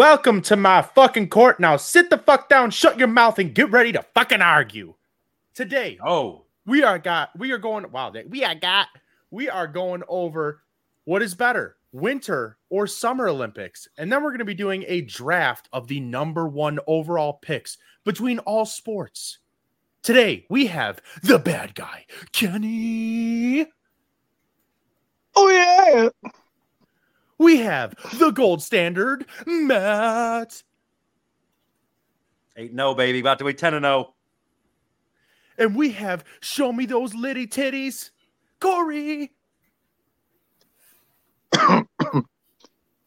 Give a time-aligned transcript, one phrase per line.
[0.00, 1.58] Welcome to my fucking court.
[1.58, 4.92] Now sit the fuck down, shut your mouth, and get ready to fucking argue.
[5.54, 8.88] Today, Oh, we are got we are going wow, they- we are got
[9.30, 10.62] we are going over
[11.04, 13.88] what is better, winter or summer Olympics.
[13.96, 17.78] And then we're going to be doing a draft of the number 1 overall picks
[18.04, 19.38] between all sports.
[20.02, 23.64] Today, we have the bad guy, Kenny.
[25.34, 26.30] Oh yeah.
[27.38, 30.62] We have the gold standard, Matt.
[32.56, 33.88] eight no baby, about to be ten and oh.
[33.88, 34.12] zero.
[35.58, 38.10] And we have show me those litty titties,
[38.60, 39.32] Corey.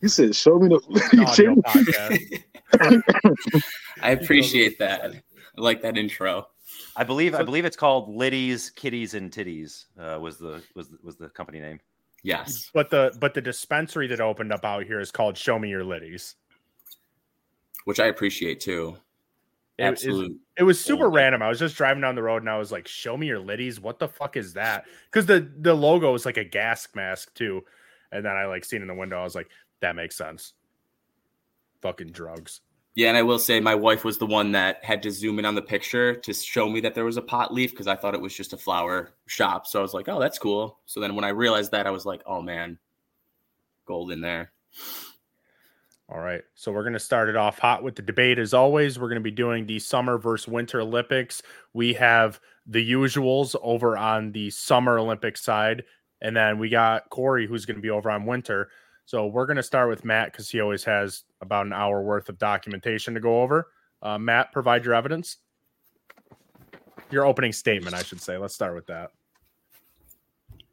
[0.02, 0.76] You said show me the
[1.28, 2.44] Audio podcast.
[4.02, 5.04] I appreciate that.
[5.04, 5.22] I
[5.58, 6.48] like that intro.
[6.96, 9.86] I believe I believe it's called Liddy's Kitties and Titties.
[10.00, 11.80] Uh, was the was was the company name?
[12.24, 12.70] Yes.
[12.74, 15.84] But the but the dispensary that opened up out here is called Show Me Your
[15.84, 16.36] Liddies.
[17.86, 18.98] Which I appreciate too.
[19.78, 20.38] It Absolute.
[20.58, 21.42] It was super random.
[21.42, 23.80] I was just driving down the road and I was like, "Show me your liddies."
[23.80, 24.84] What the fuck is that?
[25.06, 27.64] Because the the logo is like a gas mask too.
[28.12, 29.20] And then I like seen in the window.
[29.20, 30.54] I was like, "That makes sense."
[31.82, 32.60] Fucking drugs.
[33.00, 35.46] Yeah, and I will say my wife was the one that had to zoom in
[35.46, 38.14] on the picture to show me that there was a pot leaf because I thought
[38.14, 39.68] it was just a flower shop.
[39.68, 40.80] So I was like, oh, that's cool.
[40.86, 42.78] So then when I realized that, I was like, oh man,
[43.86, 44.52] gold in there.
[46.10, 46.42] All right.
[46.56, 48.38] So we're going to start it off hot with the debate.
[48.38, 51.42] As always, we're going to be doing the summer versus winter Olympics.
[51.72, 55.86] We have the usuals over on the summer Olympic side.
[56.20, 58.68] And then we got Corey, who's going to be over on winter.
[59.10, 62.30] So we're going to start with Matt because he always has about an hour worth
[62.30, 63.72] of documentation to go over.
[64.04, 65.38] Uh, Matt, provide your evidence.
[67.10, 68.38] Your opening statement, I should say.
[68.38, 69.10] Let's start with that.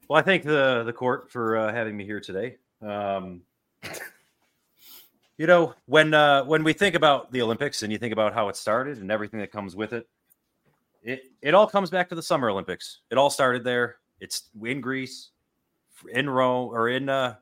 [0.07, 2.59] Well, I thank the the court for uh, having me here today.
[2.83, 3.41] Um,
[5.39, 8.51] you know, when uh, when we think about the Olympics and you think about how
[8.51, 10.07] it started and everything that comes with it,
[11.03, 13.01] it it all comes back to the Summer Olympics.
[13.11, 13.97] It all started there.
[14.21, 15.31] It's in Greece,
[16.13, 17.37] in Rome, or in uh,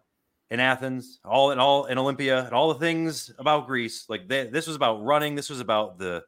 [0.50, 4.06] in Athens, all in all in Olympia, and all the things about Greece.
[4.08, 5.34] Like they, this was about running.
[5.34, 6.22] This was about the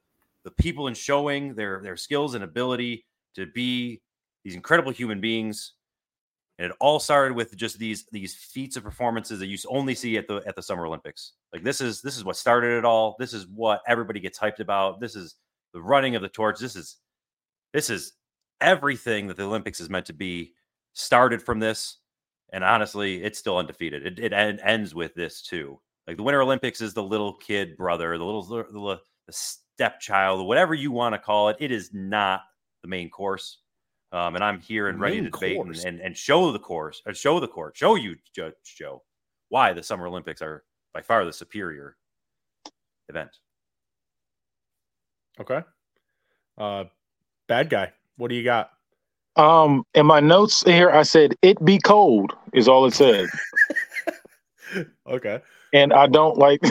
[0.44, 4.00] the people and showing their their skills and ability to be
[4.44, 5.72] these incredible human beings
[6.58, 10.16] and it all started with just these these feats of performances that you only see
[10.16, 13.16] at the at the summer olympics like this is this is what started it all
[13.18, 15.34] this is what everybody gets hyped about this is
[15.72, 16.96] the running of the torch this is
[17.72, 18.12] this is
[18.60, 20.52] everything that the olympics is meant to be
[20.94, 21.98] started from this
[22.56, 25.78] and honestly it's still undefeated it, it en- ends with this too
[26.08, 30.72] like the winter olympics is the little kid brother the little the, the, stepchild whatever
[30.72, 32.40] you want to call it it is not
[32.82, 33.58] the main course
[34.12, 37.02] um, and I'm here and ready Main to debate and, and, and show the course,
[37.06, 39.02] or show the court, show you, Judge Joe,
[39.48, 41.96] why the Summer Olympics are by far the superior
[43.08, 43.30] event.
[45.40, 45.60] Okay.
[46.56, 46.84] Uh,
[47.48, 47.92] bad guy.
[48.16, 48.70] What do you got?
[49.36, 53.26] Um, in my notes here, I said it be cold is all it said,
[55.06, 55.40] Okay.
[55.72, 56.60] and I don't like.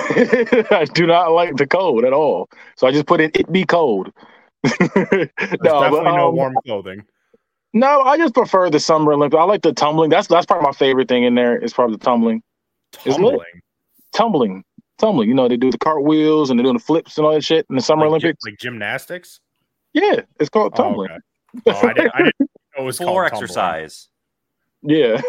[0.71, 2.49] I do not like the cold at all.
[2.75, 4.11] So I just put in it be cold.
[4.63, 5.27] No,
[5.81, 7.03] definitely but, no um, warm clothing.
[7.73, 9.39] no, I just prefer the summer Olympics.
[9.39, 10.09] I like the tumbling.
[10.09, 11.57] That's that's probably my favorite thing in there.
[11.57, 12.41] Is probably the tumbling.
[12.93, 13.39] Tumbling.
[14.13, 14.63] tumbling,
[14.97, 15.29] tumbling.
[15.29, 17.65] You know, they do the cartwheels and they're doing the flips and all that shit
[17.69, 18.43] in the summer like, Olympics.
[18.45, 19.39] like gymnastics.
[19.93, 21.11] Yeah, it's called Oh, tumbling.
[21.11, 21.19] okay.
[21.66, 24.09] Oh, I, didn't, I didn't know it was Floor exercise.
[24.88, 25.19] Yeah,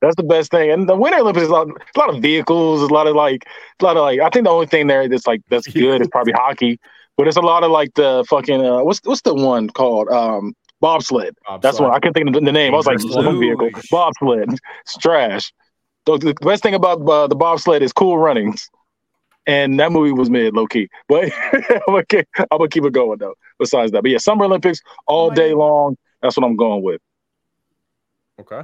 [0.00, 0.72] that's the best thing.
[0.72, 3.44] And the Winter Olympics is a lot, a lot of vehicles, a lot of like,
[3.80, 4.18] a lot of like.
[4.18, 6.80] I think the only thing there that's like that's good is probably hockey,
[7.16, 10.52] but it's a lot of like the fucking uh, what's what's the one called um
[10.80, 11.36] bobsled.
[11.60, 12.74] That's what I can't think of the, the name.
[12.74, 13.88] I was like Dangerous vehicle luge.
[13.90, 14.58] bobsled.
[14.80, 15.52] It's trash.
[16.06, 18.68] The, the best thing about uh, the bobsled is cool runnings,
[19.46, 20.88] and that movie was mid low key.
[21.08, 23.34] But I'm gonna, keep, I'm gonna keep it going though.
[23.58, 25.96] Besides that, but yeah, Summer Olympics all day long.
[26.20, 27.00] That's what I'm going with.
[28.40, 28.62] Okay.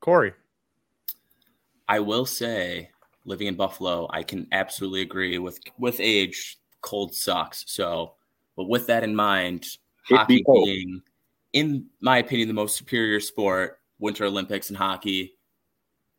[0.00, 0.32] Corey.
[1.88, 2.90] I will say,
[3.24, 7.64] living in Buffalo, I can absolutely agree with with age, cold sucks.
[7.68, 8.14] So,
[8.56, 9.78] but with that in mind, It
[10.08, 10.64] be hockey cold.
[10.64, 11.02] being,
[11.52, 15.34] in my opinion, the most superior sport, Winter Olympics and hockey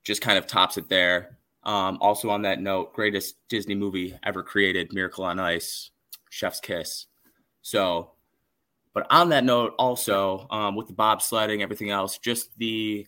[0.03, 1.37] just kind of tops it there.
[1.63, 5.91] Um, also, on that note, greatest Disney movie ever created, Miracle on Ice,
[6.29, 7.05] Chef's Kiss.
[7.69, 8.13] So,
[8.95, 13.05] but on that note, also um, with the bobsledding, everything else, just the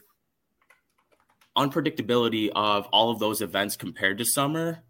[1.58, 4.84] unpredictability of all of those events compared to summer,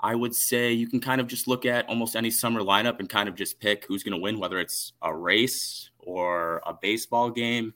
[0.00, 3.08] I would say you can kind of just look at almost any summer lineup and
[3.08, 7.30] kind of just pick who's going to win, whether it's a race or a baseball
[7.30, 7.74] game.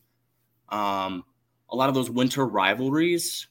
[0.69, 1.23] Um,
[1.71, 3.47] a lot of those winter rivalries,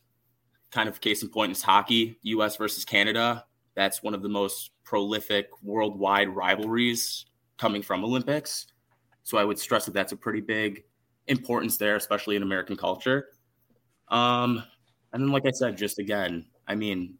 [0.69, 2.57] kind of case in point is hockey, U.S.
[2.57, 3.45] versus Canada.
[3.73, 7.25] That's one of the most prolific worldwide rivalries
[7.57, 8.67] coming from Olympics.
[9.23, 10.83] So I would stress that that's a pretty big
[11.27, 13.29] importance there, especially in American culture.
[14.09, 14.63] Um,
[15.13, 17.15] and then, like I said, just again, I mean,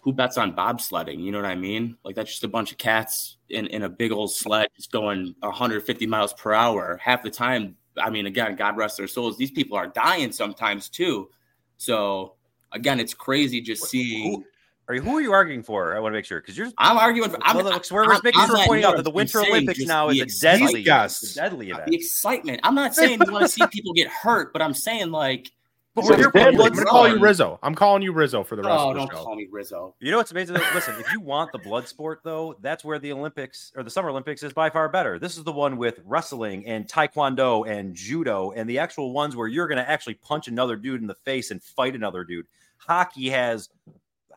[0.00, 1.20] who bets on bobsledding?
[1.20, 1.96] You know what I mean?
[2.04, 5.34] Like that's just a bunch of cats in, in a big old sled just going
[5.40, 6.96] 150 miles per hour.
[7.02, 9.36] Half the time, I mean, again, God rest their souls.
[9.36, 11.28] These people are dying sometimes too.
[11.76, 12.34] So
[12.72, 14.34] again, it's crazy just seeing.
[14.34, 14.44] Who,
[14.88, 15.96] are you, who are you arguing for?
[15.96, 16.68] I want to make sure because you're.
[16.78, 17.38] I'm arguing for.
[17.42, 19.40] I'm, well, look, we're I'm- making I'm sure not- pointing out you're that the Winter
[19.40, 20.86] saying Olympics just now the is a deadly, excitement.
[20.86, 21.86] yes, a deadly event.
[21.86, 22.60] the excitement.
[22.62, 25.50] I'm not saying we want to see people get hurt, but I'm saying like,
[25.96, 26.56] But So we're here it's for deadly.
[26.56, 26.70] blood.
[26.70, 27.22] I'm gonna call you Run.
[27.22, 27.58] Rizzo.
[27.64, 29.24] I'm calling you Rizzo for the rest oh, of the don't show.
[29.24, 29.94] call me Rizzo.
[29.98, 30.54] You know what's amazing?
[30.74, 34.10] Listen, if you want the blood sport, though, that's where the Olympics or the Summer
[34.10, 35.18] Olympics is by far better.
[35.18, 39.48] This is the one with wrestling and taekwondo and judo and the actual ones where
[39.48, 42.46] you're going to actually punch another dude in the face and fight another dude.
[42.76, 43.68] Hockey has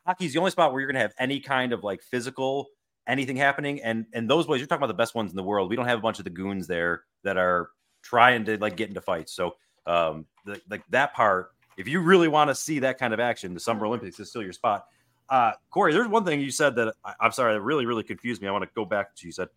[0.09, 2.67] hockey's the only spot where you're going to have any kind of like physical
[3.07, 3.81] anything happening.
[3.83, 5.69] And and those ways, you're talking about the best ones in the world.
[5.69, 7.69] We don't have a bunch of the goons there that are
[8.01, 9.33] trying to like get into fights.
[9.33, 13.19] So um, the, like that part, if you really want to see that kind of
[13.19, 14.85] action, the Summer Olympics is still your spot.
[15.29, 18.41] Uh, Corey, there's one thing you said that I, I'm sorry, that really, really confused
[18.41, 18.47] me.
[18.47, 19.49] I want to go back to you said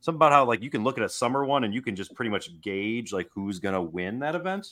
[0.00, 2.12] something about how like you can look at a summer one and you can just
[2.14, 4.66] pretty much gauge like who's gonna win that event.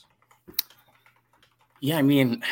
[1.79, 2.43] Yeah, I mean,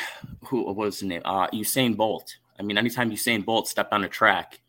[0.45, 1.23] who was his name?
[1.25, 2.37] Uh, Usain Bolt.
[2.59, 4.61] I mean, anytime Usain Bolt stepped on a track,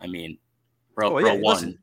[0.00, 0.38] I mean,
[0.94, 1.54] bro, Oh, bro yeah, won.
[1.54, 1.78] listen,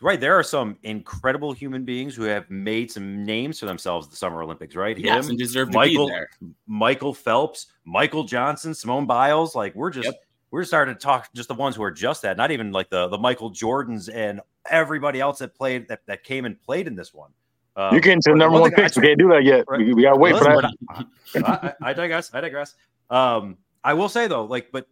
[0.00, 4.10] right, there are some incredible human beings who have made some names for themselves at
[4.10, 4.74] the Summer Olympics.
[4.74, 6.28] Right, yes, Him, and deserved Michael- to be there.
[6.66, 9.54] Michael Phelps, Michael Johnson, Simone Biles.
[9.54, 10.14] Like we're just Yep.
[10.50, 13.08] we're starting to talk just the ones who are just that, not even like the
[13.08, 14.40] the Michael Jordans and
[14.70, 17.30] everybody else that played that, that came and played in this one.
[17.76, 18.96] Um, You getting to the number one one thing I picks.
[18.96, 19.64] We can't do that yet.
[19.68, 19.80] Right.
[19.80, 20.74] We, we gotta wait for that.
[20.90, 21.04] I,
[21.36, 22.32] I, I digress.
[22.34, 22.74] I digress.
[23.10, 24.86] Um, I will say though, like, but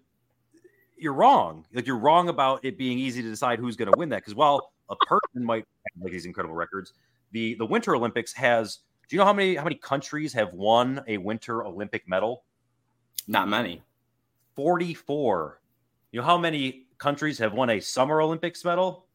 [0.96, 1.66] you're wrong.
[1.72, 4.18] Like, you're wrong about it being easy to decide who's going to win that.
[4.18, 6.92] Because while a person might have like these incredible records,
[7.32, 8.80] the the Winter Olympics has.
[9.08, 12.44] Do you know how many how many countries have won a Winter Olympic medal?
[13.26, 13.82] Not many.
[14.54, 15.62] Forty four.
[16.12, 19.06] You know how many countries have won a Summer Olympics medal?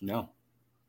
[0.00, 0.30] No.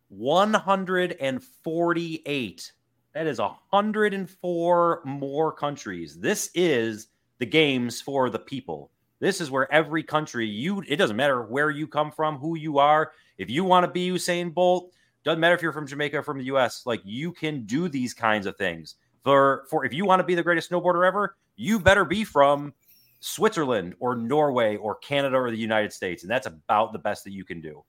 [0.10, 2.72] 148.
[3.14, 6.20] That is 104 more countries.
[6.20, 7.08] This is
[7.40, 8.92] the games for the people.
[9.20, 12.80] This is where every country you it doesn't matter where you come from, who you
[12.80, 13.12] are.
[13.38, 14.92] If you want to be Usain Bolt,
[15.24, 18.14] doesn't matter if you're from Jamaica or from the US, like you can do these
[18.14, 18.96] kinds of things.
[19.24, 22.74] For for if you want to be the greatest snowboarder ever, you better be from
[23.20, 27.32] Switzerland or Norway or Canada or the United States, and that's about the best that
[27.32, 27.84] you can do.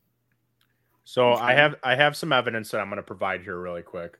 [1.03, 4.19] So I have I have some evidence that I'm going to provide here really quick,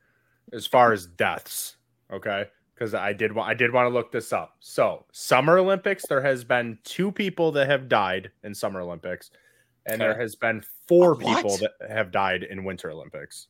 [0.52, 1.76] as far as deaths.
[2.12, 2.44] Okay,
[2.75, 4.56] because I did wa- I did want to look this up.
[4.61, 9.31] So Summer Olympics, there has been two people that have died in Summer Olympics,
[9.87, 11.37] and there has been four What?
[11.37, 13.48] people that have died in Winter Olympics.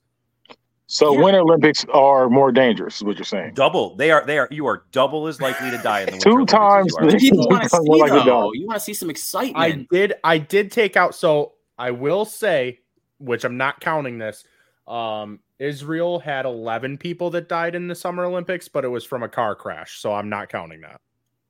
[0.86, 1.22] So Yeah.
[1.24, 3.54] Winter Olympics are more dangerous, is what you're saying.
[3.54, 3.96] Double.
[3.96, 4.24] They are.
[4.24, 4.46] They are.
[4.50, 7.06] You are double as likely to die in the Winter Two Olympics as times you
[7.08, 7.18] are.
[7.18, 8.52] People want to see likely though.
[8.52, 9.56] You want to see some excitement.
[9.56, 11.14] I did I did take out.
[11.14, 12.80] So I will say,
[13.18, 14.44] which I'm not counting this.
[14.86, 19.22] Um, Israel had 11 people that died in the Summer Olympics, but it was from
[19.22, 21.00] a car crash, so I'm not counting that.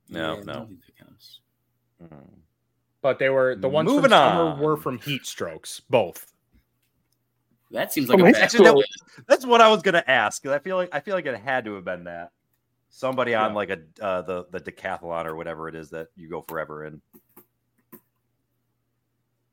[0.09, 0.53] No, Yeah, no.
[0.53, 1.41] don't that counts.
[2.03, 2.29] Mm.
[3.03, 4.59] But they were the ones Moving from summer on.
[4.61, 6.33] were from heat strokes, both.
[7.71, 8.65] That seems like Oh, a he's bad Actually,
[9.17, 10.47] that that's what I was gonna ask.
[10.47, 12.31] I feel like I feel like it had to have been that
[12.91, 13.57] somebody on Yeah.
[13.57, 17.01] like a uh, the the decathlon or whatever it is that you go forever in.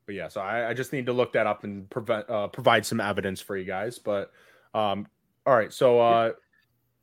[0.06, 2.84] But yeah, so I, I just need to look that up and prevent, uh, provide
[2.84, 3.98] some evidence for you guys.
[3.98, 4.32] But
[4.74, 5.06] um,
[5.46, 6.32] all right, so uh,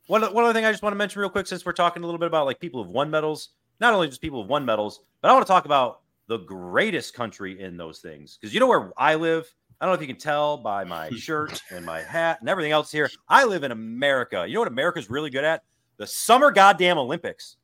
[0.06, 2.06] One one other thing I just want to mention real quick, since we're talking a
[2.06, 5.00] little bit about like people who've won medals, not only just people who've won medals,
[5.22, 8.36] but I want to talk about the greatest country in those things.
[8.40, 9.52] Because you know where I live.
[9.80, 12.72] I don't know if you can tell by my shirt and my hat and everything
[12.72, 13.08] else here.
[13.28, 14.44] I live in America.
[14.46, 15.62] You know what America's really good at?
[15.96, 17.56] The summer goddamn Olympics.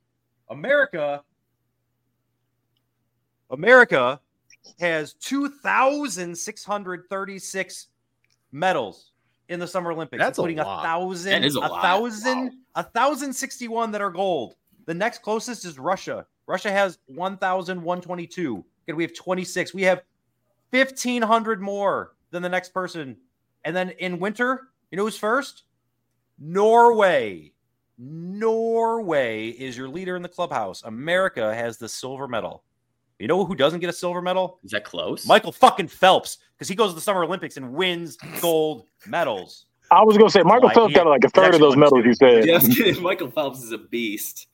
[0.48, 1.22] America,
[3.50, 4.20] America
[4.80, 7.86] has 2,636
[8.52, 9.12] medals
[9.48, 10.82] in the Summer Olympics, That's a including a, lot.
[10.84, 11.82] thousand, That is a a lot.
[11.82, 12.50] thousand, Wow.
[12.76, 14.54] a thousand sixty-one that are gold.
[14.86, 16.26] The next closest is Russia.
[16.46, 18.64] Russia has 1,122.
[18.88, 19.74] And we have 26.
[19.74, 20.02] We have
[20.70, 23.16] 1,500 more than the next person.
[23.64, 25.64] And then in winter, you know who's first?
[26.38, 27.52] Norway.
[27.98, 30.82] Norway is your leader in the clubhouse.
[30.84, 32.62] America has the silver medal.
[33.18, 34.58] You know who doesn't get a silver medal?
[34.62, 35.26] Is that close?
[35.26, 39.66] Michael fucking Phelps, because he goes to the Summer Olympics and wins gold medals.
[39.90, 42.04] I was gonna say Michael Phelps got like a third of those medals.
[42.04, 42.44] You said.
[42.44, 43.02] Just kidding.
[43.02, 44.48] Michael Phelps is a beast.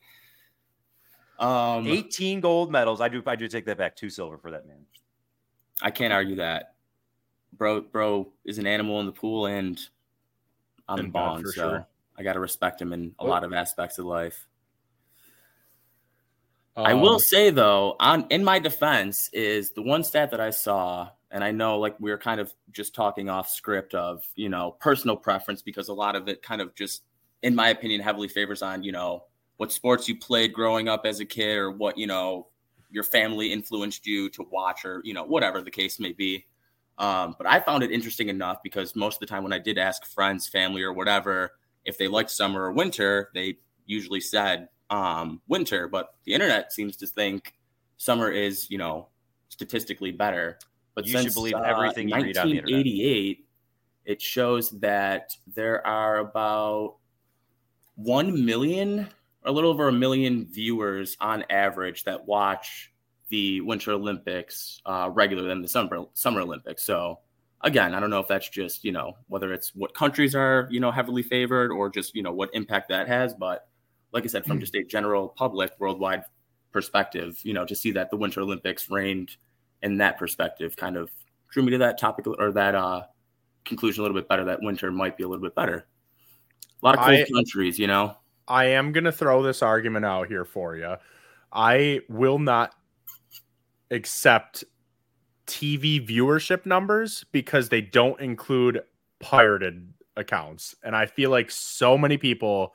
[1.38, 3.00] Um, 18 gold medals.
[3.00, 3.96] I do I do take that back.
[3.96, 4.84] Two silver for that man.
[5.80, 6.74] I can't argue that.
[7.54, 9.80] Bro, bro is an animal in the pool and
[10.88, 11.86] on the In bond, so sure.
[12.16, 14.46] I got to respect him in a lot of aspects of life.
[16.76, 20.50] I will Um, say though, on in my defense, is the one stat that I
[20.50, 24.48] saw, and I know like we were kind of just talking off script of you
[24.48, 27.02] know personal preference because a lot of it kind of just,
[27.42, 29.24] in my opinion, heavily favors on you know
[29.58, 32.48] what sports you played growing up as a kid or what you know
[32.90, 36.46] your family influenced you to watch or you know whatever the case may be.
[36.98, 39.78] Um, but I found it interesting enough because most of the time when I did
[39.78, 41.52] ask friends, family, or whatever
[41.84, 45.88] if they liked summer or winter, they usually said um, winter.
[45.88, 47.54] But the internet seems to think
[47.96, 49.08] summer is, you know,
[49.48, 50.58] statistically better.
[50.94, 52.76] But You should since, believe uh, everything you read on the internet.
[52.76, 53.46] 1988,
[54.04, 56.96] it shows that there are about
[57.94, 59.00] one million,
[59.42, 62.92] or a little over a million viewers on average that watch
[63.28, 66.84] the Winter Olympics uh, regular than the Summer Summer Olympics.
[66.84, 67.20] So
[67.62, 70.80] again, I don't know if that's just you know whether it's what countries are you
[70.80, 73.34] know heavily favored or just you know what impact that has.
[73.34, 73.68] But
[74.12, 76.24] like I said, from just a general public worldwide
[76.72, 79.36] perspective, you know, to see that the Winter Olympics reigned
[79.82, 81.10] in that perspective kind of
[81.50, 83.02] drew me to that topic or that uh,
[83.64, 84.44] conclusion a little bit better.
[84.44, 85.86] That winter might be a little bit better.
[86.82, 88.16] A lot of cold I- countries, you know.
[88.48, 90.96] I am going to throw this argument out here for you.
[91.52, 92.74] I will not
[93.90, 94.64] accept
[95.46, 98.82] TV viewership numbers because they don't include
[99.20, 100.74] pirated accounts.
[100.82, 102.74] And I feel like so many people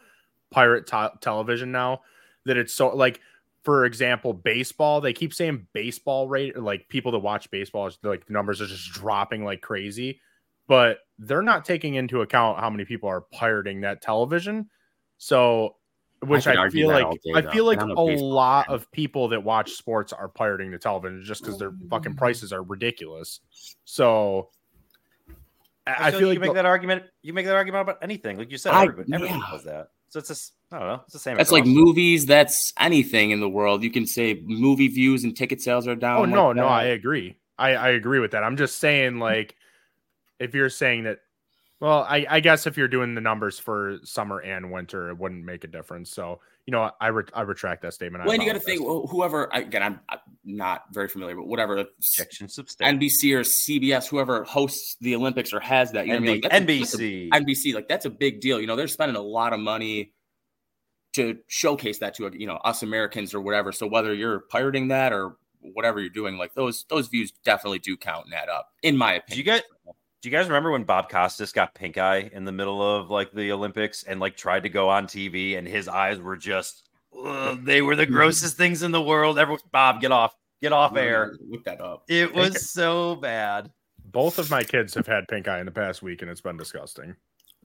[0.51, 2.01] pirate te- television now
[2.45, 3.19] that it's so like
[3.67, 8.31] for example, baseball, they keep saying baseball rate like people that watch baseball like the
[8.31, 10.21] numbers are just dropping like crazy,
[10.67, 14.69] but they're not taking into account how many people are pirating that television.
[15.17, 15.75] So,
[16.21, 18.75] which could I, feel like day, I feel like and a lot fan.
[18.75, 22.17] of people that watch sports are pirating the television just because their fucking mm.
[22.17, 23.41] prices are ridiculous.
[23.83, 24.47] So,
[25.85, 27.03] I, I feel you like can make the- that argument.
[27.21, 28.71] You make that argument about anything, like you said.
[28.71, 29.51] I- everybody, everybody yeah.
[29.51, 29.89] does that.
[30.09, 31.01] So it's just I don't know.
[31.05, 31.37] It's the same.
[31.37, 32.25] That's like movies.
[32.25, 33.83] That's anything in the world.
[33.83, 36.17] You can say movie views and ticket sales are down.
[36.17, 36.67] Oh like no, no.
[36.67, 37.37] I agree.
[37.57, 38.43] I I agree with that.
[38.43, 39.55] I'm just saying, like,
[40.39, 41.19] if you're saying that,
[41.79, 45.45] well, I I guess if you're doing the numbers for summer and winter, it wouldn't
[45.45, 46.11] make a difference.
[46.11, 48.23] So you know, I re- I retract that statement.
[48.23, 49.49] I Well, and you got to think well, whoever.
[49.53, 51.77] Again, I'm, I'm not very familiar, but whatever.
[51.77, 52.99] Objection substantial.
[52.99, 56.41] NBC or CBS, whoever hosts the Olympics or has that, you know, what I mean?
[56.41, 57.29] like, that's a- NBC.
[57.29, 58.59] NBC, like that's a big deal.
[58.59, 60.11] You know, they're spending a lot of money
[61.13, 63.71] to showcase that to you know us Americans or whatever.
[63.71, 67.95] So whether you're pirating that or whatever you're doing, like those those views definitely do
[67.95, 69.61] count and add up, in my Do you opinion.
[69.85, 73.09] guys do you guys remember when Bob Costas got pink eye in the middle of
[73.09, 76.89] like the Olympics and like tried to go on TV and his eyes were just
[77.23, 79.37] ugh, they were the grossest things in the world.
[79.37, 81.33] Everyone, Bob, get off, get off air.
[81.47, 82.03] Look that up.
[82.09, 83.71] It was so bad.
[84.05, 86.57] Both of my kids have had pink eye in the past week, and it's been
[86.57, 87.15] disgusting.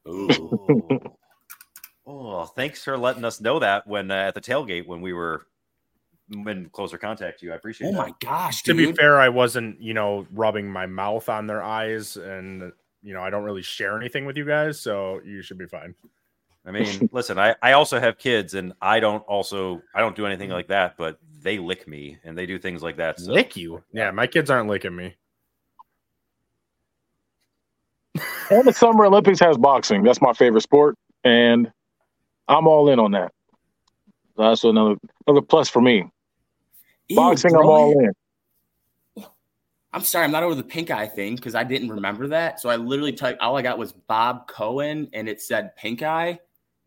[0.08, 1.00] Ooh.
[2.04, 5.46] Oh, thanks for letting us know that when uh, at the tailgate when we were
[6.32, 7.52] in closer contact to you.
[7.52, 7.98] I appreciate oh that.
[7.98, 12.16] my gosh, To be fair, I wasn't, you know, rubbing my mouth on their eyes,
[12.16, 12.72] and
[13.02, 15.94] you know, I don't really share anything with you guys, so you should be fine.
[16.64, 20.26] I mean, listen, I, I also have kids and I don't also I don't do
[20.26, 23.18] anything like that, but they lick me and they do things like that.
[23.18, 23.82] So Lick you?
[23.92, 25.14] Yeah, my kids aren't licking me.
[28.50, 30.02] And the Summer Olympics has boxing.
[30.02, 31.72] That's my favorite sport, and
[32.48, 33.32] I'm all in on that.
[34.36, 34.96] That's another
[35.26, 36.04] another plus for me.
[37.08, 37.62] Ew, Boxing, bro.
[37.62, 38.12] I'm all in.
[39.94, 42.60] I'm sorry, I'm not over the pink eye thing because I didn't remember that.
[42.60, 46.38] So I literally typed all I got was Bob Cohen and it said pink eye.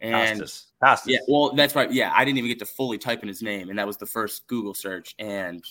[0.02, 0.68] And Costas.
[0.84, 1.12] Costas.
[1.12, 1.92] yeah, well, that's right.
[1.92, 4.06] Yeah, I didn't even get to fully type in his name, and that was the
[4.06, 5.16] first Google search.
[5.20, 5.64] And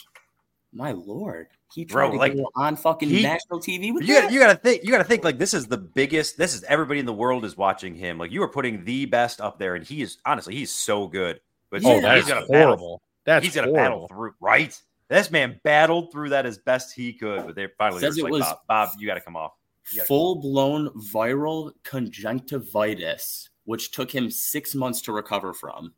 [0.73, 4.15] my lord, he tried Bro, to like, go on fucking he- national TV with You
[4.15, 4.23] that.
[4.23, 4.83] gotta, you gotta think.
[4.85, 6.39] You gotta think like this is the biggest.
[6.39, 8.17] This is everybody in the world is watching him.
[8.19, 11.41] Like you are putting the best up there, and he is honestly he's so good.
[11.71, 11.89] But Yeah.
[11.91, 12.67] Oh, he's that's gonna battle.
[12.67, 13.03] horrible.
[13.25, 13.85] That's he's gonna horrible.
[13.85, 14.35] battle through.
[14.41, 17.47] Right, this man battled through that as best he could.
[17.47, 19.53] But they finally Says just it like, was- Bob, Bob, you got to come off.
[19.91, 25.93] You gotta- Full blown viral conjunctivitis, which took him six months to recover from.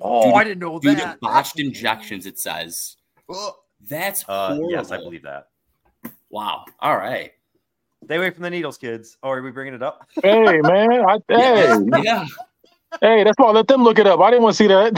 [0.00, 1.12] Oh, Due to- I didn't know Due that.
[1.14, 2.96] to botched injections, it says.
[3.88, 5.48] That's Uh, yes, I believe that.
[6.30, 6.64] Wow.
[6.80, 7.32] All right.
[8.04, 9.18] Stay away from the needles, kids.
[9.22, 10.08] Oh, are we bringing it up?
[10.22, 12.26] Hey man, I, hey, Yeah.
[13.00, 13.48] Hey, that's why.
[13.48, 14.20] I let them look it up.
[14.20, 14.92] I didn't want to see that.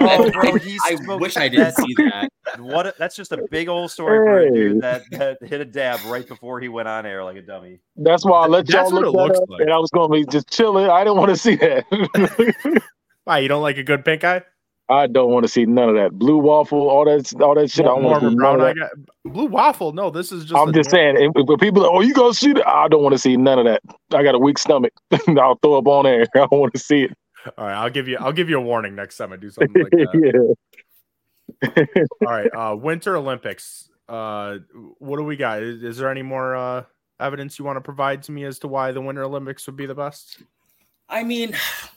[0.00, 2.28] Oh, bro, I wish I didn't see that.
[2.58, 2.86] What?
[2.86, 6.00] A, that's just a big old story for a dude that, that hit a dab
[6.06, 7.80] right before he went on air like a dummy.
[7.96, 9.60] that's why I let That's y'all what look it that looks up, like.
[9.62, 10.88] and I was going to be just chilling.
[10.88, 12.82] I didn't want to see that.
[13.24, 14.42] Why you don't like a good pink eye?
[14.88, 17.84] I don't want to see none of that blue waffle, all that, all that shit.
[17.84, 18.76] I don't want to see none of that.
[18.76, 19.92] Got, blue waffle.
[19.92, 20.54] No, this is just.
[20.54, 22.68] I'm just saying, if, people, oh, you gonna see that?
[22.68, 23.82] I don't want to see none of that.
[24.14, 24.92] I got a weak stomach.
[25.28, 26.26] I'll throw up on air.
[26.36, 27.16] I don't want to see it.
[27.56, 28.18] All right, I'll give you.
[28.18, 30.54] I'll give you a warning next time I do something like that.
[31.62, 31.94] yeah.
[32.26, 33.88] all right, uh, Winter Olympics.
[34.08, 34.58] Uh,
[34.98, 35.62] what do we got?
[35.62, 36.84] Is, is there any more uh,
[37.20, 39.86] evidence you want to provide to me as to why the Winter Olympics would be
[39.86, 40.42] the best?
[41.08, 41.56] I mean,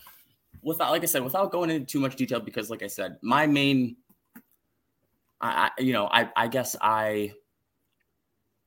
[0.62, 3.48] without like I said, without going into too much detail, because like I said, my
[3.48, 3.96] main,
[5.42, 7.34] I, I you know, I I guess I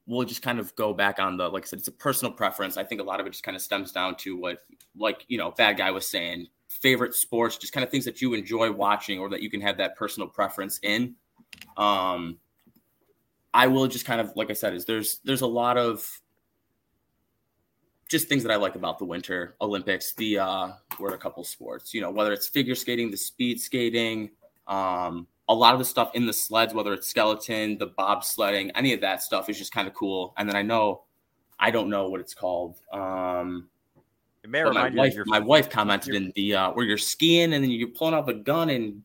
[0.07, 2.77] will just kind of go back on the like I said, it's a personal preference.
[2.77, 4.59] I think a lot of it just kind of stems down to what
[4.97, 6.49] like you know, bad guy was saying,
[6.81, 9.77] favorite sports, just kind of things that you enjoy watching or that you can have
[9.79, 11.15] that personal preference in.
[11.77, 12.39] Um,
[13.55, 16.21] I will just kind of like I said, is there's there's a lot of
[18.09, 20.15] just things that I like about the Winter Olympics.
[20.15, 24.31] The uh, we're a couple sports, you know, whether it's figure skating, the speed skating,
[24.67, 28.93] um, a lot of the stuff in the sleds, whether it's skeleton, the bobsledding, any
[28.93, 30.33] of that stuff is just kind of cool.
[30.37, 31.03] And then I know,
[31.59, 32.77] I don't know what it's called.
[32.93, 33.69] Um,
[34.45, 37.71] it may my wife, my wife commented in the uh, where you're skiing and then
[37.71, 39.03] you're pulling out a gun and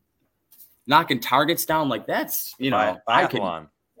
[0.86, 1.88] knocking targets down.
[1.88, 3.40] Like that's you know, I could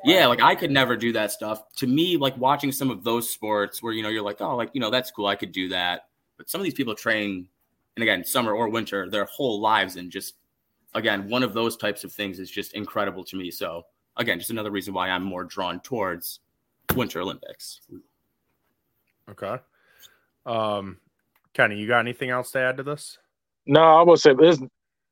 [0.04, 1.62] yeah, like I could never do that stuff.
[1.76, 4.70] To me, like watching some of those sports where you know you're like, oh, like
[4.72, 6.08] you know that's cool, I could do that.
[6.36, 7.48] But some of these people train,
[7.96, 10.34] and again, summer or winter, their whole lives, and just
[10.94, 13.50] again, one of those types of things is just incredible to me.
[13.50, 16.40] So again, just another reason why I'm more drawn towards
[16.94, 17.80] Winter Olympics.
[19.30, 19.56] Okay.
[20.46, 20.98] Um,
[21.58, 23.18] Kenny, you got anything else to add to this?
[23.66, 24.60] No, I would say this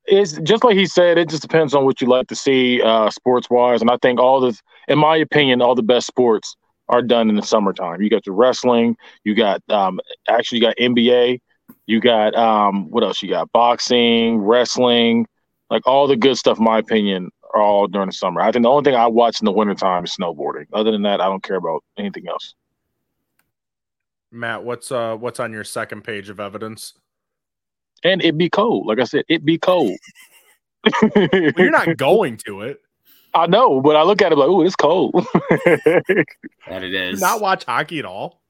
[0.05, 1.17] it's just like he said.
[1.17, 3.81] It just depends on what you like to see, uh, sports wise.
[3.81, 6.55] And I think all the, in my opinion, all the best sports
[6.87, 8.01] are done in the summertime.
[8.01, 8.95] You got the wrestling,
[9.25, 11.41] you got um, actually you got NBA,
[11.85, 13.21] you got um, what else?
[13.21, 15.27] You got boxing, wrestling,
[15.69, 16.59] like all the good stuff.
[16.59, 18.39] In my opinion, are all during the summer.
[18.39, 20.67] I think the only thing I watch in the wintertime is snowboarding.
[20.71, 22.55] Other than that, I don't care about anything else.
[24.37, 26.93] Matt, what's uh what's on your second page of evidence?
[28.03, 28.87] and it be cold.
[28.87, 29.97] Like I said, it be cold.
[31.15, 32.81] well, you're not going to it.
[33.33, 35.13] I know, but I look at it like, oh, it's cold.
[35.49, 37.19] that it is.
[37.19, 38.41] not watch hockey at all.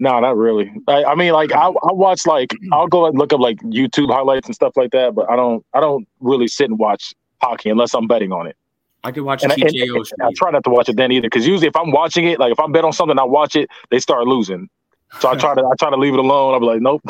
[0.00, 0.72] No, not really.
[0.88, 4.12] I, I mean, like I, I watch like I'll go and look up like YouTube
[4.12, 7.70] highlights and stuff like that, but I don't I don't really sit and watch hockey
[7.70, 8.56] unless I'm betting on it.
[9.04, 9.96] I could watch and, TKO.
[9.96, 12.26] And, and I try not to watch it then either, because usually if I'm watching
[12.26, 14.68] it, like if I'm bet on something, I watch it, they start losing.
[15.20, 16.54] So I try to I try to leave it alone.
[16.54, 17.02] I'll be like, nope,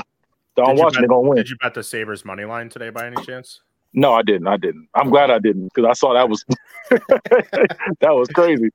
[0.56, 0.94] don't watch.
[0.94, 1.36] They're gonna win.
[1.36, 3.60] Did you bet the Sabres money line today by any chance?
[3.92, 4.48] No, I didn't.
[4.48, 4.88] I didn't.
[4.94, 6.44] I'm glad I didn't because I saw that was
[6.90, 8.70] that was crazy.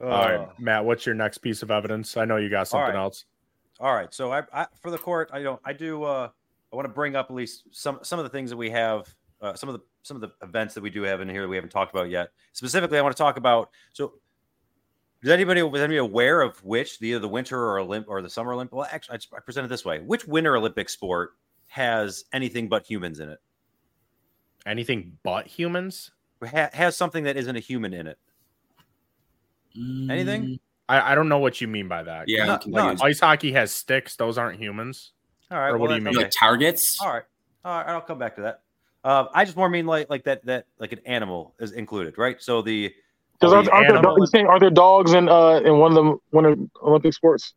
[0.00, 0.84] All right, uh, Matt.
[0.84, 2.16] What's your next piece of evidence?
[2.16, 2.98] I know you got something all right.
[2.98, 3.24] else.
[3.80, 4.12] All right.
[4.12, 5.60] So I, I, for the court, I don't.
[5.64, 6.04] I do.
[6.04, 6.28] Uh,
[6.72, 9.14] I want to bring up at least some some of the things that we have.
[9.40, 11.48] Uh, some of the some of the events that we do have in here that
[11.48, 12.28] we haven't talked about yet.
[12.52, 13.70] Specifically, I want to talk about.
[13.92, 14.14] So
[15.22, 18.30] is anybody was anybody aware of which the either the winter or Olymp or the
[18.30, 18.74] summer Olympic?
[18.74, 21.32] Well, actually, I present it this way: which winter Olympic sport
[21.68, 23.38] has anything but humans in it?
[24.66, 26.10] Anything but humans?
[26.44, 28.18] Ha- has something that isn't a human in it?
[29.76, 30.10] Mm.
[30.10, 30.60] Anything?
[30.88, 32.28] I, I don't know what you mean by that.
[32.28, 32.96] Yeah, no, no.
[33.02, 35.12] ice hockey has sticks; those aren't humans.
[35.50, 35.70] All right.
[35.70, 36.14] Or what do you mean?
[36.14, 36.98] Like targets?
[37.00, 37.22] All right.
[37.64, 37.88] All right.
[37.88, 38.62] I'll come back to that.
[39.04, 42.40] Uh, I just more mean like like that that like an animal is included, right?
[42.42, 42.92] So the
[43.38, 46.44] because are, are, there, you are there dogs in uh in one of the one
[46.44, 47.54] of Olympic sports?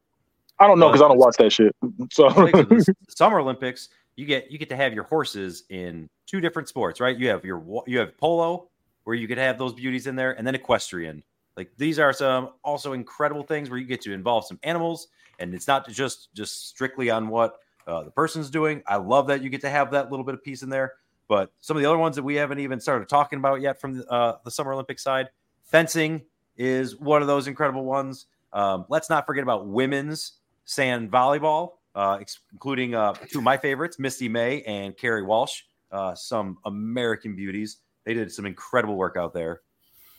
[0.60, 1.76] I don't know because I don't watch that shit.
[2.12, 2.30] So
[3.10, 7.18] Summer Olympics, you get you get to have your horses in two different sports, right?
[7.18, 8.70] You have your you have polo
[9.06, 11.24] where you could have those beauties in there, and then equestrian.
[11.56, 15.08] Like these are some also incredible things where you get to involve some animals,
[15.40, 18.84] and it's not just just strictly on what uh, the person's doing.
[18.86, 20.94] I love that you get to have that little bit of piece in there.
[21.30, 24.00] But some of the other ones that we haven't even started talking about yet from
[24.00, 25.30] the, uh, the Summer Olympic side,
[25.70, 26.24] Fencing
[26.58, 28.26] is one of those incredible ones.
[28.54, 30.34] Um, let's not forget about women's
[30.66, 32.20] sand volleyball, uh,
[32.52, 37.78] including uh, two of my favorites, Misty May and Kerri Walsh, uh, some American beauties.
[38.04, 39.62] They did some incredible work out there.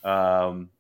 [0.05, 0.71] Um,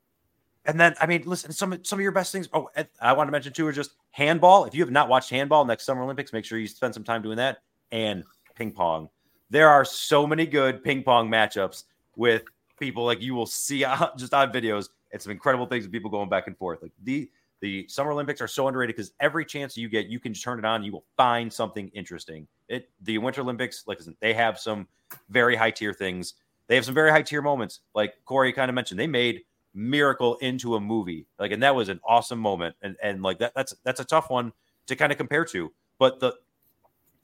[0.66, 2.48] and then, I mean, listen, some some of your best things.
[2.52, 2.68] Oh,
[3.00, 4.66] I want to mention too are just handball.
[4.66, 7.22] If you have not watched handball next Summer Olympics, make sure you spend some time
[7.22, 7.58] doing that.
[7.90, 9.08] And ping pong.
[9.48, 12.44] There are so many good ping pong matchups with
[12.80, 13.80] people like you will see
[14.16, 16.82] just on videos and some incredible things of people going back and forth.
[16.82, 20.32] Like the the Summer Olympics are so underrated because every chance you get, you can
[20.32, 20.82] turn it on.
[20.82, 22.48] You will find something interesting.
[22.68, 24.88] It the Winter Olympics, like they have some
[25.28, 26.34] very high tier things.
[26.66, 28.98] They have some very high tier moments, like Corey kind of mentioned.
[28.98, 29.42] They made
[29.74, 32.74] Miracle into a movie, like, and that was an awesome moment.
[32.82, 34.52] And and like that, that's that's a tough one
[34.86, 35.72] to kind of compare to.
[35.98, 36.34] But the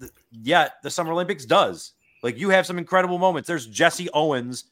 [0.00, 1.92] th- yet the Summer Olympics does.
[2.22, 3.46] Like you have some incredible moments.
[3.46, 4.64] There's Jesse Owens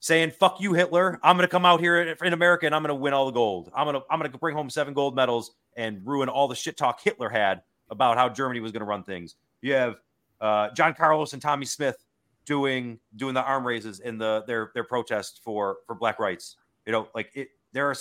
[0.00, 2.88] saying "fuck you, Hitler." I'm going to come out here in America and I'm going
[2.88, 3.70] to win all the gold.
[3.74, 6.54] I'm going to I'm going to bring home seven gold medals and ruin all the
[6.54, 9.36] shit talk Hitler had about how Germany was going to run things.
[9.62, 9.96] You have
[10.40, 12.04] uh, John Carlos and Tommie Smith
[12.44, 16.56] doing doing the arm raises in the their their protest for for black rights.
[16.86, 17.48] You know, like it.
[17.72, 17.96] There are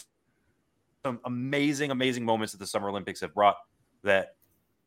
[1.03, 3.57] some amazing, amazing moments that the Summer Olympics have brought
[4.03, 4.35] that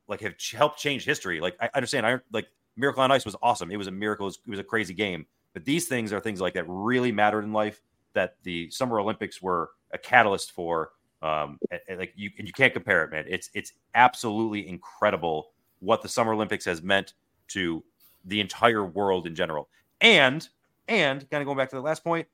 [0.09, 1.41] like have helped change history.
[1.41, 3.71] Like I understand, I like Miracle on Ice was awesome.
[3.71, 4.27] It was a miracle.
[4.27, 5.27] It was, it was a crazy game.
[5.59, 7.81] But these things are things like that really mattered in life.
[8.13, 10.91] That the Summer Olympics were a catalyst for.
[11.21, 13.25] Um, and, and like you, and you can't compare it, man.
[13.27, 17.15] It's it's absolutely incredible what the Summer Olympics has meant
[17.49, 17.83] to
[18.25, 19.69] the entire world in general.
[20.01, 20.49] And
[20.87, 22.29] and kind of going back to the last point,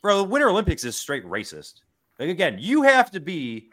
[0.00, 1.80] bro, the Winter Olympics is straight racist.
[2.20, 3.70] Like again, you have to be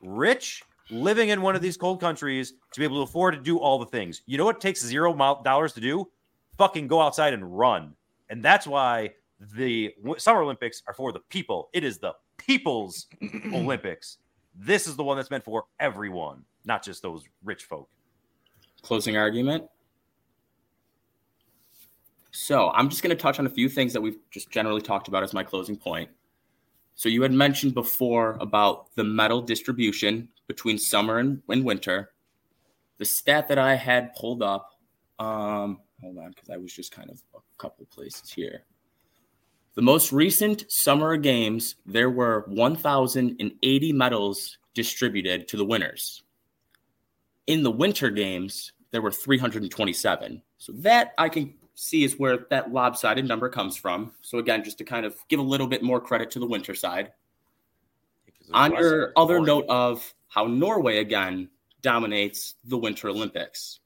[0.00, 3.58] rich, living in one of these cold countries to be able to afford to do
[3.58, 4.22] all the things.
[4.24, 6.08] You know what takes zero dollars to do?
[6.56, 7.94] Fucking go outside and run.
[8.30, 11.70] And that's why the Summer Olympics are for the people.
[11.72, 13.06] It is the people's
[13.52, 14.18] Olympics.
[14.54, 17.88] This is the one that's meant for everyone, not just those rich folk.
[18.82, 19.64] Closing argument.
[22.30, 25.08] So I'm just going to touch on a few things that we've just generally talked
[25.08, 26.10] about as my closing point.
[26.94, 32.10] So you had mentioned before about the medal distribution between summer and, and winter.
[32.98, 34.72] The stat that I had pulled up,
[35.20, 37.22] um, hold on, because I was just kind of
[37.58, 38.62] couple places here.
[39.74, 46.22] The most recent summer games, there were 1,080 medals distributed to the winners.
[47.46, 50.42] In the winter games, there were 327.
[50.58, 54.12] So that I can see is where that lopsided number comes from.
[54.20, 56.74] So again, just to kind of give a little bit more credit to the winter
[56.74, 57.12] side.
[58.52, 61.50] On your other note of how Norway again
[61.82, 63.80] dominates the Winter Olympics.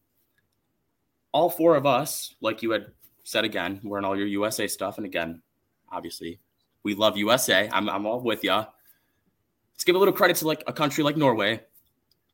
[1.32, 2.86] All four of us, like you had
[3.24, 4.96] said again, we're in all your USA stuff.
[4.96, 5.42] And again,
[5.90, 6.40] obviously,
[6.82, 7.68] we love USA.
[7.72, 8.50] I'm, I'm all with you.
[8.52, 11.62] Let's give a little credit to like a country like Norway,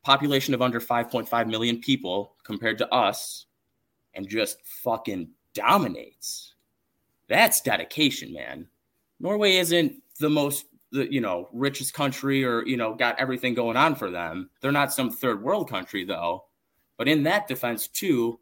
[0.03, 3.45] population of under 5.5 million people compared to us,
[4.13, 6.53] and just fucking dominates.
[7.27, 8.67] That's dedication, man.
[9.19, 13.77] Norway isn't the most the you know richest country or you know got everything going
[13.77, 14.49] on for them.
[14.61, 16.45] They're not some third world country though.
[16.97, 18.39] But in that defense too,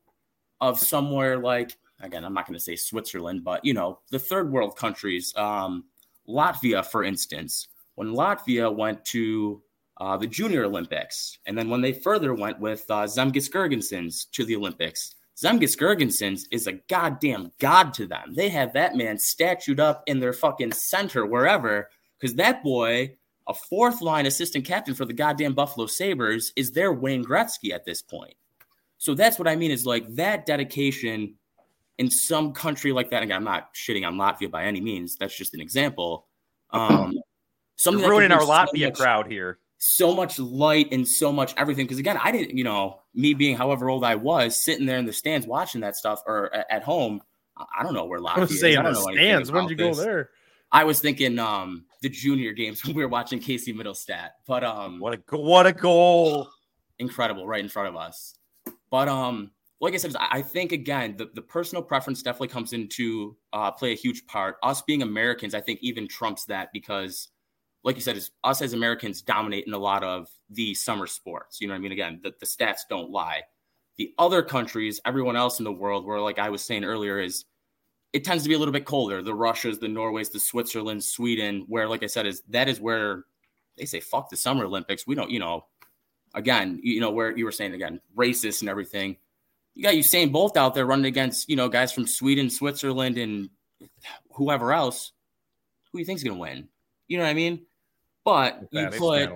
[0.61, 4.51] of somewhere like again, I'm not going to say Switzerland, but you know the third
[4.51, 5.85] world countries, um,
[6.27, 9.61] Latvia, for instance, when Latvia went to
[9.99, 14.55] uh, the Junior Olympics, and then when they further went with uh, Girgensons to the
[14.55, 18.33] Olympics, Zemgus Girgensons is a goddamn god to them.
[18.35, 23.15] They have that man statued up in their fucking center wherever, because that boy,
[23.47, 27.85] a fourth line assistant captain for the goddamn Buffalo Sabres, is their Wayne Gretzky at
[27.85, 28.33] this point.
[28.97, 31.35] So that's what I mean is like that dedication
[31.97, 33.23] in some country like that.
[33.23, 35.15] Again, I'm not shitting on Latvia by any means.
[35.17, 36.27] That's just an example.
[36.71, 37.13] Um,
[37.75, 41.85] something You're ruining our Latvia much, crowd here so much light and so much everything.
[41.85, 45.05] Because again, I didn't, you know, me being however old I was, sitting there in
[45.05, 47.21] the stands watching that stuff or at home.
[47.57, 49.51] I don't know where Latvia I was saying the stands.
[49.51, 49.97] When did you this.
[49.97, 50.29] go there?
[50.71, 54.29] I was thinking um the junior games when we were watching Casey Mittelstadt.
[54.45, 56.49] But um what a what a goal.
[56.99, 58.35] Incredible, right in front of us.
[58.89, 63.37] But um like I said, I think again the, the personal preference definitely comes into
[63.53, 64.57] uh, play a huge part.
[64.63, 67.29] Us being Americans, I think even trumps that because
[67.83, 71.61] like you said, us as Americans dominate in a lot of the summer sports.
[71.61, 71.91] You know what I mean?
[71.91, 73.43] Again, the, the stats don't lie.
[73.97, 77.45] The other countries, everyone else in the world, where like I was saying earlier, is
[78.13, 79.21] it tends to be a little bit colder.
[79.21, 83.25] The Russias, the Norways, the Switzerland, Sweden, where like I said, is that is where
[83.77, 85.05] they say fuck the Summer Olympics.
[85.05, 85.65] We don't, you know,
[86.33, 89.17] again, you know, where you were saying again, racist and everything.
[89.77, 93.51] You got Usain Bolt out there running against, you know, guys from Sweden, Switzerland, and
[94.31, 95.11] whoever else.
[95.91, 96.67] Who do you think's gonna win?
[97.07, 97.61] You know what I mean?
[98.25, 99.29] But you put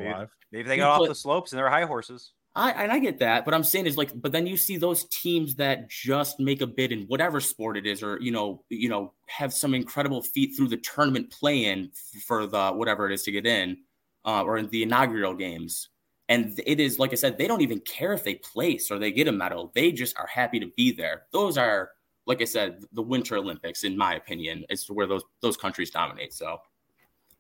[0.52, 2.32] maybe they got put, off the slopes and they're high horses.
[2.56, 5.06] I and I get that, but I'm saying is like, but then you see those
[5.10, 8.90] teams that just make a bid in whatever sport it is, or you know, you
[8.90, 11.92] know, have some incredible feat through the tournament play-in
[12.26, 13.78] for the whatever it is to get in,
[14.26, 15.90] uh, or in the inaugural games.
[16.30, 19.12] And it is like I said, they don't even care if they place or they
[19.12, 19.72] get a medal.
[19.76, 21.24] They just are happy to be there.
[21.32, 21.92] Those are,
[22.26, 26.34] like I said, the Winter Olympics, in my opinion, is where those those countries dominate.
[26.34, 26.62] So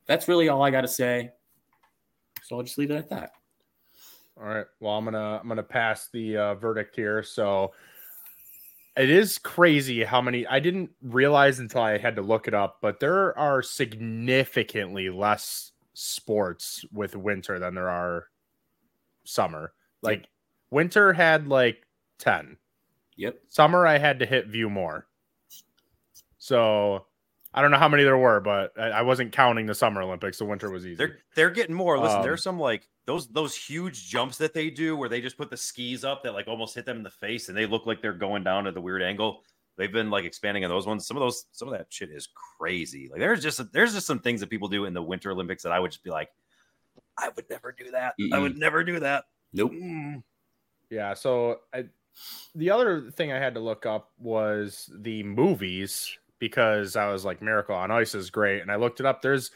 [0.05, 1.31] that's really all I got to say.
[2.43, 3.31] So I'll just leave it at that.
[4.37, 4.65] All right.
[4.79, 7.21] Well, I'm gonna I'm gonna pass the uh, verdict here.
[7.23, 7.71] So
[8.97, 12.79] it is crazy how many I didn't realize until I had to look it up,
[12.81, 18.27] but there are significantly less sports with winter than there are
[19.23, 19.73] summer.
[20.01, 20.25] Like
[20.69, 21.85] winter had like
[22.19, 22.57] 10
[23.17, 23.39] Yep.
[23.49, 25.05] Summer, I had to hit view more.
[26.37, 27.05] So
[27.53, 30.37] I don't know how many there were, but I, I wasn't counting the Summer Olympics.
[30.37, 30.95] The Winter was easy.
[30.95, 31.99] They're they're getting more.
[31.99, 35.37] Listen, Um, there's some like those those huge jumps that they do where they just
[35.37, 37.85] put the skis up that like almost hit them in the face and they look
[37.85, 39.43] like they're going down at the weird angle.
[39.77, 41.05] They've been like expanding on those ones.
[41.07, 43.09] Some of those, some of that shit is crazy.
[43.11, 45.71] Like there's just there's just some things that people do in the Winter Olympics that
[45.71, 46.29] I would just be like,
[47.21, 48.15] I would never do that.
[48.33, 49.25] I would never do that.
[49.53, 49.71] Nope.
[49.73, 50.23] Mm.
[50.89, 51.13] Yeah.
[51.13, 51.85] So I,
[52.55, 57.41] the other thing I had to look up was the movies because I was like,
[57.41, 58.61] Miracle on Ice is great.
[58.61, 59.21] And I looked it up.
[59.21, 59.51] There's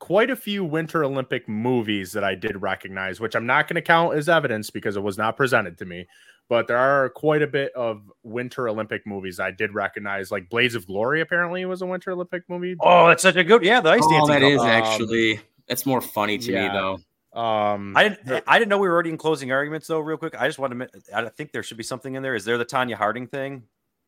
[0.00, 3.82] quite a few Winter Olympic movies that I did recognize, which I'm not going to
[3.82, 6.06] count as evidence because it was not presented to me.
[6.48, 10.30] But there are quite a bit of Winter Olympic movies I did recognize.
[10.30, 12.76] Like Blades of Glory apparently was a Winter Olympic movie.
[12.80, 13.80] Oh, that's such a good yeah.
[13.80, 14.28] The ice Oh, dancing.
[14.34, 14.60] that couple.
[14.60, 16.68] Um, actually that's more funny to yeah.
[16.68, 16.98] me though.
[17.38, 18.44] Um, I didn't.
[18.46, 19.98] I didn't know we were already in closing arguments though.
[19.98, 20.88] Real quick, I just want to.
[21.14, 22.34] I think there should be something in there.
[22.34, 23.64] Is there the Tonya Harding thing?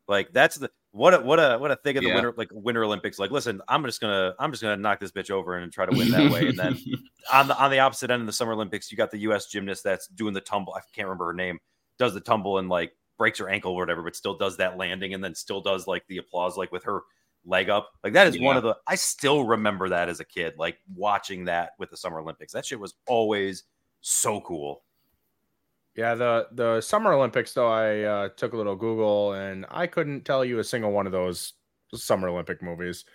[0.07, 2.15] Like that's the what a what a what a thing of the Yeah.
[2.15, 3.19] winter like Winter Olympics.
[3.19, 5.95] Like, listen, I'm just gonna I'm just gonna knock this bitch over and try to
[5.95, 6.47] win that way.
[6.47, 6.77] And then
[7.33, 9.47] on the on the opposite end of the Summer Olympics, you got the U.S.
[9.47, 10.73] gymnast that's doing the tumble.
[10.73, 11.59] I can't remember her name.
[11.99, 15.13] Does the tumble and like breaks her ankle or whatever, but still does that landing
[15.13, 17.01] and then still does like the applause like with her
[17.47, 17.91] leg up.
[18.03, 18.75] Like that is one of the.
[18.85, 22.53] I still remember that as a kid, like watching that with the Summer Olympics.
[22.53, 23.63] That shit was always
[24.01, 24.83] so cool.
[25.95, 30.25] Yeah, the the Summer Olympics though I uh, took a little Google and I couldn't
[30.25, 31.53] tell you a single one of those
[31.95, 33.05] Summer Olympic movies.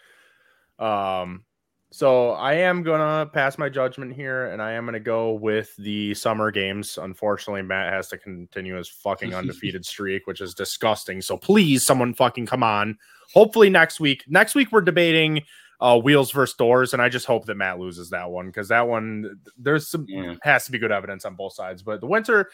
[0.79, 1.45] Um
[1.93, 6.15] so I am gonna pass my judgment here and I am gonna go with the
[6.15, 6.99] summer games.
[7.01, 11.21] Unfortunately, Matt has to continue his fucking undefeated streak, which is disgusting.
[11.21, 12.99] So please someone fucking come on.
[13.35, 14.25] Hopefully next week.
[14.27, 15.43] Next week we're debating
[15.81, 18.87] uh wheels versus doors, and I just hope that Matt loses that one because that
[18.89, 20.35] one there's some Yeah.
[20.43, 21.83] has to be good evidence on both sides.
[21.83, 22.51] But the winter,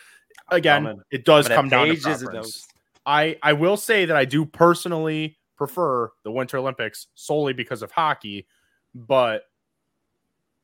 [0.51, 1.03] again, Coming.
[1.11, 2.67] it does come down to preference.
[3.07, 7.91] I I will say that I do personally prefer the Winter Olympics solely because of
[7.91, 8.47] hockey,
[8.95, 9.43] but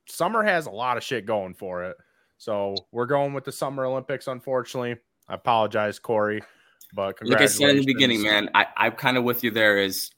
[0.06, 1.96] summer has a lot of shit going for it.
[2.38, 4.26] So we're going with the Summer Olympics.
[4.26, 4.96] Unfortunately,
[5.28, 6.42] I apologize, Corey,
[6.94, 9.78] but like I said in the beginning, man, I, I'm kind of with you there.
[9.78, 10.10] Is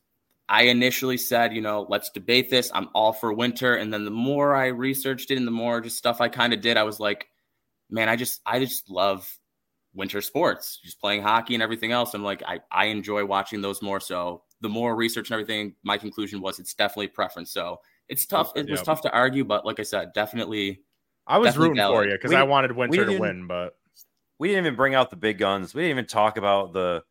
[0.48, 2.70] I initially said, you know, let's debate this.
[2.74, 5.98] I'm all for winter, and then the more I researched it and the more just
[5.98, 7.28] stuff I kind of did, I was like,
[7.90, 9.38] man, I just I just love
[9.94, 12.14] winter sports, just playing hockey and everything else.
[12.14, 14.00] I'm like, I I enjoy watching those more.
[14.00, 17.52] So the more research and everything, my conclusion was it's definitely preference.
[17.52, 18.52] So it's tough.
[18.56, 18.84] It was Yep.
[18.84, 20.82] tough to argue, but like I said, definitely.
[21.26, 23.76] I was definitely rooting for you because I wanted Winter to win, but
[24.38, 25.74] we didn't even bring out the big guns.
[25.74, 27.02] We didn't even talk about the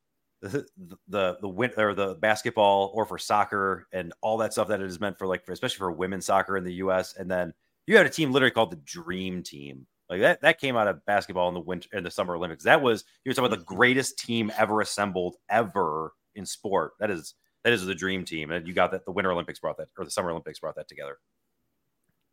[0.42, 0.66] the
[1.08, 4.86] the the win or the basketball or for soccer and all that stuff that it
[4.86, 7.16] is meant for, like for, especially for women's soccer in the U.S.
[7.16, 7.54] And then
[7.88, 9.88] you had a team literally called the Dream Team.
[10.10, 12.64] Like that that came out of basketball in the winter in the Summer Olympics.
[12.64, 13.76] That was you were talking about the mm-hmm.
[13.76, 16.94] greatest team ever assembled ever in sport.
[17.00, 17.34] That is
[17.66, 20.06] that is the Dream Team, and you got that the Winter Olympics brought that or
[20.06, 21.18] the Summer Olympics brought that together.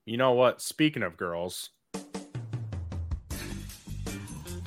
[0.05, 0.61] you know what?
[0.61, 1.71] Speaking of girls,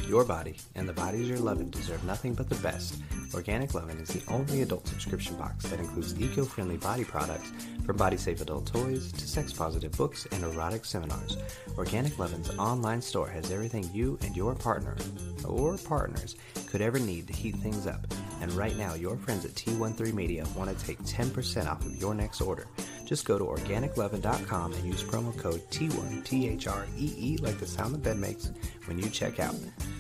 [0.08, 3.02] Your body and the bodies you're loving deserve nothing but the best.
[3.34, 7.52] Organic Loven is the only adult subscription box that includes eco-friendly body products
[7.86, 11.38] from body-safe adult toys to sex-positive books and erotic seminars.
[11.76, 14.96] Organic Loven's online store has everything you and your partner
[15.44, 16.36] or partners
[16.68, 18.06] could ever need to heat things up.
[18.42, 22.14] And right now, your friends at T13 Media want to take 10% off of your
[22.14, 22.68] next order.
[23.06, 27.58] Just go to organicloven.com and use promo code T1 T H R E E like
[27.60, 28.52] the sound the bed makes
[28.86, 29.56] when you check out.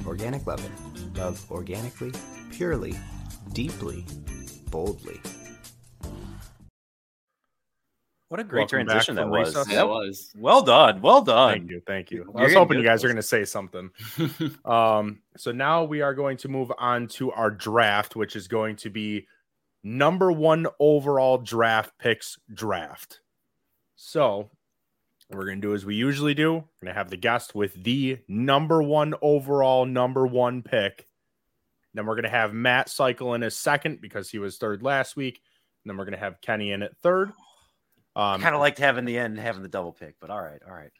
[0.05, 0.71] Organic Loven.
[1.15, 2.11] Love organically,
[2.51, 2.95] purely,
[3.53, 4.05] deeply,
[4.71, 5.21] boldly.
[8.29, 9.49] What a great Welcome transition that was.
[9.49, 9.71] recess.
[9.71, 10.31] Yeah, was.
[10.35, 11.51] Well done, well done.
[11.59, 12.21] thank you, thank you.
[12.21, 12.89] I You're was getting hoping you good.
[12.89, 13.91] guys are going to say something.
[14.65, 18.75] Um, so now we are going to move on to our draft, which is going
[18.77, 19.27] to be
[19.85, 23.21] number one overall draft picks draft.
[23.95, 24.49] So
[25.27, 26.53] what we're gonna do as we usually do.
[26.55, 31.07] We're gonna have the guest with the number one overall number one pick.
[31.93, 35.39] Then we're gonna have Matt cycle in as second because he was third last week.
[35.83, 37.31] And then we're gonna have Kenny in at third.
[38.15, 40.73] Um, kind of liked having the end, having the double pick, but all right, all
[40.73, 40.91] right.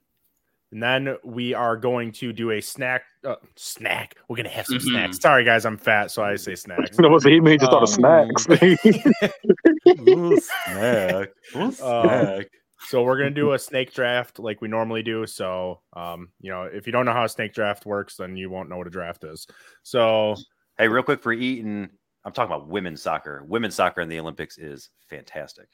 [0.71, 3.04] And then we are going to do a snack.
[3.23, 4.15] Uh, snack.
[4.28, 4.82] We're gonna have some Mhm.
[4.89, 5.19] snacks.
[5.21, 6.91] Sorry, guys, I'm fat, so I say snacks.
[6.97, 7.60] You know what's he made?
[7.60, 8.47] Just thought of Um, snacks.
[9.99, 11.30] Ooh, snack.
[11.56, 12.47] Ooh, Um, snack.
[12.88, 15.25] so we're gonna do a snake draft like we normally do.
[15.28, 18.49] So, um, you know, if you don't know how a snake draft works, then you
[18.49, 19.45] won't know what a draft is.
[19.84, 20.36] So,
[20.78, 21.89] hey, real quick for Eaton,
[22.23, 23.43] I'm talking about women's soccer.
[23.47, 25.67] Women's soccer in the Olympics is fantastic.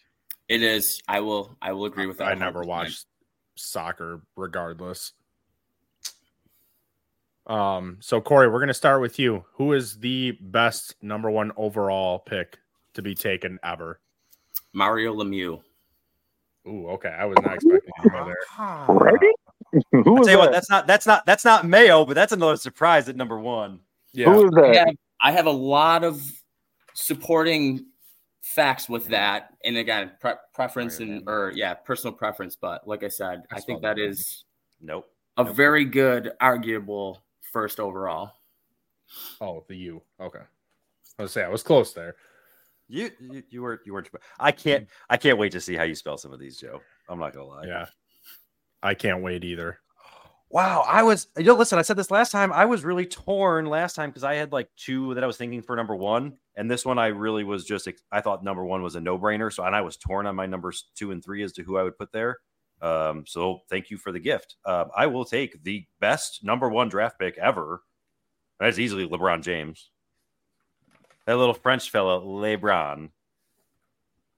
[0.49, 1.01] It is.
[1.07, 1.55] I will.
[1.61, 2.27] I will agree with that.
[2.27, 3.05] I never watched
[3.61, 5.13] soccer, regardless.
[7.47, 9.45] Um, so Corey, we're gonna start with you.
[9.53, 12.59] Who is the best number one overall pick
[12.93, 13.99] to be taken ever?
[14.73, 15.61] Mario Lemieux.
[16.67, 17.09] Ooh, okay.
[17.09, 18.95] I was not expecting you to go there.
[18.95, 19.31] Ready?
[19.91, 20.51] Who I'll tell you what, that?
[20.51, 23.79] that's not that's not that's not Mayo, but that's another surprise at number one.
[24.13, 24.33] Yeah.
[24.33, 24.87] Who was I that?
[24.87, 26.21] have, I have a lot of
[26.93, 27.85] supporting
[28.41, 32.55] facts with that, and again, pre- preference and or yeah, personal preference.
[32.55, 33.95] But like I said, I, I think that.
[33.95, 34.45] that is
[34.81, 35.09] Nope.
[35.37, 35.55] a Nope.
[35.55, 37.21] very good, arguable
[37.53, 38.31] first overall.
[39.39, 40.01] Oh, the U.
[40.19, 40.39] Okay.
[41.19, 42.15] I was say I was close there.
[42.87, 44.09] You you, you were you weren't.
[44.39, 46.81] I can't I can't wait to see how you spell some of these, Joe.
[47.07, 47.65] I'm not gonna lie.
[47.65, 47.85] Yeah.
[48.83, 49.79] I can't wait either.
[50.49, 52.51] Wow, I was you know, listen, I said this last time.
[52.51, 55.61] I was really torn last time because I had like two that I was thinking
[55.61, 56.33] for number one.
[56.55, 59.51] And this one I really was just I thought number one was a no-brainer.
[59.51, 61.83] So and I was torn on my numbers two and three as to who I
[61.83, 62.39] would put there.
[62.81, 64.55] Um, so thank you for the gift.
[64.65, 67.83] Um, I will take the best number one draft pick ever.
[68.59, 69.91] That's easily LeBron James.
[71.25, 73.09] That little French fella, LeBron.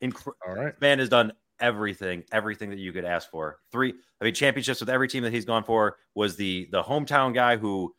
[0.01, 0.79] Incre- All right.
[0.81, 3.59] man has done everything, everything that you could ask for.
[3.71, 7.33] Three, I mean, championships with every team that he's gone for was the the hometown
[7.33, 7.95] guy who,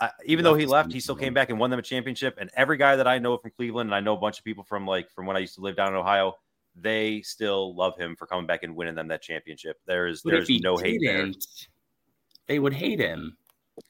[0.00, 2.36] uh, even though he Left he still came back and won them a championship.
[2.38, 4.64] And every guy that I know from Cleveland, and I know a bunch of people
[4.64, 6.34] from like from when I used to live down in Ohio,
[6.74, 9.78] they still love him for coming back and winning them that championship.
[9.86, 11.30] There is there's no hate there.
[12.46, 13.36] they would hate him.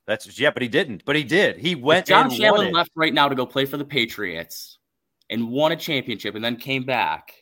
[0.07, 1.05] That's yeah, but he didn't.
[1.05, 1.57] But he did.
[1.59, 2.75] He went won Allen it.
[2.75, 4.79] left right now to go play for the Patriots
[5.31, 7.33] and won a championship and then came back.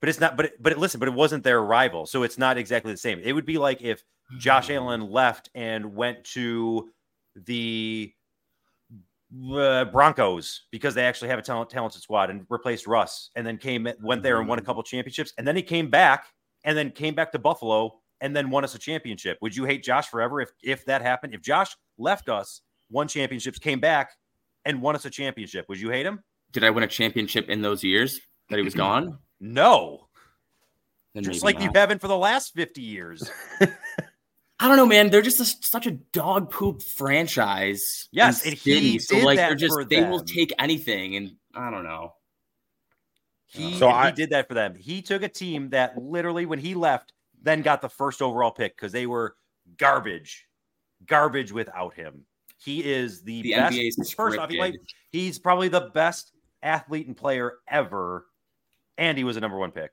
[0.00, 0.36] But it's not.
[0.36, 1.00] But it- but it, listen.
[1.00, 3.20] But it wasn't their rival, so it's not exactly the same.
[3.22, 4.04] It would be like if
[4.38, 6.90] Josh Allen left and went to
[7.34, 8.12] the
[9.52, 13.58] uh, Broncos because they actually have a talent, talented squad and replaced Russ, and then
[13.58, 16.26] came went there and won a couple championships, and then he came back
[16.64, 19.38] and then came back to Buffalo and then won us a championship.
[19.42, 21.34] Would you hate Josh forever if if that happened?
[21.34, 24.12] If Josh left us, won championships, came back
[24.64, 26.22] and won us a championship, would you hate him?
[26.52, 29.18] Did I win a championship in those years that he was gone?
[29.40, 30.08] No,
[31.12, 33.30] Then just like you haven't for the last fifty years.
[34.60, 35.10] I don't know, man.
[35.10, 38.08] They're just a, such a dog poop franchise.
[38.12, 39.20] Yes, in and he City.
[39.20, 42.14] did like that they're just for they will take anything, and I don't know.
[43.46, 44.74] He, So I- he did that for them.
[44.74, 47.12] He took a team that literally, when he left,
[47.42, 49.36] then got the first overall pick because they were
[49.76, 50.46] garbage,
[51.06, 52.24] garbage without him.
[52.58, 53.76] He is the, The best.
[53.76, 54.76] NBA is first off, he played,
[55.10, 58.26] he's probably the best athlete and player ever,
[58.96, 59.90] and he was a number one pick.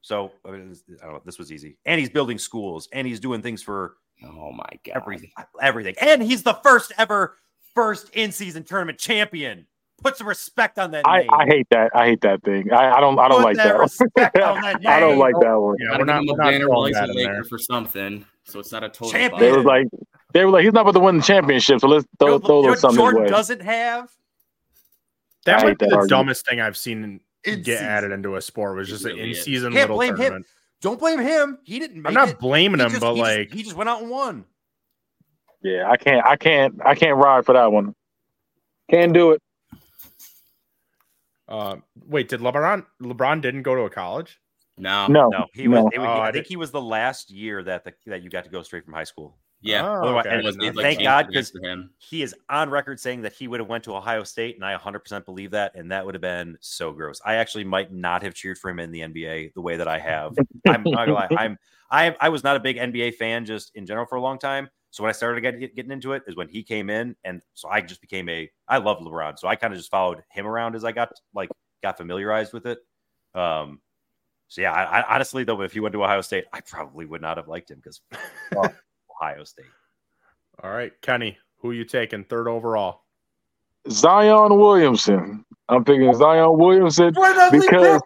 [0.00, 1.22] So I, mean, this- I don't know.
[1.24, 4.94] This was easy, and he's building schools, and he's doing things for Oh my god!
[4.96, 7.36] everything, everything, and he's the first ever
[7.74, 9.66] first in season tournament champion.
[10.02, 11.30] Put some respect on that I, name.
[11.32, 11.90] I hate that.
[11.94, 12.72] I hate that thing.
[12.72, 13.78] I, I don't I don't Put like that.
[13.78, 15.76] respect on that I don't like that one.
[15.78, 17.32] Yeah, Gotta we're not, give him we're not banner throwing while that a in Laker
[17.32, 17.44] there.
[17.44, 19.10] for something, so it's not a total.
[19.10, 19.40] Champion.
[19.40, 19.56] They bust.
[19.58, 19.86] was like
[20.32, 22.46] they were like he's not about to win the championship, so let's throw, You know-
[22.46, 23.28] throw a you know something his Jordan way.
[23.28, 24.10] doesn't have.
[25.46, 26.08] That I might be that the argument.
[26.10, 27.84] dumbest thing I've seen In get season.
[27.86, 30.44] added into a sport was just really an in-season Can't little blame him.
[30.84, 31.00] Tournament.
[31.00, 31.58] Don't blame him.
[31.64, 32.38] He didn't make I'm not it.
[32.38, 34.44] blaming He him, just- but he just- like, he just went out and won.
[35.62, 37.94] Yeah, I can't I can't I can't ride for that one.
[38.90, 39.42] Can't do it.
[41.48, 44.38] uh, wait, did LeBron LeBron didn't go to a college?
[44.76, 45.28] no, No.
[45.28, 45.86] No, he was.
[45.92, 48.28] it Oh, I I think did- he was the last year that the, that you
[48.30, 49.36] got to go straight from high school.
[49.64, 49.86] Yeah.
[49.86, 50.34] Oh, Otherwise- okay.
[50.36, 51.02] and Was- I thank.
[51.02, 51.90] God, changed 'cause- for him.
[51.98, 54.72] He is on record saying that he would have went to Ohio State, and I
[54.74, 57.20] 100% believe that, and that would have been so gross.
[57.24, 59.98] I actually might not have cheered for him in the NBA the way that I
[59.98, 60.34] have.
[60.66, 61.28] I'm not gonna lie.
[61.36, 61.58] I'm
[61.90, 64.68] I I was not a big NBA fan just in general for a long time.
[64.90, 67.42] So when I started get, get- getting into it is when he came in, and
[67.54, 70.46] so I just became a I love LeBron, so I kind of just followed him
[70.46, 71.48] around as I got like
[71.82, 72.78] got familiarized with it.
[73.34, 73.80] Um,
[74.48, 77.20] so yeah, I, I honestly though, if he went to Ohio State, I probably would
[77.20, 78.00] not have liked him because
[79.20, 79.66] Ohio State.
[80.62, 83.02] All right, Kenny, who are you taking third overall?
[83.90, 85.44] Zion Williamson.
[85.68, 87.12] I'm picking Zion Williamson
[87.50, 88.00] because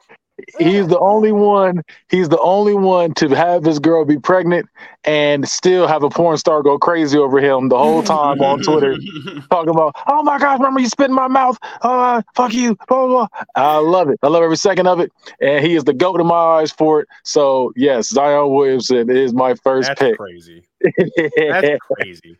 [0.58, 1.82] he's the only one.
[2.08, 4.68] He's the only one to have his girl be pregnant
[5.04, 8.96] and still have a porn star go crazy over him the whole time on Twitter,
[9.50, 11.58] talking about, "Oh my gosh, remember you spit in my mouth?
[11.82, 13.28] Oh, fuck you!" Blah, blah, blah.
[13.56, 14.18] I love it.
[14.22, 17.00] I love every second of it, and he is the goat in my eyes for
[17.00, 17.08] it.
[17.24, 20.16] So yes, Zion Williamson is my first That's pick.
[20.16, 20.62] crazy.
[21.36, 22.36] That's crazy.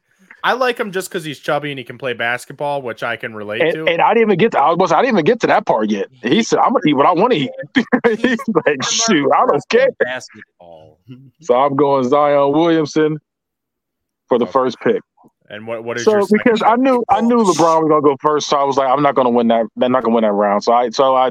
[0.49, 3.35] I like him just because he's chubby and he can play basketball, which I can
[3.35, 3.87] relate And, to.
[3.87, 4.59] and I didn't even get to.
[4.61, 4.75] I was.
[4.77, 6.09] about to say, I didn't even get to that part yet.
[6.23, 7.51] He said, "I'm gonna eat what I want to eat."
[8.19, 11.01] He's like, "Shoot, I don't care." Basketball.
[11.43, 13.19] So I'm going Zion Williamson
[14.29, 14.53] for the Okay.
[14.53, 15.01] first pick.
[15.51, 18.03] And what what is your So second because I knew I knew LeBron was gonna
[18.03, 19.67] go first, so I was like, I'm not gonna win that.
[19.77, 20.65] They're not gonna win that round.
[20.65, 21.31] So I so I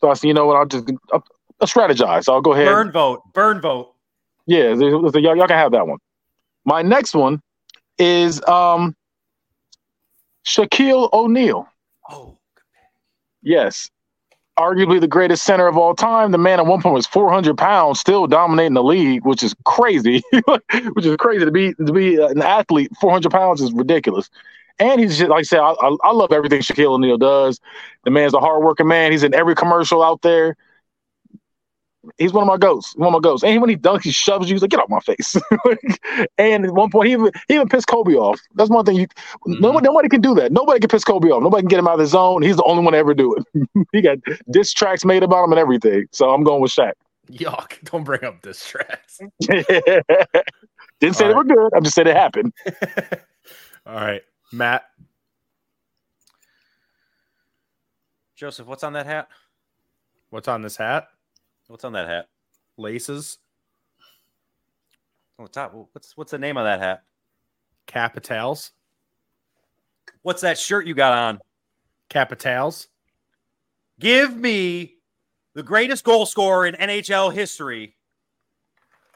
[0.00, 0.56] so I said, you know what?
[0.56, 1.24] I'll just I'll,
[1.60, 2.28] I'll strategize.
[2.28, 2.66] I'll go ahead.
[2.66, 3.22] Burn vote.
[3.32, 3.94] Burn vote.
[4.46, 5.98] Yeah, so- so y'all, y'all can have that one.
[6.64, 7.40] My next one
[7.98, 8.94] is um
[10.46, 11.68] Shaquille O'Neal.
[12.10, 12.38] Oh,
[13.42, 13.90] Yes.
[14.58, 16.32] Arguably the greatest center of all time.
[16.32, 20.22] The man at one point was 400 pounds, still dominating the league, which is crazy.
[20.94, 22.90] which is crazy to be to be an athlete.
[23.00, 24.28] 400 pounds is ridiculous.
[24.80, 27.60] And he's just like I said, I, I, I love everything Shaquille O'Neal does.
[28.04, 29.12] The man's a hardworking man.
[29.12, 30.56] He's in every commercial out there.
[32.16, 32.94] He's one of my ghosts.
[32.96, 33.44] One of my ghosts.
[33.44, 34.54] And when he dunks, he shoves you.
[34.54, 35.36] He's like, "Get off my face!"
[36.38, 38.40] and at one point, he even he even pissed Kobe off.
[38.54, 38.96] That's one thing.
[38.96, 39.60] You mm-hmm.
[39.60, 40.52] nobody nobody can do that.
[40.52, 41.42] Nobody can piss Kobe off.
[41.42, 42.42] Nobody can get him out of the zone.
[42.42, 43.68] He's the only one to ever do it.
[43.92, 44.18] he got
[44.50, 46.06] diss tracks made about him and everything.
[46.12, 46.92] So I'm going with Shaq.
[47.30, 47.82] Yuck!
[47.90, 49.20] Don't bring up this tracks.
[49.48, 51.72] Didn't say All they were good.
[51.74, 52.52] I'm just saying it happened.
[53.86, 54.22] All right,
[54.52, 54.84] Matt.
[58.36, 59.28] Joseph, what's on that hat?
[60.30, 61.08] What's on this hat?
[61.68, 62.28] What's on that hat?
[62.76, 63.38] Laces,
[65.40, 65.72] Oh, top.
[65.92, 67.04] What's what's the name of that hat?
[67.86, 68.72] capitals,
[70.22, 71.38] What's that shirt you got on?
[72.08, 72.88] capitals.
[74.00, 74.96] Give me
[75.54, 77.94] the greatest goal scorer in NHL history.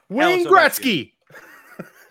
[0.08, 1.12] Wayne Hell, so Gretzky.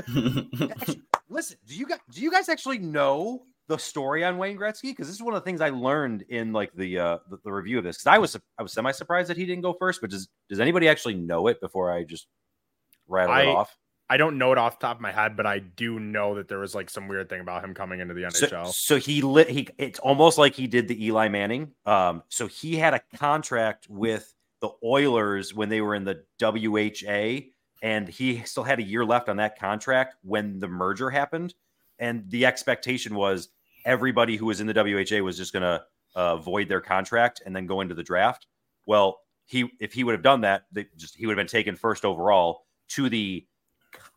[1.29, 4.83] Listen, do you guys do you guys actually know the story on Wayne Gretzky?
[4.91, 7.51] Because this is one of the things I learned in like the uh the, the
[7.51, 7.97] review of this.
[7.97, 10.01] Because I was I was semi surprised that he didn't go first.
[10.01, 12.27] But does does anybody actually know it before I just
[13.07, 13.75] rattle I- it off?
[14.09, 16.49] I don't know it off the top of my head, but I do know that
[16.49, 18.67] there was like some weird thing about him coming into the So, NHL.
[18.73, 21.71] so he lit he it's almost like he did the Eli Manning.
[21.85, 27.47] Um, so he had a contract with the Oilers when they were in the WHA,
[27.81, 31.53] and he still had a year left on that contract when the merger happened.
[31.97, 33.47] And the expectation was
[33.85, 35.83] everybody who was in the WHA was just gonna
[36.15, 38.47] uh, void their contract and then go into the draft.
[38.85, 40.63] Well, he if he would have done that,
[40.95, 43.45] just he would have been taken first overall to the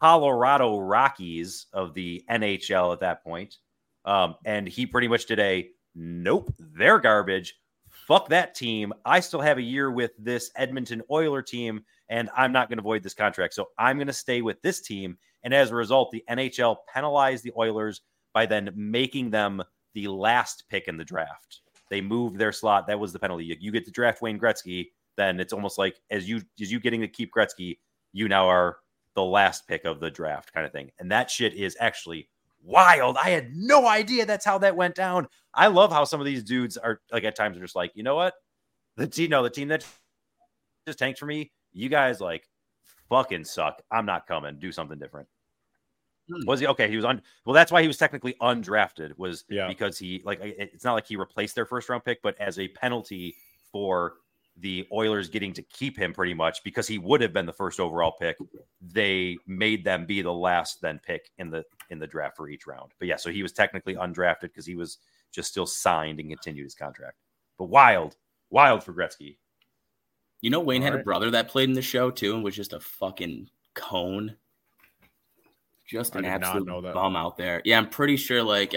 [0.01, 3.57] Colorado Rockies of the NHL at that point.
[4.05, 7.55] Um, and he pretty much did a nope, they're garbage.
[7.89, 8.93] Fuck that team.
[9.05, 12.83] I still have a year with this Edmonton Oiler team, and I'm not going to
[12.83, 13.55] void this contract.
[13.55, 15.17] So I'm going to stay with this team.
[15.43, 18.03] And as a result, the NHL penalized the Oilers
[18.35, 19.63] by then making them
[19.95, 21.63] the last pick in the draft.
[21.89, 22.87] They moved their slot.
[22.87, 23.57] That was the penalty.
[23.59, 27.01] You, get to draft Wayne Gretzky, then it's almost like as you as you getting
[27.01, 27.79] to keep Gretzky,
[28.13, 28.79] you now are
[29.15, 30.91] the last pick of the draft kind of thing.
[30.99, 32.29] And that shit is actually
[32.63, 33.17] wild.
[33.17, 35.29] I had no idea that's how that went down.
[35.55, 38.03] I love how some of these dudes are like at times are just like, you
[38.03, 38.35] know what?
[38.97, 39.87] The team, no, the team that
[40.87, 42.49] just tanked for me, you guys like
[43.09, 43.83] fucking suck.
[43.91, 44.59] I'm not coming.
[44.59, 45.29] Do something different.
[46.29, 46.47] Hmm.
[46.47, 46.89] Was he okay?
[46.89, 47.21] He was on.
[47.45, 49.17] Well, that's why he was technically undrafted.
[49.19, 49.69] Was Yeah.
[49.69, 52.69] because he like it's not like he replaced their first round pick, but as a
[52.69, 53.37] penalty
[53.71, 54.15] for
[54.59, 57.81] the Oilers getting to keep him pretty much because he would have been the first
[57.81, 58.37] overall pick.
[58.81, 62.67] They made them be the last then pick in the in the draft for each
[62.67, 62.93] round.
[62.99, 64.99] But yeah, so he was technically undrafted because he was
[65.33, 67.19] just still signed and continued his contract.
[67.59, 68.17] But wild,
[68.51, 69.39] wild for Gretzky.
[70.41, 72.73] You know, Wayne had a brother that played in the show too, and was just
[72.75, 74.37] a fucking cone.
[75.95, 76.93] Just I an did not absolute know that.
[76.95, 77.63] bum out there.
[77.65, 78.75] Yeah, I'm pretty sure like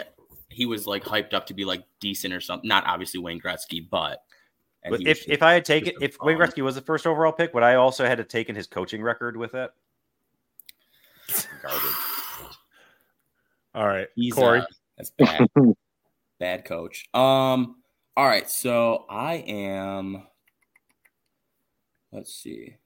[0.50, 2.68] he was like hyped up to be like decent or something.
[2.68, 4.24] Not obviously Wayne Gretzky, but
[4.88, 6.48] But if just- if I had taken just a if Wayne bum.
[6.48, 9.36] Gretzky was the first overall pick, would I also had to taken his coaching record
[9.36, 9.72] with it?
[11.62, 11.82] Garbage.
[13.76, 14.60] All right, he's Corey.
[14.62, 14.66] uh,
[14.98, 15.48] that's bad,
[16.40, 17.06] bad coach.
[17.14, 17.76] Um,
[18.16, 20.26] all right, so I am.
[22.12, 22.78] Let's see.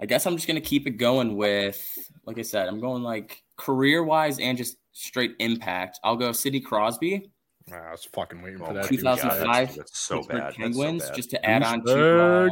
[0.00, 1.84] I guess I'm just gonna keep it going with,
[2.24, 5.98] like I said, I'm going like career wise and just straight impact.
[6.04, 7.30] I'll go Sidney Crosby,
[7.72, 8.82] I was fucking waiting for Oh that.
[8.84, 9.00] my dude.
[9.00, 10.42] 2005 that's, that's so Pittsburgh bad.
[10.46, 11.14] That's so Penguins, bad.
[11.16, 12.48] just to add on to uh,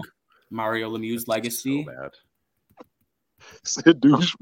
[0.50, 1.84] Mario Lemieux's So legacy.
[1.84, 2.10] bad.
[3.64, 4.34] Said douche.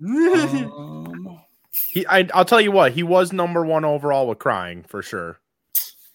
[0.00, 1.40] Um,
[1.88, 5.38] He, I, I'll tell you what, he was number one overall with crying for sure.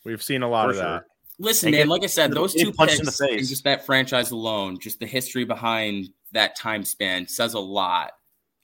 [0.06, 0.84] We've seen a lot of sure.
[0.86, 1.04] that.
[1.40, 3.40] Listen, man, like I said, those two picks in the face.
[3.40, 8.14] and just that franchise alone, just the history behind that time span says a lot.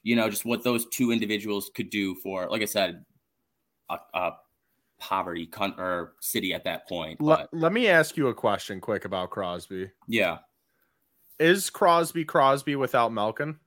[0.02, 3.04] You know, just what those two individuals could do for, like I said,
[3.88, 4.32] a, a
[4.98, 7.20] poverty con- or city at that point.
[7.20, 9.90] Let, But let me ask you a question quick about Crosby.
[10.08, 10.38] yeah,
[11.38, 13.58] Is Crosby Crosby without Malkin?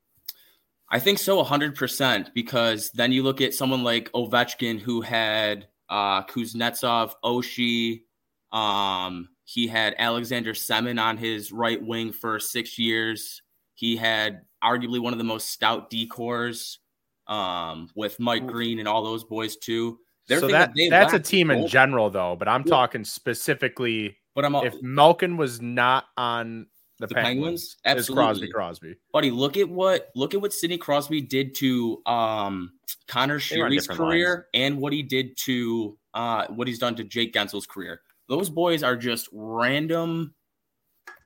[0.90, 2.32] I think so, hundred percent.
[2.34, 8.04] Because then you look at someone like Ovechkin, who had uh, Kuznetsov, Oshie.
[8.52, 13.42] Um, he had Alexander Semin on his right wing for six years.
[13.76, 16.78] He had arguably one of the most stout decors
[17.28, 20.00] um, with Mike Green and all those boys too.
[20.28, 22.72] Their so thing that that's a team in general though, but I'm Yeah.
[22.72, 26.68] talking specifically But I'm all, if Malkin was not on
[27.00, 28.10] the, The Penguins, Penguins?
[28.10, 28.96] is Crosby Crosby.
[29.14, 32.72] buddy, look at what look at what Sidney Crosby did to um
[33.08, 34.46] Conor Sheary's career lines.
[34.54, 38.02] and what he did to uh, what he's done to Jake Guentzel's career.
[38.30, 40.34] Those boys are just random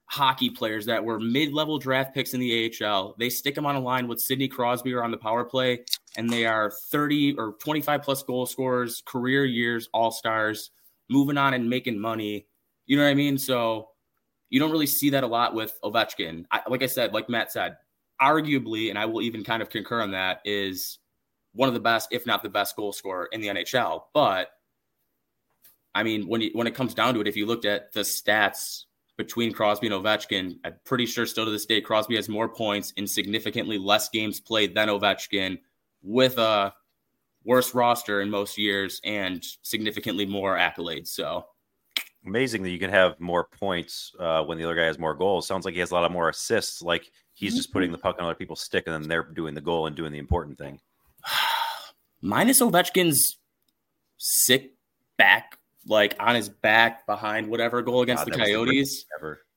[0.06, 3.16] hockey players that were mid-level draft picks in the AHL.
[3.18, 5.86] They stick them on a line with Sidney Crosby or on the power play,
[6.18, 10.72] and they are 30 or 25 plus goal scorers, career years, all stars,
[11.10, 12.46] moving on and making money.
[12.88, 13.38] You know what I mean?
[13.38, 13.88] So
[14.50, 16.46] you don't really see that a lot with Ovechkin.
[16.52, 17.78] I, like I said, like Matt said,
[18.22, 21.00] arguably, and I will even kind of concur on that, is
[21.54, 24.04] one of the best, if not the best, goal scorer in the NHL.
[24.14, 24.50] But
[25.94, 28.02] I mean, when you, when it comes down to it, if you looked at the
[28.02, 28.86] stats
[29.18, 32.92] between Crosby and Ovechkin, I'm pretty sure still to this day, Crosby has more points
[32.98, 35.60] in significantly less games played than Ovechkin,
[36.02, 36.74] with a
[37.44, 41.08] worse roster in most years and significantly more accolades.
[41.08, 41.46] So
[42.26, 45.48] amazing that you can have more points uh, when the other guy has more goals.
[45.48, 46.82] Sounds like he has a lot of more assists.
[46.82, 49.62] Like he's just putting the puck on other people's stick, and then they're doing the
[49.62, 50.80] goal and doing the important thing.
[52.22, 53.38] Minus Ovechkin's
[54.18, 54.74] sick
[55.18, 55.58] back,
[55.88, 59.06] like on his back behind whatever goal against God, the that was the Coyotes.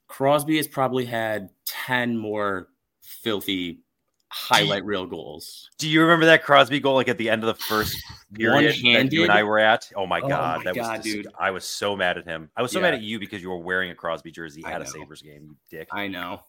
[0.08, 2.68] Crosby has probably had 10 more
[3.02, 3.80] filthy
[4.28, 5.70] highlight reel goals.
[5.78, 7.96] Do you remember that Crosby goal like at the end of the first
[8.34, 9.20] period that you One-handed?
[9.22, 9.90] and I were at?
[9.96, 11.28] Oh my Oh god, my that God, was dis- dude.
[11.38, 12.50] I was so mad at him.
[12.56, 14.86] I was so mad at you because you were wearing a Crosby jersey at a.
[14.86, 15.88] Sabres game, you dick.
[15.92, 16.40] I know.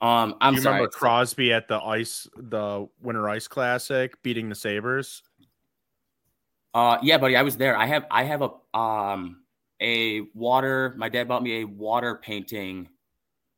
[0.00, 0.74] Um, I'm you sorry.
[0.76, 5.22] remember Crosby at the ice, the Winter Ice Classic, beating the Sabres?
[6.78, 7.76] Uh, yeah, buddy, I was there.
[7.76, 9.42] I have I have a um
[9.82, 10.94] a water.
[10.96, 12.88] My dad bought me a water painting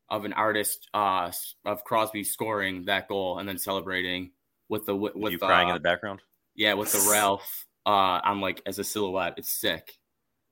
[0.09, 1.31] of an artist uh
[1.63, 4.31] of Crosby scoring that goal and then celebrating
[4.69, 6.21] with the with, Were you uh, crying in the background?
[6.55, 9.35] yeah with the Ralph uh on like as a silhouette.
[9.37, 9.99] It's sick.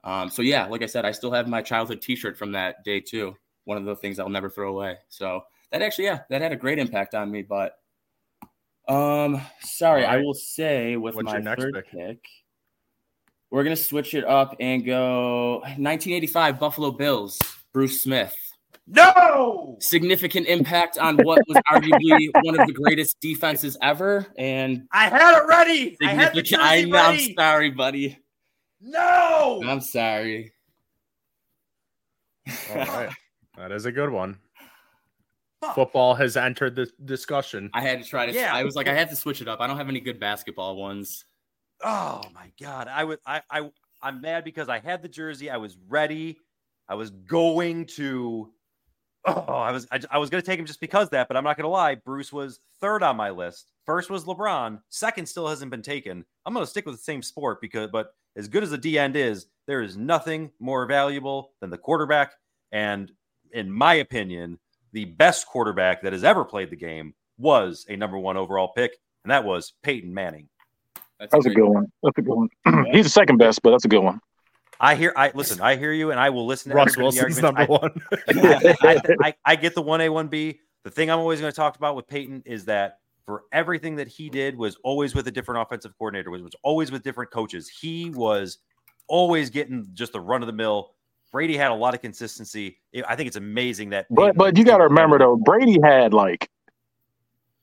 [0.04, 3.00] Um, so yeah, like I said, I still have my childhood T-shirt from that day
[3.02, 3.36] too.
[3.66, 4.98] One of the things I'll never throw away.
[5.10, 5.42] So
[5.72, 7.42] that actually, yeah, that had a great impact on me.
[7.42, 7.74] But
[8.88, 11.92] um, sorry, All I will say with What's my next third pick?
[11.92, 12.20] pick,
[13.52, 17.40] we're gonna switch it up and go 1985 Buffalo Bills.
[17.74, 18.36] Bruce Smith.
[18.88, 19.78] No!
[19.80, 25.38] Significant impact on what was arguably one of the greatest defenses ever, and I had
[25.38, 25.96] it ready.
[26.02, 26.62] I had the significant.
[26.62, 26.98] I jersey know.
[26.98, 27.36] I'm ready.
[27.36, 28.20] sorry, buddy.
[28.82, 29.62] No!
[29.64, 30.54] I'm sorry.
[32.72, 33.10] All right.
[33.58, 34.40] that is a good one.
[35.62, 35.76] Fuck.
[35.76, 37.70] Football has entered the discussion.
[37.74, 38.34] I had to try to.
[38.34, 38.56] Yeah.
[38.56, 39.60] I was like, I have to switch it up.
[39.60, 41.26] I don't have any good basketball ones.
[41.84, 42.88] Oh my god!
[42.88, 43.70] I was I I
[44.02, 45.50] I'm mad because I had the jersey.
[45.50, 46.38] I was ready.
[46.88, 48.52] I was going to.
[49.26, 51.44] Oh, I was I, I was going to take him just because that, but I'm
[51.44, 51.96] not going to lie.
[51.96, 53.72] Bruce was third on my list.
[53.86, 54.80] First was LeBron.
[54.90, 56.24] Second still hasn't been taken.
[56.46, 58.98] I'm going to stick with the same sport because, but as good as the D
[58.98, 62.34] end is, there is nothing more valuable than the quarterback.
[62.72, 63.12] And
[63.52, 64.58] in my opinion,
[64.94, 68.96] the best quarterback that has ever played the game was a number one overall pick,
[69.24, 70.48] and that was Peyton Manning.
[71.20, 71.88] That's That was a good one.
[72.04, 72.50] That's a good one.
[72.92, 74.20] He's the second best, but that's a good one.
[74.80, 75.12] I hear.
[75.16, 75.60] I listen.
[75.60, 76.70] I hear you, and I will listen.
[76.70, 78.02] to Russ every bit of Wilson's the number arguments.
[78.28, 78.76] one.
[78.82, 80.60] I, I, I, I get the one A, one B.
[80.86, 84.08] The thing I'm always going to talk about with Peyton is that for everything that
[84.08, 86.32] he did was always with a different offensive coordinator.
[86.32, 87.68] Was was always with different coaches.
[87.68, 88.60] He was
[89.10, 90.96] always getting just the run of the mill.
[91.32, 92.80] Brady had a lot of consistency.
[93.08, 94.08] I think it's amazing that.
[94.10, 96.50] But Peyton but you got to remember though, Brady had like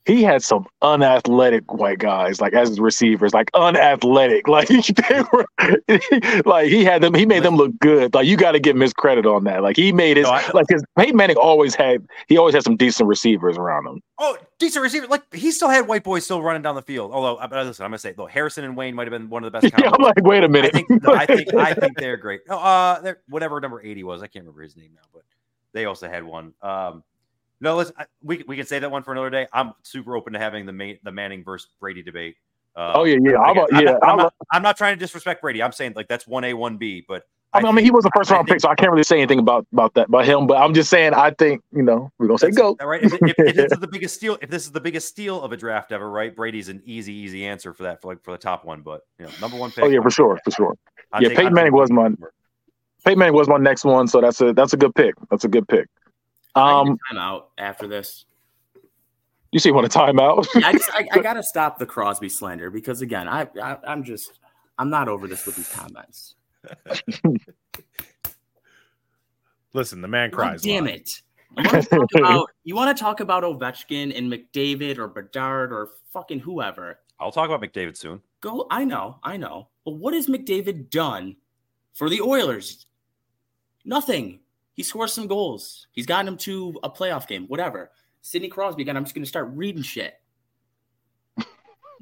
[0.06, 4.46] he had some unathletic white guys like as receivers, like unathletic.
[4.56, 5.46] Like they were,
[6.44, 7.14] like he had them.
[7.14, 8.14] He made them look good.
[8.14, 9.62] Like you got to give him his credit on that.
[9.62, 12.06] Like he made his No, I- like his Peyton Manning always had.
[12.28, 14.02] He always had some decent receivers around him.
[14.18, 15.06] Oh, decent receiver.
[15.06, 17.12] Like he still had white boys still running down the field.
[17.12, 19.52] Although, uh, listen, I'm gonna say though, Harrison and Wayne might have been one of
[19.52, 19.74] the best.
[19.78, 20.72] Yeah, I'm like, wait a I minute.
[20.72, 22.42] think, no, I think I think they're great.
[22.48, 24.22] No, uh, they're whatever number eighty was.
[24.22, 25.22] I can't remember his name now, but
[25.72, 26.54] they also had one.
[26.62, 27.02] Um,
[27.60, 29.46] no, let's I, we we can say that one for another day.
[29.52, 32.36] I'm super open to having the main, the Manning versus Brady debate.
[32.74, 33.38] Uh, oh yeah, yeah.
[33.38, 33.92] I'm, a- I'm yeah.
[33.92, 35.62] not, I'm, I'm a- not, I'm not trying to disrespect Brady.
[35.62, 38.04] I'm saying like that's one A, one B, but I mean, I mean, he was
[38.04, 40.26] a first I round pick, so I can't really say anything about about that about
[40.26, 40.46] him.
[40.46, 42.76] But I'm just saying, I think you know we're gonna say go.
[42.78, 43.02] all right.
[43.02, 45.52] If, if, if this is the biggest steal, if this is the biggest steal of
[45.52, 46.36] a draft ever, right?
[46.36, 48.82] Brady's an easy, easy answer for that for like for the top one.
[48.82, 49.84] But you know, number one pick.
[49.84, 50.76] Oh yeah, for sure, for sure.
[51.12, 52.10] I'm Yeah, taking- Peyton Manning was my-
[53.06, 55.14] Peyton Manning was my next one, so that's a that's a good pick.
[55.30, 55.86] That's a good pick.
[56.56, 58.24] Um, I'm out after this.
[59.52, 60.46] you see, want a timeout?
[60.64, 64.40] I, just, I, I gotta stop the Crosby slander because again, I, I I'm just
[64.78, 66.34] I'm not over this with these comments.
[69.74, 70.62] Listen, the man God cries.
[70.62, 71.20] damn it!
[71.58, 75.72] You want to talk about you want to talk about Ovechkin and McDavid or Bedard
[75.72, 77.00] or fucking whoever?
[77.20, 78.22] I'll talk about McDavid soon.
[78.40, 78.66] Go.
[78.70, 79.68] I know, I know.
[79.84, 81.36] But what has McDavid done
[81.92, 82.86] for the Oilers?
[83.84, 84.40] Nothing.
[84.76, 85.86] He scores some goals.
[85.90, 87.46] He's gotten him to a playoff game.
[87.46, 87.90] Whatever.
[88.20, 88.82] Sidney Crosby.
[88.82, 90.14] Again, I'm just gonna start reading shit.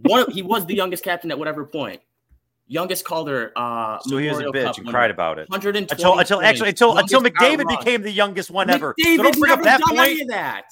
[0.03, 2.01] One, he was the youngest captain at whatever point.
[2.67, 3.53] youngest Calder.
[3.55, 4.99] Uh, So he was a Memorial bitch Cup and winner.
[4.99, 7.79] cried about it 120 until until actually until until McDavid outrun.
[7.79, 8.95] became the youngest one ever.
[8.99, 10.23] So McDavid don't bring up that done any point.
[10.23, 10.65] of that.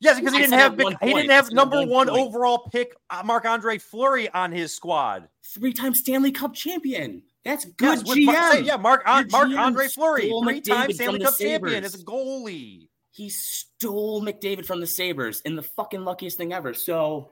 [0.00, 2.94] Yes, because he I didn't have big, he didn't have number one one overall pick
[3.24, 5.28] Marc-Andre Fleury on his squad.
[5.42, 7.22] Three-time Stanley Cup champion.
[7.44, 8.66] That's good Yes, GM.
[8.66, 12.88] Yeah, Mark Marc-Andre Fleury, three-time Stanley Cup champion as a goalie.
[13.10, 16.74] He stole McDavid from the Sabres in the fucking luckiest thing ever.
[16.74, 17.30] So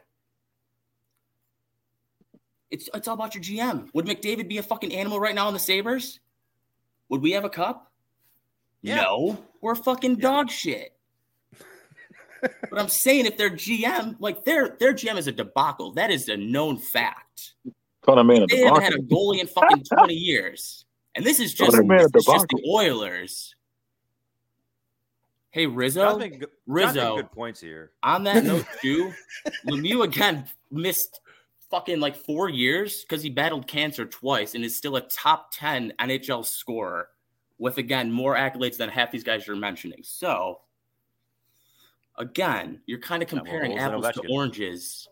[2.70, 3.88] it's it's all about your GM.
[3.94, 6.20] Would McDavid be a fucking animal right now in the Sabres?
[7.08, 7.90] Would we have a cup?
[8.82, 8.96] Yeah.
[8.96, 10.94] No, we're fucking dog shit.
[12.40, 16.28] but I'm saying if their GM, like their their GM is a debacle, that is
[16.28, 17.54] a known fact.
[18.02, 19.32] Call that man a They haven't had a debacle.
[19.32, 20.84] goalie in fucking 20 years.
[21.14, 22.74] And this is just, that man a this is just the debacle.
[22.74, 23.54] Oilers.
[25.50, 27.00] Hey, John's Rizzo, making good- John's Rizzo.
[27.10, 27.92] making good points here.
[28.02, 29.12] on that note, too,
[29.66, 31.20] Lemieux again missed
[31.70, 35.92] fucking like four years because he battled cancer twice and is still a top 10
[36.00, 37.08] NHL scorer
[37.58, 40.00] with, again, more accolades than half these guys you're mentioning.
[40.02, 40.60] So,
[42.18, 45.06] again, you're kind of Yeah, well, comparing apples to oranges.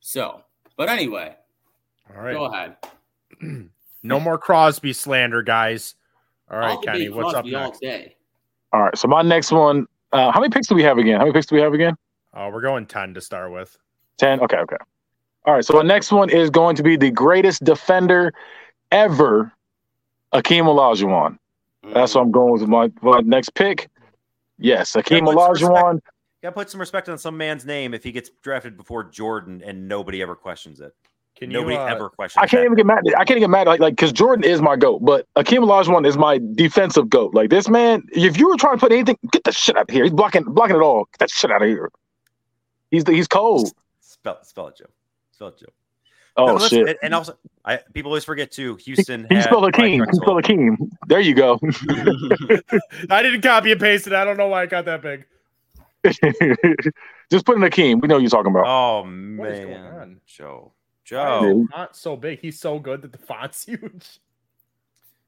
[0.00, 0.42] So,
[0.76, 1.36] but anyway,
[2.10, 2.32] All right.
[2.32, 2.76] go ahead.
[4.06, 5.94] No more Crosby slander, guys.
[6.50, 7.80] All right, I'll debate Kenny, what's up Crosby all next?
[7.80, 8.16] day.
[8.72, 8.96] All right.
[8.98, 9.86] So my next one.
[10.12, 11.14] Uh, how many picks do we have again?
[11.16, 11.96] How many picks do we have again?
[12.34, 13.76] Oh, we're going 10 to start with.
[14.18, 14.38] Ten.
[14.40, 14.58] Okay.
[14.58, 14.76] Okay.
[15.46, 15.64] All right.
[15.64, 18.32] So my next one is going to be the greatest defender
[18.92, 19.50] ever,
[20.32, 21.38] Akeem Olajuwon.
[21.94, 23.88] That's what I'm going with my, my next pick.
[24.58, 26.00] Yes, Akeem Yeah, let's Olajuwon.
[26.42, 29.62] Got to put some respect on some man's name if he gets drafted before Jordan
[29.64, 30.94] and nobody ever questions it.
[31.36, 32.40] Can nobody you uh, ever questions.
[32.42, 32.64] I can't that.
[32.66, 33.02] even get mad.
[33.16, 36.06] I can't even get mad like like because Jordan is my goat, but Akeem Olajuwon
[36.06, 37.34] is my defensive goat.
[37.34, 39.92] Like this man, if you were trying to put anything, get the shit out of
[39.94, 40.04] here.
[40.04, 41.06] He's blocking blocking it all.
[41.12, 41.90] Get that shit out of here.
[42.90, 43.72] He's the, he's cold.
[44.00, 44.84] Spell, spell it, Joe.
[45.32, 45.66] Spell it, Joe.
[46.36, 46.88] Oh No, listen, shit.
[46.88, 48.76] and- And also, I people always forget too.
[48.76, 50.06] Houston He had spelled Brian Akeem.
[50.10, 50.76] He spelled Akeem.
[51.08, 51.58] There you go.
[53.10, 54.12] I didn't copy and paste it.
[54.12, 55.26] I don't know why I got that big.
[57.30, 58.00] Just put in Akeem.
[58.00, 58.66] We know what you're talking about.
[58.66, 60.20] Oh What is going man, on?
[60.26, 61.64] Joe, Why is Joe.
[61.64, 62.40] the font so big.
[62.40, 64.20] He's so good that the font's huge.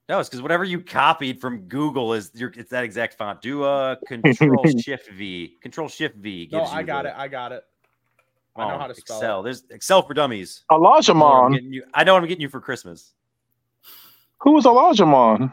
[0.09, 3.43] No, it's because whatever you copied from Google is your it's that exact font.
[3.43, 5.57] Do a Control Shift V.
[5.61, 6.49] Control Shift V.
[6.53, 7.15] No, I you got the- it.
[7.17, 7.65] I got it.
[8.59, 9.43] I know oh, how to spell Excel.
[9.43, 10.63] There's Excel for dummies.
[10.73, 11.53] Elijah I know what I'm Mon.
[11.53, 13.13] getting you- I know what I'm getting you for Christmas.
[14.39, 15.53] Who is was Elijah Mon?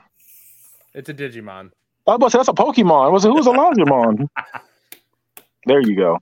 [0.94, 1.72] It's a Digimon.
[2.06, 3.12] I was about to say that's a Pokemon.
[3.12, 4.30] Was it who was Elijah Mon?
[5.66, 6.20] there you go.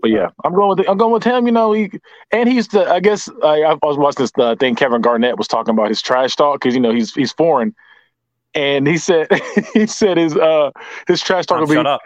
[0.00, 1.46] But yeah, I'm going with I'm going with him.
[1.46, 1.90] You know, he
[2.30, 2.88] and he's the.
[2.88, 4.76] I guess I, I was watching this uh, thing.
[4.76, 7.74] Kevin Garnett was talking about his trash talk because you know he's he's foreign,
[8.54, 9.26] and he said
[9.74, 10.70] he said his uh
[11.08, 12.00] his trash talk would be shut up.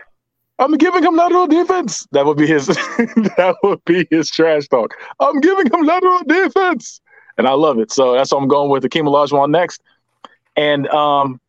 [0.58, 2.06] I'm giving him lateral defense.
[2.12, 2.66] That would be his.
[2.66, 4.94] that would be his trash talk.
[5.20, 7.00] I'm giving him lateral defense,
[7.36, 7.92] and I love it.
[7.92, 8.84] So that's what I'm going with.
[8.84, 9.82] Akeem Olajuwon next,
[10.56, 11.40] and um,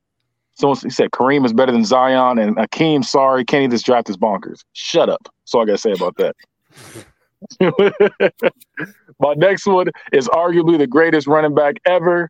[0.55, 4.17] someone he said Kareem is better than Zion, and Akeem, sorry, Kenny, this draft is
[4.17, 4.63] bonkers.
[4.73, 5.32] Shut up.
[5.43, 6.35] That's all I gotta say about that.
[9.19, 12.29] My next one is arguably the greatest running back ever,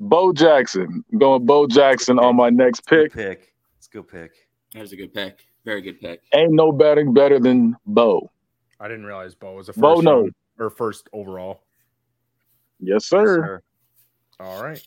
[0.00, 1.04] Bo Jackson.
[1.12, 3.12] I'm going Bo Jackson on my next Good pick.
[3.40, 3.54] pick.
[3.76, 4.32] Let's go pick.
[4.72, 5.46] That was a good pick.
[5.64, 6.22] Very good pick.
[6.34, 8.30] Ain't no batting better than Bo.
[8.80, 10.20] I didn't realize Bo was a first Bo no.
[10.22, 11.62] round- or first overall.
[12.80, 13.26] Yes, Yes, sir.
[13.42, 13.62] sir.
[14.40, 14.84] All right.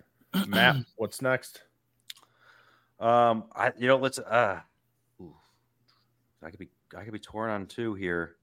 [0.47, 1.63] Matt, what's next?
[2.99, 4.59] Um, I you know let's uh,
[5.21, 5.35] ooh,
[6.43, 8.35] I could be I could be torn on two here.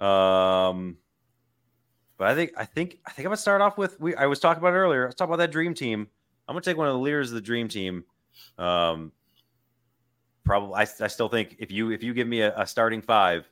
[0.00, 0.98] Um,
[2.16, 4.38] but I think I think I think I'm gonna start off with we I was
[4.38, 5.04] talking about earlier.
[5.04, 6.08] Let's talk about that dream team.
[6.46, 8.04] I'm gonna take one of the leaders of the dream team.
[8.58, 9.12] Um,
[10.44, 13.48] probably I, I still think if you if you give me a, a starting five,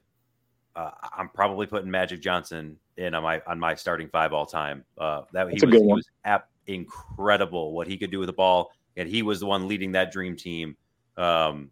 [0.76, 4.84] uh, I'm probably putting Magic Johnson in on my on my starting five all time.
[4.98, 8.34] Uh, that That's he was, he was ap- incredible what he could do with the
[8.34, 10.76] ball, and he was the one leading that dream team.
[11.16, 11.70] Um,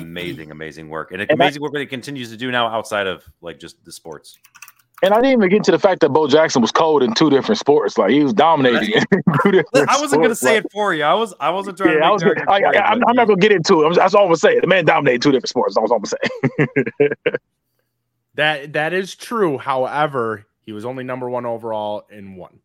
[0.00, 3.06] amazing, amazing work, and And that- amazing work that he continues to do now outside
[3.06, 4.38] of like just the sports.
[5.02, 7.28] And I didn't even get to the fact that Bo Jackson was cold in two
[7.28, 7.98] different sports.
[7.98, 8.94] Like he was dominating.
[9.12, 11.04] in two different I wasn't gonna say Like, it for you.
[11.04, 12.04] I was I wasn't trying Yeah, to.
[12.04, 12.22] I Make was.
[12.22, 13.84] the argument I, for you, I, I'm, I'm not gonna get into it.
[13.84, 14.58] I'm- That's all I'm gonna say.
[14.58, 15.74] The man dominated two different sports.
[15.74, 17.08] That's all I'm gonna say.
[18.34, 19.56] That that is true.
[19.58, 22.58] However, he was only number one overall in one.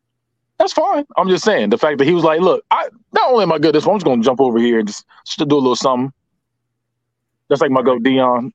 [0.58, 1.06] That's fine.
[1.18, 3.58] I'm just saying the fact that he was like, "Look, I not only am I
[3.58, 5.58] good at this one, I'm just gonna jump over here and just, just do a
[5.58, 6.12] little something."
[7.52, 8.54] That's like my go Dion.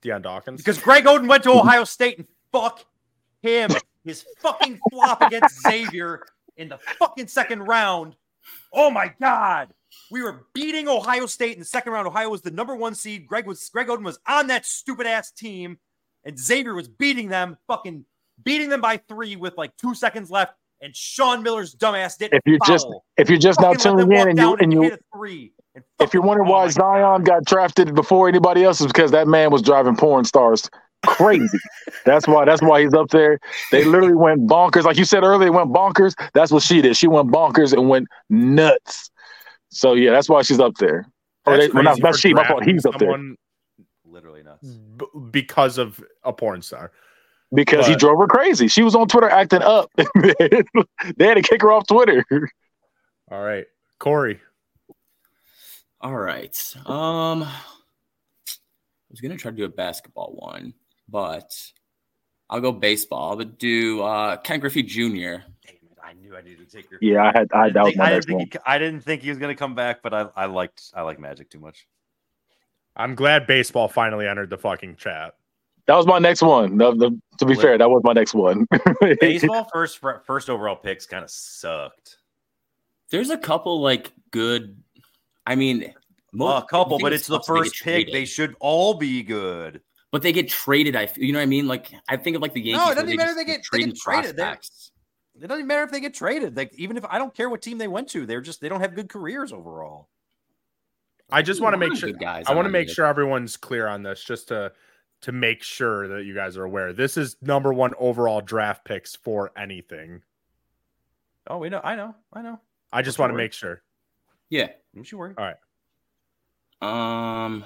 [0.00, 0.62] Dion Dawkins.
[0.62, 2.86] because Greg Oden went to Ohio State and fuck
[3.42, 3.70] him.
[4.02, 6.22] His fucking flop against Xavier
[6.56, 8.16] in the fucking second round.
[8.72, 9.74] Oh my god.
[10.10, 12.06] We were beating Ohio State in the second round.
[12.06, 13.26] Ohio was the number one seed.
[13.26, 15.76] Greg was Greg Oden was on that stupid ass team,
[16.24, 17.58] and Xavier was beating them.
[17.66, 18.06] Fucking
[18.42, 22.42] beating them by three with like two seconds left, and Sean Miller's dumbass didn't If
[22.46, 22.86] you're just
[23.18, 24.94] if you're just now Fucking let them tuning in and you down and you hit
[24.94, 25.52] a three.
[25.98, 26.68] And if you're wondering why.
[26.68, 30.68] Zion got drafted before anybody else, is because that man was driving porn stars
[31.06, 31.58] crazy.
[32.04, 32.44] that's why.
[32.44, 33.38] That's why he's up there.
[33.70, 35.46] They literally went bonkers, like you said earlier.
[35.46, 36.14] They went bonkers.
[36.34, 36.96] That's what she did.
[36.96, 39.10] She went bonkers and went nuts.
[39.70, 41.10] So yeah, that's why she's up there.
[41.46, 42.34] Or That's they, not, crazy not she.
[42.34, 42.64] My fault.
[42.64, 43.16] He's up there
[44.04, 44.66] literally nuts.
[44.66, 46.92] b- because of a porn star.
[47.54, 48.68] because he drove her crazy.
[48.68, 49.90] She was on Twitter acting up.
[49.96, 52.24] they had to kick her off Twitter.
[53.30, 53.66] All right,
[53.98, 54.40] Corey.
[56.00, 56.56] All right.
[56.86, 60.74] Um, I was gonna try to do a basketball one,
[61.08, 61.52] but
[62.50, 63.32] I'll go baseball.
[63.32, 65.42] I would do uh, Ken Griffey Jr.
[66.08, 66.98] I knew I needed to take your.
[67.02, 67.48] Yeah, I had.
[67.52, 68.48] I, I that didn't was think, my I, didn't next think one.
[68.52, 71.02] he, I didn't think he was going to come back, but I, I liked I
[71.02, 71.86] like Magic too much.
[72.96, 75.34] I'm glad baseball finally entered the fucking chat.
[75.86, 76.76] That was my next one.
[76.76, 78.66] No, no, to be fair, that was my next one.
[79.20, 82.18] Baseball first first overall picks kind of sucked.
[83.10, 84.82] There's a couple like good.
[85.48, 85.94] I mean,
[86.32, 88.12] mo- Well, a couple, but that it's the sucks, they get first pick.
[88.12, 89.80] They should all be good.
[90.10, 90.94] but they get traded.
[90.96, 91.66] I, feel- you know what I mean?
[91.66, 92.84] Like I think of like the Yankees.
[92.86, 94.36] No, it doesn't matter if they get- they get traded.
[94.36, 94.58] They're-
[95.40, 96.56] It doesn't matter if they get traded.
[96.56, 98.80] Like even if I don't care what team they went to, they're just they don't
[98.80, 100.08] have good careers overall.
[101.30, 102.10] I just want to make sure.
[102.12, 102.94] guys I want to make it.
[102.94, 104.72] sure everyone's clear on this, just to
[105.22, 106.92] to make sure that you guys are aware.
[106.92, 110.22] This is number one overall draft picks for anything.
[111.46, 111.80] Oh, we know.
[111.84, 112.14] I know.
[112.32, 112.60] I know.
[112.92, 113.44] I just Don't want to worry.
[113.44, 113.82] make sure.
[114.50, 114.68] Yeah.
[114.98, 115.34] Don't you worry.
[115.38, 115.44] All
[116.82, 117.44] right.
[117.44, 117.64] Um.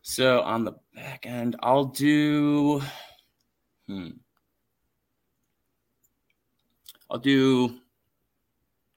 [0.00, 2.80] So on the back end, I'll do.
[3.86, 4.08] Hmm.
[7.10, 7.78] I'll do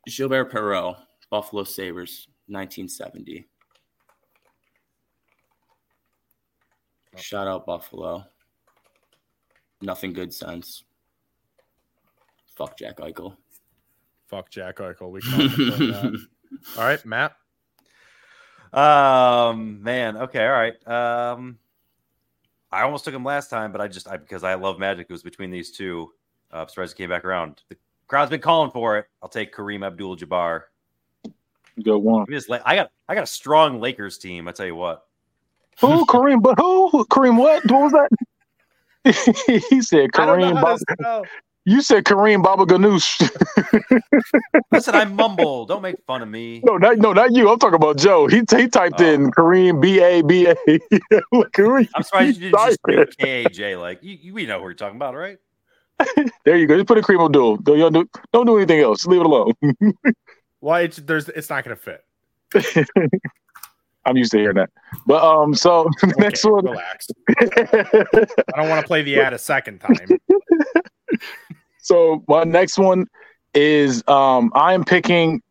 [0.08, 0.96] Gilbert Perreault,
[1.30, 3.50] Buffalo Sabres, 1970.
[7.18, 8.24] Shout out Buffalo.
[9.82, 10.86] Nothing good since.
[12.56, 13.36] Fuck Jack Eichel.
[14.28, 15.12] Fuck Jack Eichel.
[15.12, 16.28] We can all confirm that.
[16.78, 17.36] All right, Matt.
[18.74, 20.18] Um, man.
[20.18, 20.46] Okay.
[20.46, 20.88] All right.
[20.88, 21.58] Um,
[22.72, 25.08] I almost took him last time, but I just I because I love Magic.
[25.10, 26.12] It was between these two.
[26.54, 27.62] Uh, I'm surprised it came back around.
[27.70, 27.78] The
[28.08, 29.06] crowd's been calling for it.
[29.22, 30.64] I'll take Kareem Abdul-Jabbar.
[31.84, 32.24] Go one.
[32.24, 34.48] Give me this La- I got I got a strong Lakers team.
[34.48, 35.06] I tell you what.
[35.82, 36.42] Who Kareem?
[36.42, 37.38] But who Kareem?
[37.38, 37.64] What?
[37.72, 38.10] What was that?
[39.70, 41.24] he said I don't know
[41.70, 41.70] Kareem.
[41.70, 41.76] how Bob, to spell.
[41.76, 44.62] you said Kareem Baba Ganoush.
[44.72, 45.66] Listen, I mumble.
[45.66, 46.62] Don't make fun of me.
[46.64, 47.50] no, not no, not you.
[47.50, 48.28] I'm talking about Joe.
[48.28, 49.06] He he typed Oh.
[49.06, 50.56] in Kareem B A B A.
[51.54, 51.88] Kareem.
[51.96, 53.06] I'm surprised you didn't just Sorry.
[53.06, 53.80] do KAJ.
[53.80, 55.38] Like you, you, we know who you're talking about, right?
[56.46, 56.76] There you go.
[56.76, 57.58] Just put a Kareem Abdul.
[57.58, 59.06] Don't, don't do, don't do anything else.
[59.06, 59.54] Leave it alone.
[60.62, 62.06] Well, it's there's it's not going to fit.
[64.06, 64.70] I'm used to hearing that.
[65.06, 66.66] But um, so the next one.
[66.66, 67.08] Relax.
[67.28, 69.96] I don't want to play the ad a second time.
[71.90, 73.08] So my next one
[73.56, 75.42] is um I am picking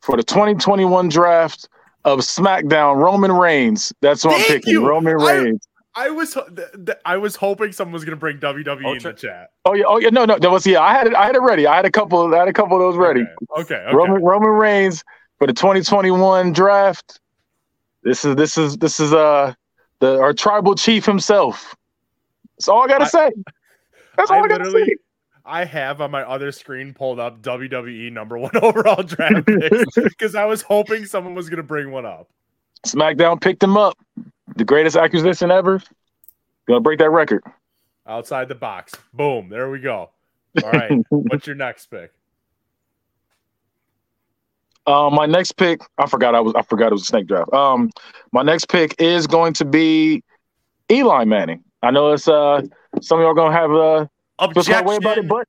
[0.00, 1.68] for the 2021 draft
[2.04, 3.92] of SmackDown Roman Reigns.
[4.00, 4.74] That's what I'm picking.
[4.74, 4.86] you.
[4.88, 5.66] Roman Reigns.
[5.96, 6.46] I was th-
[6.86, 9.50] th- I was hoping someone was going to bring WWE Oh, in the chat.
[9.64, 10.80] Oh yeah, oh yeah, no, no, that was yeah.
[10.80, 11.66] I had it, I had it ready.
[11.66, 13.22] I had a couple, I had a couple of those ready.
[13.22, 13.62] Okay.
[13.62, 13.74] Okay.
[13.74, 13.96] okay.
[13.96, 15.02] Roman Roman Reigns
[15.38, 17.18] for the 2021 draft.
[18.04, 19.52] This is this is this is uh
[19.98, 21.74] the our tribal chief himself.
[22.56, 23.30] That's all I gotta I- say.
[24.16, 24.94] That's all I I, gotta say.
[25.48, 30.34] I have on my other screen pulled up WWE number one overall draft picks because
[30.34, 32.28] I was hoping someone was going to bring one up.
[32.86, 33.96] SmackDown picked him up.
[34.56, 35.82] The greatest acquisition ever.
[36.66, 37.42] Gonna break that record.
[38.06, 38.94] Outside the box.
[39.14, 39.48] Boom.
[39.48, 40.10] There we go.
[40.62, 40.92] All right.
[41.08, 42.12] What's your next pick?
[44.86, 47.52] Um, my next pick, I forgot I was I forgot it was a snake draft.
[47.52, 47.90] Um,
[48.32, 50.22] my next pick is going to be
[50.90, 51.62] Eli Manning.
[51.82, 52.62] I know it's uh
[53.00, 54.06] some of y'all gonna have uh
[54.38, 55.28] feel about it, Objection.
[55.28, 55.46] but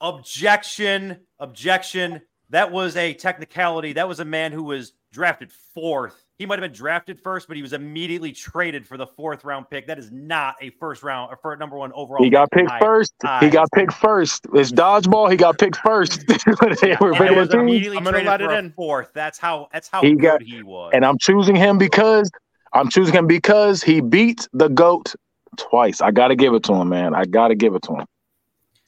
[0.00, 1.18] Objection.
[1.38, 2.20] Objection.
[2.50, 3.94] That was a technicality.
[3.94, 6.24] That was a man who was drafted fourth.
[6.38, 9.70] He might have been drafted first, but he was immediately traded for the fourth round
[9.70, 9.86] pick.
[9.86, 12.22] That is not a first round or for number one overall.
[12.22, 12.62] he got pick.
[12.64, 12.80] picked Aye.
[12.80, 13.14] first.
[13.40, 14.46] He got picked first.
[14.54, 15.30] It's dodgeball.
[15.30, 16.24] He got picked first.
[16.80, 18.72] They were And regular he was immediately I'm traded let it a in.
[18.72, 19.12] fourth.
[19.14, 19.68] That's how.
[19.72, 20.90] That's how He good got- he was.
[20.94, 22.28] and I'm choosing him because
[22.74, 25.14] I'm choosing him because he beat the goat
[25.56, 26.00] twice.
[26.00, 27.14] I gotta give it to him, man.
[27.14, 28.06] I gotta give it to him.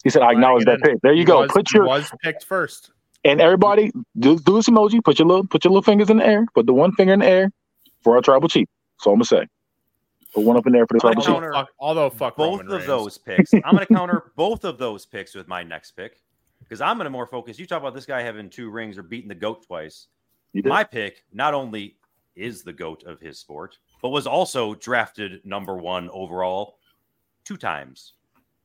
[0.03, 1.41] He said, "I Letting acknowledge that pick." There you He go.
[1.43, 2.91] was- Put your was picked first.
[3.25, 5.03] and everybody do, do this emoji.
[5.03, 6.45] Put your little put your little fingers in the air.
[6.55, 7.51] Put the one finger in the air
[8.03, 8.69] for our tribal chief.
[8.99, 9.47] That's all I'm gonna say.
[10.35, 11.53] Put one up in there for the tribal gonna chief.
[11.55, 12.87] counter- Although fuck, although fuck both Roman of Reigns.
[12.87, 13.55] those picks.
[13.55, 16.21] I'm going to counter both of those picks with my next pick
[16.61, 17.59] because I'm going to more focus.
[17.59, 20.09] You talk about this guy having two rings or beating the goat twice.
[20.53, 21.97] My pick not only
[22.37, 26.77] is the goat of his sport, but was also drafted number one overall
[27.43, 28.13] two times.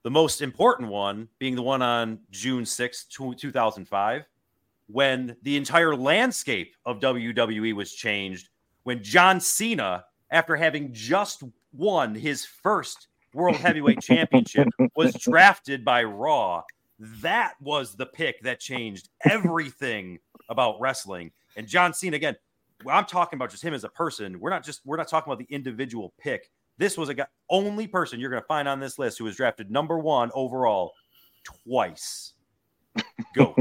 [0.03, 4.25] The most important one being the one on June 6th, 2005,
[4.87, 8.49] when the entire landscape of WWE was changed
[8.83, 14.67] when John Cena, after having just won his first World Heavyweight Championship,
[14.97, 16.63] was drafted by Raw.
[16.99, 20.19] That was the pick that changed everything
[20.49, 21.31] about wrestling.
[21.55, 22.35] And John Cena, again,
[22.87, 24.39] I'm talking about just him as a person.
[24.39, 26.49] We're not just we're not talking about the individual pick.
[26.77, 29.35] This was a guy, only person you're going to find on this list who was
[29.35, 30.93] drafted number one overall
[31.43, 32.33] twice.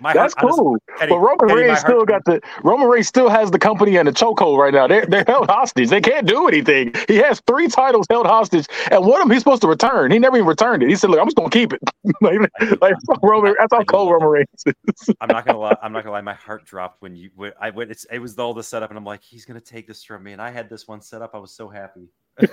[0.00, 0.76] That's heart, cool.
[0.98, 4.58] But Roman Reigns still got the Roman Reigns still has the company in the chokehold
[4.58, 4.86] right now.
[4.86, 5.88] They're they're held hostage.
[5.88, 6.94] They can't do anything.
[7.08, 10.10] He has three titles held hostage, and one of them he's supposed to return.
[10.10, 10.88] He never even returned it.
[10.88, 11.80] He said, "Look, I'm just gonna keep it."
[12.20, 12.38] like,
[12.80, 15.14] like Roman, that's how cold Roman Reigns is.
[15.20, 15.76] I'm not gonna lie.
[15.82, 16.20] I'm not gonna lie.
[16.20, 17.30] My heart dropped when you.
[17.34, 17.90] When I went.
[17.90, 20.32] It's, it was all the setup, and I'm like, he's gonna take this from me.
[20.32, 21.34] And I had this one set up.
[21.34, 22.08] I was so happy.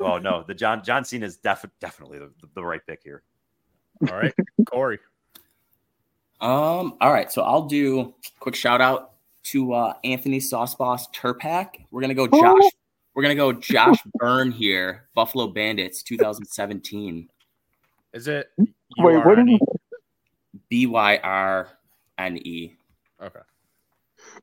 [0.00, 3.22] oh no, the John John Cena is def- definitely the, the right pick here.
[4.10, 4.34] All right,
[4.66, 4.98] Corey.
[6.40, 6.96] Um.
[7.00, 7.30] All right.
[7.32, 9.12] So I'll do quick shout out
[9.44, 11.84] to uh, Anthony Sauce Boss Turpak.
[11.90, 12.70] We're gonna go Josh.
[13.14, 15.08] We're gonna go Josh Byrne here.
[15.14, 17.28] Buffalo Bandits, 2017.
[18.12, 18.50] Is it?
[18.58, 19.58] Wait, what did you?
[20.68, 21.68] B Y R
[22.18, 22.74] N E.
[23.22, 23.40] Okay.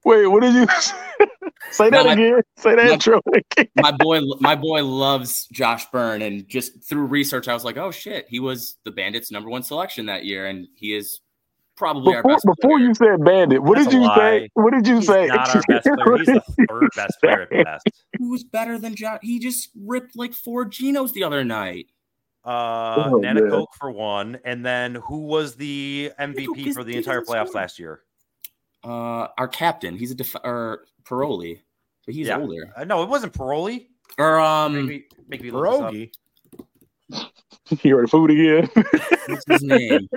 [0.06, 0.68] Wait, what did you
[1.72, 2.41] say that my, again?
[2.58, 3.68] Say that my, intro again.
[3.76, 7.91] my boy, my boy loves Josh Byrne, and just through research, I was like, oh
[7.91, 11.20] shit, he was the Bandits' number one selection that year, and he is
[11.76, 12.46] probably before, our best.
[12.46, 12.88] Before player.
[12.88, 14.50] you said Bandit, what That's did you say?
[14.54, 15.28] What did you He's say?
[15.28, 16.18] Not our best player.
[16.18, 17.89] He's the third best player at best.
[18.18, 19.20] Who's better than Josh?
[19.22, 21.88] He just ripped like four Genos the other night.
[22.46, 27.54] Uh, oh, Nanticoke for one, and then who was the MVP for the entire playoffs
[27.54, 28.02] last year?
[28.84, 29.97] Uh, our captain.
[29.97, 31.59] He's a def- or Paroli,
[32.05, 32.38] but he's yeah.
[32.38, 32.73] older.
[32.75, 33.88] Uh, no, it wasn't Paroli.
[34.17, 36.11] Or um, maybe maybe Pierogi.
[37.81, 38.69] You ordered food again.
[39.27, 40.09] What's his name?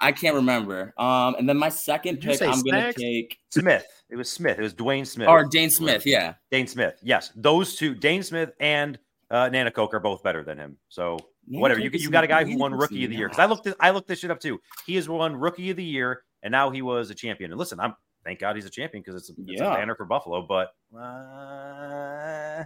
[0.00, 0.92] I can't remember.
[0.98, 3.86] Um, and then my second pick, I'm going to take Smith.
[4.10, 4.58] It was Smith.
[4.58, 5.28] It was Dwayne Smith.
[5.28, 6.04] Or Dhane Smith.
[6.04, 6.98] Yeah, Dhane Smith.
[7.02, 8.98] Yes, those two, Dhane Smith and
[9.30, 10.76] uh, Nanticoke, are both better than him.
[10.88, 11.80] So Nana whatever.
[11.80, 13.74] You you got a guy who won Rookie of the Year because I looked this,
[13.80, 14.60] I looked this shit up too.
[14.86, 17.50] He has won Rookie of the Year and now he was a champion.
[17.50, 19.72] And listen, I'm thank God he's a champion because it's, it's yeah.
[19.72, 20.42] a banner for Buffalo.
[20.42, 22.64] But uh,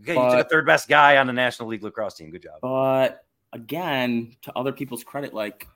[0.00, 2.30] okay, but, you took a third best guy on the National League lacrosse team.
[2.30, 2.60] Good job.
[2.62, 5.68] But again, to other people's credit, like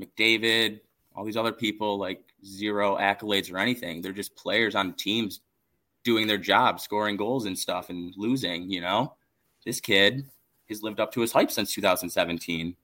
[0.00, 0.80] McDavid,
[1.14, 4.00] all these other people, like zero accolades or anything.
[4.00, 5.40] They're just players on teams
[6.04, 8.70] doing their job, scoring goals and stuff, and losing.
[8.70, 9.14] You know,
[9.66, 10.24] this kid
[10.68, 12.76] has lived up to his hype since 2017.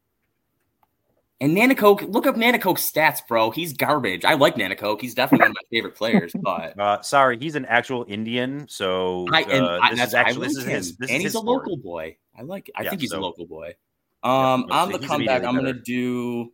[1.42, 3.50] And Nanticoke, look up Nanticoke's stats, bro.
[3.50, 4.26] He's garbage.
[4.26, 5.00] I like Nanticoke.
[5.00, 6.32] He's definitely one of my favorite players.
[6.42, 8.66] But uh, sorry, he's an actual Indian.
[8.68, 11.34] So I, and uh, I, this is actually like this is his, this and he's
[11.34, 11.62] a sport.
[11.62, 12.16] local boy.
[12.36, 12.68] I like.
[12.68, 12.74] It.
[12.76, 13.74] I yeah, think he's so, a local boy.
[14.22, 16.52] Um, yeah, on the comeback, I'm gonna do.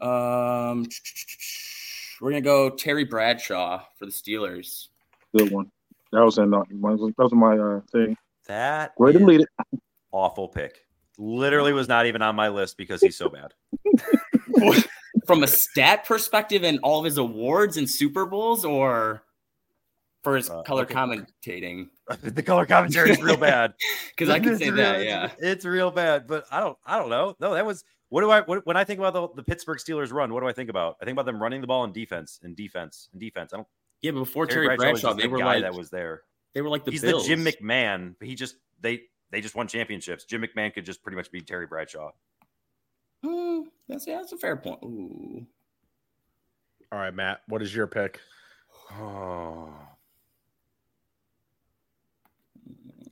[0.00, 0.86] Um,
[2.20, 4.88] we're gonna go Terry Bradshaw for the Steelers.
[5.36, 5.70] Good one.
[6.12, 8.16] That was in that was my uh, thing.
[8.46, 9.48] That way to lead it.
[10.12, 10.83] Awful pick.
[11.18, 13.54] Literally was not even on my list because he's so bad.
[15.26, 19.22] From a stat perspective and all of his awards and Super Bowls, or
[20.22, 20.94] for his uh, color okay.
[20.94, 21.88] commentating?
[22.22, 23.74] the color commentary is real bad.
[24.16, 26.28] Because I can say real, that, yeah, it's real bad.
[26.28, 27.34] But I don't, I don't know.
[27.40, 30.12] No, that was what do I what, when I think about the, the Pittsburgh Steelers
[30.12, 30.32] run?
[30.32, 30.96] What do I think about?
[31.02, 33.52] I think about them running the ball in defense and defense and defense.
[33.52, 33.66] I don't.
[34.02, 36.22] Yeah, but before Terry, Bradshaw, Bradshaw they were like that was there.
[36.52, 37.26] They were like the he's Bills.
[37.26, 38.14] the Jim McMahon.
[38.16, 39.02] But he just they
[39.34, 40.24] they just won championships.
[40.24, 42.12] Jim McMahon could just pretty much be Terry Bradshaw.
[43.24, 44.78] Mm, that's yeah, that's a fair point.
[44.84, 45.44] Ooh.
[46.92, 47.40] All right, Matt.
[47.48, 48.20] What is your pick?
[48.92, 49.70] Oh.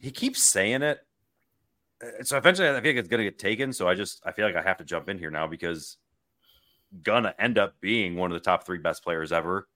[0.01, 0.99] He keeps saying it.
[2.03, 3.73] Uh, so eventually I feel like it's gonna get taken.
[3.73, 5.97] So I just I feel like I have to jump in here now because
[7.05, 9.69] gonna end up being one of the top three best players ever.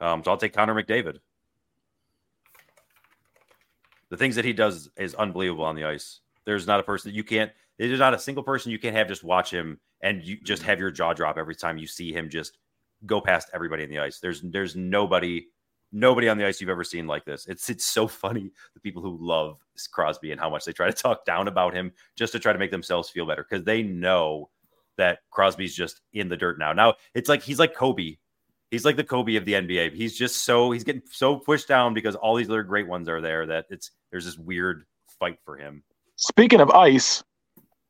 [0.00, 1.18] Um, so I'll take Connor McDavid
[4.10, 6.20] the things that he does is unbelievable on the ice.
[6.44, 7.50] There's not a person that you can't.
[7.78, 10.70] There's not a single person you can't have just watch him and you just mm-hmm.
[10.70, 12.58] have your jaw drop every time you see him just
[13.04, 14.18] go past everybody in the ice.
[14.20, 15.46] There's there's nobody
[15.92, 17.46] nobody on the ice you've ever seen like this.
[17.46, 19.58] It's it's so funny the people who love
[19.92, 22.58] Crosby and how much they try to talk down about him just to try to
[22.58, 24.50] make themselves feel better because they know
[24.96, 26.72] that Crosby's just in the dirt now.
[26.72, 28.16] Now it's like he's like Kobe
[28.70, 29.94] he's like the Kobe of the NBA.
[29.94, 33.20] He's just so he's getting so pushed down because all these other great ones are
[33.20, 34.84] there that it's there's this weird
[35.18, 35.82] fight for him.
[36.16, 37.22] Speaking of ice,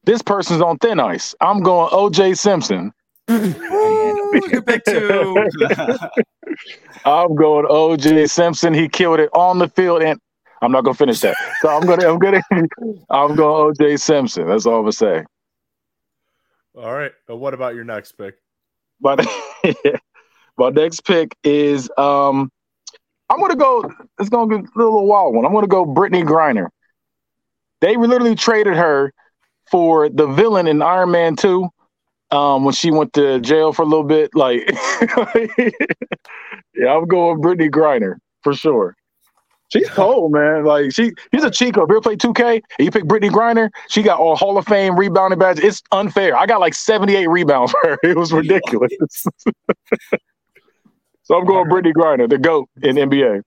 [0.04, 1.34] this person's on thin ice.
[1.40, 2.92] I'm going OJ Simpson.
[3.28, 5.48] pick two.
[7.04, 8.72] I'm going OJ Simpson.
[8.72, 10.18] He killed it on the field and
[10.62, 11.36] I'm not gonna finish that.
[11.60, 12.42] So I'm gonna I'm gonna
[13.10, 14.48] I'm going OJ Simpson.
[14.48, 15.24] That's all I'm gonna say.
[16.76, 17.12] All right.
[17.26, 18.36] But what about your next pick?
[19.00, 19.26] But
[20.58, 22.50] my next pick is um
[23.28, 23.90] I'm gonna go.
[24.20, 25.44] It's gonna be a little wild one.
[25.44, 26.68] I'm gonna go Brittney Griner.
[27.80, 29.12] They literally traded her
[29.70, 31.68] for the villain in Iron Man Two.
[32.30, 34.68] Um, when she went to jail for a little bit, like,
[35.56, 38.96] yeah, I'm going Brittney Griner for sure.
[39.68, 40.64] She's cold, man.
[40.64, 41.84] Like she, she's a chico.
[41.84, 44.96] If you play 2K and you pick Brittney Griner, she got all Hall of Fame
[44.96, 45.58] rebounding badge.
[45.58, 46.36] It's unfair.
[46.36, 47.98] I got like 78 rebounds for her.
[48.04, 49.26] It was ridiculous.
[51.26, 53.42] so I'm going Brittney Griner, the GOAT in NBA.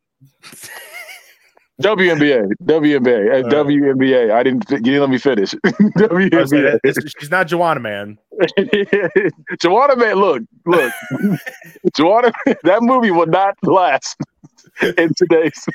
[1.82, 3.50] WNBA, WNBA, uh.
[3.50, 4.32] WNBA.
[4.34, 4.70] I didn't.
[4.70, 5.52] You didn't let me finish.
[5.66, 6.80] Saying, WNBA.
[6.84, 8.18] it's- she's not Juwanna Mann.
[9.64, 10.92] Juwanna Mann, look, look.
[11.98, 14.18] Juwanna, that movie will not last
[14.98, 15.66] in today's.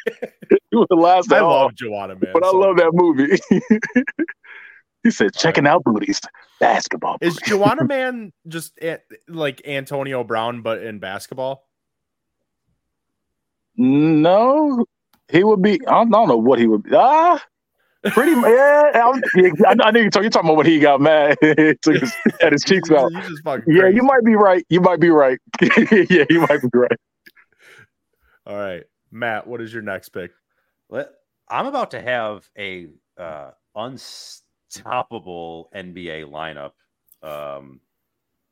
[0.50, 1.62] It would last I all.
[1.62, 2.32] love Juwanna Mann.
[2.34, 3.38] But I love that movie.
[5.02, 6.20] he said, checking out booties,
[6.60, 7.16] basketball.
[7.22, 8.78] Is booties." Juwanna Mann just
[9.26, 11.64] like Antonio Brown, but in basketball?
[13.76, 14.84] No,
[15.28, 15.80] he would be.
[15.86, 16.90] I don't, I don't know what he would be.
[16.94, 17.42] Ah,
[18.04, 18.32] pretty.
[18.40, 21.36] Yeah, I'm, yeah, I, I know you're talking, you're talking about when he got mad.
[21.42, 23.10] He took his, had his cheeks out.
[23.12, 24.64] You just fucking Yeah, you might be right.
[24.68, 25.38] You might be right.
[25.62, 26.98] yeah, you might be right.
[28.46, 29.46] All right, Matt.
[29.46, 30.32] What is your next pick?
[30.90, 31.10] Let,
[31.48, 36.72] I'm about to have a uh, unstoppable NBA lineup.
[37.26, 37.80] Um,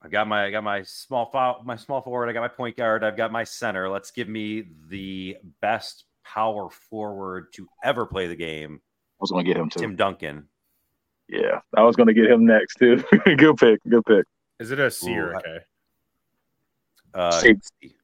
[0.05, 2.29] I got my I got my small foul, my small forward.
[2.29, 3.05] I got my point guard.
[3.05, 3.89] I've got my center.
[3.89, 9.45] Let's give me the best power forward to ever play the game, I was gonna
[9.45, 9.81] get him too.
[9.81, 10.49] Tim Duncan.
[11.29, 13.03] Yeah, I was gonna get him next too.
[13.37, 13.81] good pick.
[13.89, 14.25] Good pick.
[14.59, 15.59] Is it a C or Ooh, a I- K?
[17.15, 17.95] Uh, C.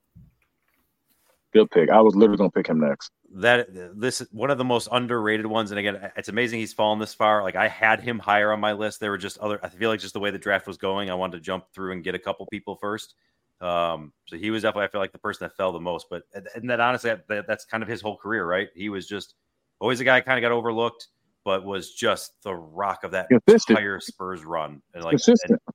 [1.53, 1.91] Good pick.
[1.91, 3.11] I was literally gonna pick him next.
[3.35, 3.69] That
[3.99, 5.71] this is one of the most underrated ones.
[5.71, 7.43] And again, it's amazing he's fallen this far.
[7.43, 9.01] Like I had him higher on my list.
[9.01, 9.61] There were just other.
[9.63, 11.93] I feel like just the way the draft was going, I wanted to jump through
[11.93, 13.15] and get a couple people first.
[13.61, 16.07] Um, so he was definitely I feel like the person that fell the most.
[16.09, 16.23] But
[16.55, 18.69] and that honestly, that, that's kind of his whole career, right?
[18.75, 19.35] He was just
[19.81, 21.09] always a guy kind of got overlooked,
[21.45, 23.79] but was just the rock of that Consistent.
[23.79, 24.81] entire Spurs run.
[24.95, 25.61] And like, Consistent.
[25.67, 25.75] and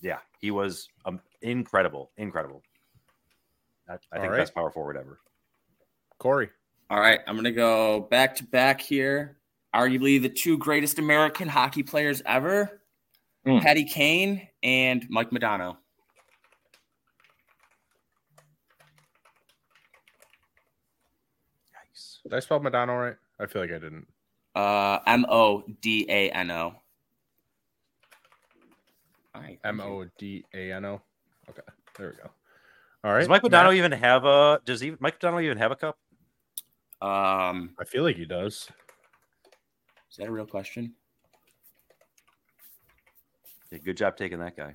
[0.00, 2.62] yeah, he was um, incredible, incredible.
[3.88, 4.38] I, I think right.
[4.38, 5.18] best power forward ever.
[6.18, 6.50] Corey.
[6.94, 9.36] All right, I'm gonna go back to back here.
[9.74, 12.82] Arguably the two greatest American hockey players ever,
[13.44, 13.58] Hmm.
[13.58, 15.78] Patty Kane and Mike Modano.
[21.74, 22.22] Yikes.
[22.22, 23.16] Did I spell Madonna right?
[23.40, 24.06] I feel like I didn't.
[24.54, 26.74] Uh, M O D A N O.
[29.34, 31.02] All right, M O D A N O.
[31.50, 31.62] Okay,
[31.98, 32.30] there we go.
[33.02, 33.18] All right.
[33.20, 33.74] Does Mike Modano Matt?
[33.74, 34.60] even have a?
[34.64, 34.94] Does he?
[35.00, 35.98] Mike Modano even have a cup?
[37.04, 38.66] Um, I feel like he does.
[40.10, 40.94] is that a real question?
[43.70, 44.74] Yeah, good job taking that guy.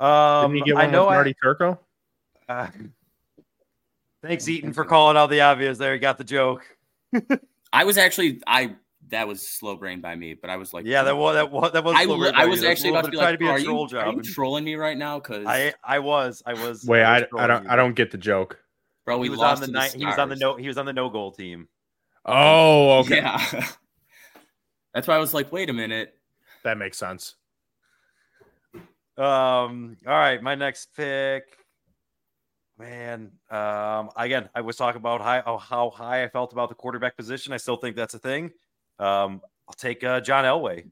[0.00, 1.06] Um, Didn't he get I know.
[1.06, 1.78] with I, Turco?
[2.48, 2.68] uh,
[4.22, 5.76] thanks, Eaton, for calling out the obvious.
[5.76, 6.64] There, you got the joke.
[7.74, 8.76] I was actually I
[9.10, 11.72] that was slow brain by me, but I was like, Yeah, that was that was
[11.72, 11.94] that was.
[11.94, 12.68] I, slow li- brain I was you.
[12.68, 14.14] Actually about to bit be trying like, to be are a you, troll are job.
[14.14, 15.18] you trolling me right now?
[15.18, 16.86] Because I I was I was.
[16.86, 17.68] Wait, I, I, was I trolling don't you.
[17.70, 18.63] I don't get the joke.
[19.04, 19.94] Bro, we He was lost on the to night.
[19.94, 20.56] He was on the no.
[20.56, 21.68] He was on the no goal team.
[22.24, 23.16] Oh, okay.
[23.16, 23.38] Yeah,
[24.94, 26.14] that's why I was like, wait a minute.
[26.62, 27.34] That makes sense.
[29.16, 29.96] Um.
[30.06, 31.44] All right, my next pick.
[32.76, 36.74] Man, um, again, I was talking about high, how, how high I felt about the
[36.74, 37.52] quarterback position.
[37.52, 38.50] I still think that's a thing.
[38.98, 40.78] Um, I'll take uh, John Elway.
[40.78, 40.84] I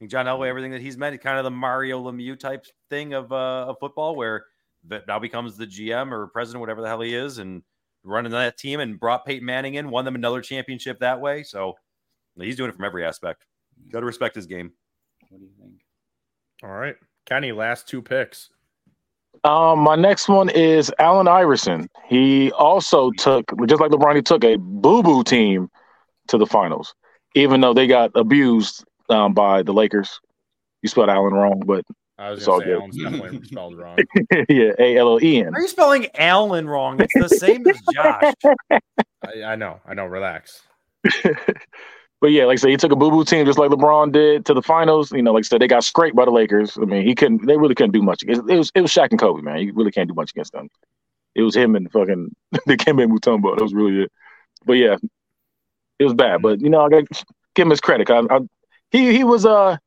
[0.00, 3.30] think John Elway, everything that he's meant, kind of the Mario Lemieux type thing of
[3.30, 4.46] uh, of football, where
[4.88, 7.62] that now becomes the GM or president, whatever the hell he is, and
[8.02, 11.42] running that team, and brought Peyton Manning in, won them another championship that way.
[11.42, 11.74] So
[12.38, 13.44] he's doing it from every aspect.
[13.90, 14.72] Got to respect his game.
[15.28, 15.80] What do you think?
[16.62, 16.96] All right.
[17.26, 18.50] Kenny, last two picks.
[19.44, 21.88] Um, my next one is Allen Iverson.
[22.06, 25.70] He also took, just like LeBron, he took a boo boo team
[26.28, 26.94] to the finals,
[27.34, 30.20] even though they got abused um, by the Lakers.
[30.82, 31.84] You spelled Allen wrong, but
[32.20, 32.78] I was It's going to say good.
[32.78, 33.98] Allen's definitely spelled wrong.
[34.48, 35.54] yeah, A L O E N.
[35.54, 37.00] Are you spelling Allen wrong?
[37.00, 38.34] It's the same as Josh.
[39.24, 39.80] I, I know.
[39.86, 40.04] I know.
[40.04, 40.60] Relax.
[42.20, 44.44] But yeah, like I said, he took a boo boo team just like LeBron did
[44.44, 45.10] to the finals.
[45.10, 46.76] You know, like I said, they got scraped by the Lakers.
[46.76, 47.46] I mean, he couldn't.
[47.46, 48.22] They really couldn't do much.
[48.24, 49.60] It, it was it was Shaq and Kobe, man.
[49.60, 50.68] You really can't do much against them.
[51.34, 52.34] It was him and fucking
[52.68, 53.56] Dikembe Mutombo.
[53.56, 54.12] That was really it.
[54.66, 54.96] But yeah,
[55.98, 56.42] it was bad.
[56.42, 58.10] But you know, I got to give him his credit.
[58.10, 58.40] I, I,
[58.90, 59.78] he he was uh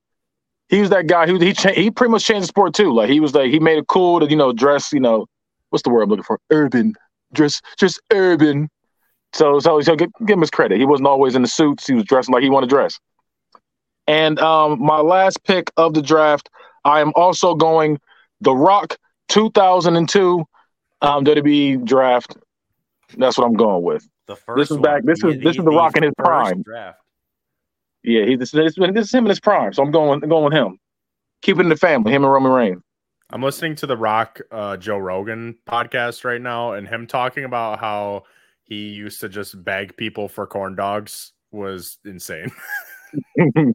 [0.73, 2.93] he was that guy who he cha- he pretty much changed the sport too.
[2.93, 5.25] Like he was like he made it cool to you know dress you know
[5.69, 6.93] what's the word I'm looking for urban
[7.33, 8.69] dress just urban
[9.33, 10.77] So so so give, give him his credit.
[10.79, 11.87] He wasn't always in the suits.
[11.87, 12.99] He was dressing like he wanted to dress.
[14.07, 16.49] And um, my last pick of the draft,
[16.83, 17.99] I am also going
[18.41, 18.97] The Rock
[19.29, 20.43] 2002
[21.01, 22.37] um, WWE draft.
[23.17, 24.07] That's what I'm going with.
[24.27, 26.61] The first this is back- this is- this is The Rock in his prime.
[26.63, 26.99] Draft.
[28.03, 29.73] Yeah, he's this, this, is him in his prime.
[29.73, 30.79] So I'm going I'm going with him.
[31.41, 32.11] Keep it in the family.
[32.11, 32.81] Him and Roman Reigns.
[33.29, 37.79] I'm listening to the Rock uh, Joe Rogan podcast right now, and him talking about
[37.79, 38.23] how
[38.63, 42.51] he used to just beg people for corn dogs was insane.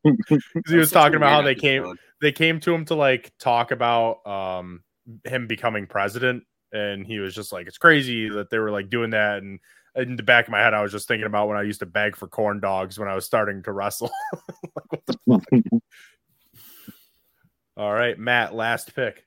[0.68, 4.26] he was talking about how they came they came to him to like talk about
[4.26, 4.82] um
[5.24, 9.10] him becoming president and he was just like it's crazy that they were like doing
[9.10, 9.60] that and
[9.96, 11.86] in the back of my head I was just thinking about when I used to
[11.86, 14.10] beg for corn dogs when I was starting to wrestle.
[14.76, 15.82] Like, what the fuck?
[17.76, 19.24] All right, Matt, last pick.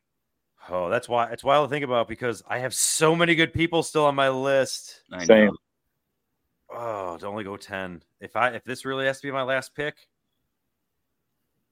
[0.70, 3.84] Oh, that's why it's wild to think about because I have so many good people
[3.84, 5.02] still on my list.
[5.12, 5.48] I Same.
[5.48, 5.56] know.
[6.74, 8.04] Oh, to only go 10.
[8.20, 9.96] If I if this really has to be my last pick,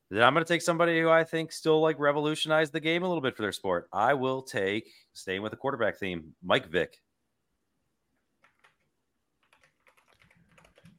[0.09, 3.21] then I'm gonna take somebody who I think still like revolutionized the game a little
[3.21, 3.87] bit for their sport.
[3.93, 6.99] I will take staying with the quarterback theme, Mike Vick.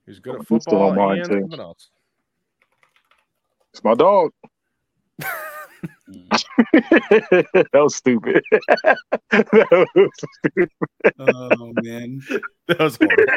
[0.07, 1.41] He's good at He's still football mine, and too.
[1.41, 1.91] something else.
[3.73, 4.33] It's my dog.
[6.13, 8.43] that was stupid.
[9.31, 10.71] that was stupid.
[11.19, 12.21] Oh man.
[12.67, 13.35] That was horrible.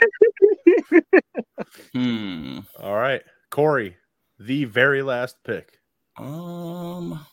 [1.94, 2.60] Hmm.
[2.80, 3.98] All right, Corey,
[4.40, 5.80] the very last pick.
[6.18, 7.26] Um,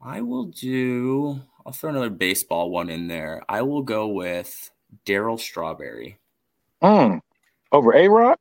[0.00, 1.40] I will do.
[1.64, 3.42] I'll throw another baseball one in there.
[3.48, 4.70] I will go with
[5.06, 6.18] Daryl Strawberry.
[6.82, 7.20] Mm.
[7.70, 8.36] Over A Rod?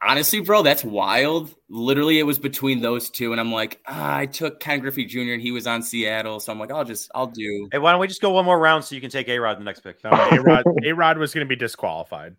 [0.00, 1.52] Honestly, bro, that's wild.
[1.68, 5.32] Literally, it was between those two, and I'm like, ah, I took Ken Griffey Jr.
[5.32, 7.68] and he was on Seattle, so I'm like, I'll just, I'll do.
[7.72, 9.58] Hey, why don't we just go one more round so you can take A Rod
[9.58, 9.98] the next pick?
[10.04, 10.64] A Rod.
[10.84, 12.36] A Rod was going to be disqualified.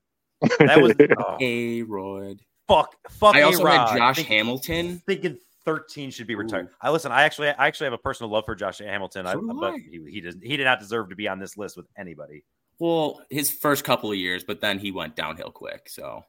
[0.60, 2.38] That was oh, A Rod.
[2.66, 2.95] fuck.
[3.10, 3.89] Fuck I also A-Rod.
[3.89, 5.02] had Josh Think- Hamilton.
[5.06, 6.70] thinking 13 should be retired.
[6.82, 7.12] I listen.
[7.12, 9.26] I actually, I actually have a personal love for Josh Hamilton.
[9.28, 11.58] I, So do but he, he does he did not deserve to be on this
[11.58, 12.45] list with anybody.
[12.80, 15.90] Well, his first couple of years, but then he went downhill quick.
[15.90, 16.24] So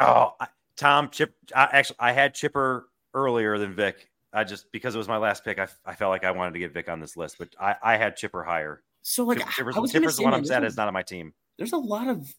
[0.00, 1.34] Oh, I, Tom Chip.
[1.54, 4.08] I actually, I had Chipper earlier than Vick.
[4.32, 6.58] I just because it was my last pick, I, I felt like I wanted to
[6.58, 8.82] get Vick on this list, but I, I had Chipper higher.
[9.02, 11.02] So like Chipper, Chipper's, I was Chipper's the one I'm sad is not on my
[11.02, 11.32] team.
[11.56, 12.32] there's a lot of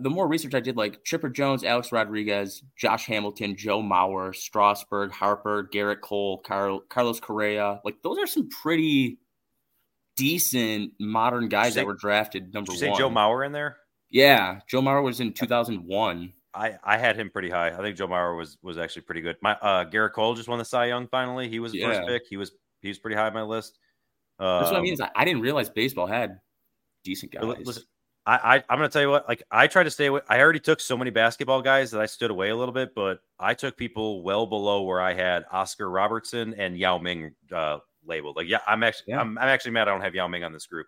[0.00, 5.10] the more research I did, like Chipper Jones, Alex Rodriguez, Josh Hamilton, Joe Mauer, Strasburg,
[5.10, 7.80] Harper, Gerrit Cole, Carl, Carlos Correa.
[7.84, 9.18] Like those are some pretty
[10.16, 12.98] decent modern guys say- that were drafted Did number you say one.
[12.98, 13.76] Joe Mauer in there?
[14.10, 16.32] Yeah, Joe Mauer was in 2001.
[16.54, 17.68] I, I had him pretty high.
[17.70, 19.36] I think Joe Mauer was was actually pretty good.
[19.40, 21.48] My uh, Gerrit Cole just won the Cy Young finally.
[21.48, 22.22] He was the first pick.
[22.28, 22.52] He was
[22.82, 23.78] he was pretty high on my list.
[24.38, 24.92] That's what I Um, mean.
[24.92, 26.40] Is I, I didn't realize baseball had
[27.04, 27.42] decent guys.
[27.64, 27.84] Listen,
[28.26, 29.26] I, I I'm gonna tell you what.
[29.26, 30.20] Like I tried to stay away.
[30.28, 33.20] I already took so many basketball guys that I stood away a little bit, but
[33.38, 38.36] I took people well below where I had Oscar Robertson and Yao Ming uh, labeled.
[38.36, 39.20] Like yeah, I'm actually Yeah.
[39.20, 40.86] I'm, I'm actually mad I don't have Yao Ming on this group.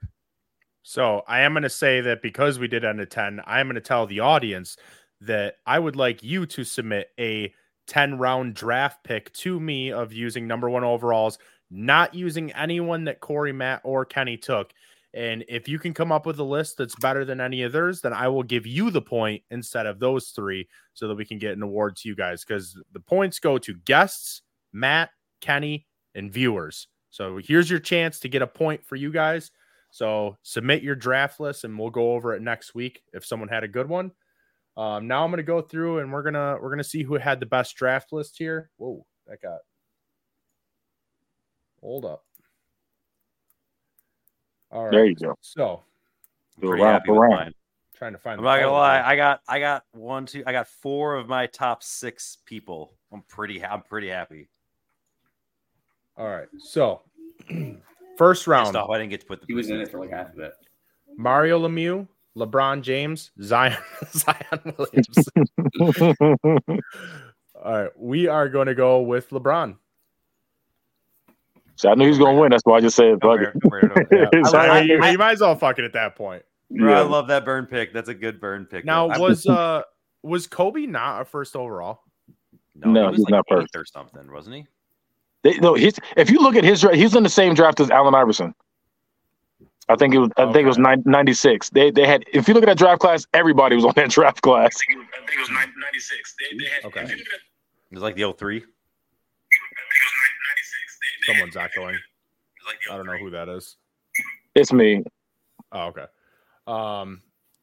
[0.82, 3.66] So I am going to say that because we did end at 10, I am
[3.66, 4.76] going to tell the audience
[5.22, 7.54] that I would like you to submit a
[7.86, 11.38] 10 round draft pick to me of using number one overalls,
[11.70, 14.72] not using anyone that Corey, Matt, or Kenny took.
[15.14, 18.02] And if you can come up with a list that's better than any of theirs,
[18.02, 21.38] then I will give you the point instead of those three so that we can
[21.38, 24.42] get an award to you guys because the points go to guests,
[24.72, 25.10] Matt,
[25.40, 26.88] Kenny, and viewers.
[27.14, 29.52] So here's your chance to get a point for you guys.
[29.92, 33.62] So submit your draft list and we'll go over it next week if someone had
[33.62, 34.10] a good one.
[34.76, 37.46] Um, now I'm gonna go through and we're gonna we're gonna see who had the
[37.46, 38.68] best draft list here.
[38.78, 39.58] Whoa, that got
[41.80, 42.24] hold up.
[44.72, 44.90] All right.
[44.90, 45.36] There you go.
[45.40, 45.84] So
[46.60, 47.52] Do Pretty around happy with mine.
[47.94, 48.96] trying to find I'm not gonna lie.
[48.96, 49.04] here.
[49.06, 50.42] I got I got one two.
[50.48, 52.96] I got four of my top six people.
[53.12, 54.48] I'm pretty I'm pretty happy.
[56.16, 56.46] All right.
[56.58, 57.02] So
[58.18, 60.10] first round off I didn't get to put the he was in it for like
[60.10, 60.52] half of it.
[61.16, 63.76] Mario Lemieux, LeBron James, Zion
[64.12, 65.28] Zion Williams.
[67.64, 69.76] All right, we are going to go with LeBron.
[71.76, 72.50] so I knew he was gonna win.
[72.50, 73.60] That's why I just said, Don't fuck it.
[73.60, 74.28] don't worry, don't worry.
[74.32, 74.42] Yeah.
[74.50, 76.42] Zion- I mean, you, I- you might as well fuck it at that point.
[76.70, 77.92] Bro, I love that burn pick.
[77.92, 78.84] That's a good burn pick.
[78.84, 79.14] Now though.
[79.14, 79.82] I- was uh
[80.22, 82.00] was Kobe not a first overall?
[82.74, 83.76] no, No, he was he's like not first.
[83.76, 84.66] or something, wasn't he?
[85.44, 87.90] They, no, he's if you look at his draft, he's in the same draft as
[87.90, 88.54] Allen Iverson.
[89.88, 90.30] I think it was.
[90.38, 90.96] I think it was Okay.
[91.04, 91.68] 96.
[91.70, 92.24] They they had.
[92.32, 94.74] If you look at that draft class, everybody was on that draft class.
[94.90, 95.06] I think
[95.36, 96.34] it was 96.
[96.50, 97.02] They, they had, Okay.
[97.02, 97.40] if you look at-
[97.90, 98.64] It was like the 03.
[101.26, 101.96] Someone's echoing.
[102.90, 103.76] I don't know who that is.
[104.54, 105.04] It's me.
[105.72, 106.04] Oh, okay.
[106.66, 107.20] Um,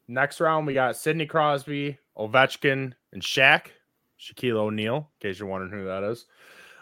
[0.07, 3.67] next round we got Sidney Crosby, Ovechkin, and Shaq.
[4.19, 6.25] Shaquille O'Neal, in case you're wondering who that is.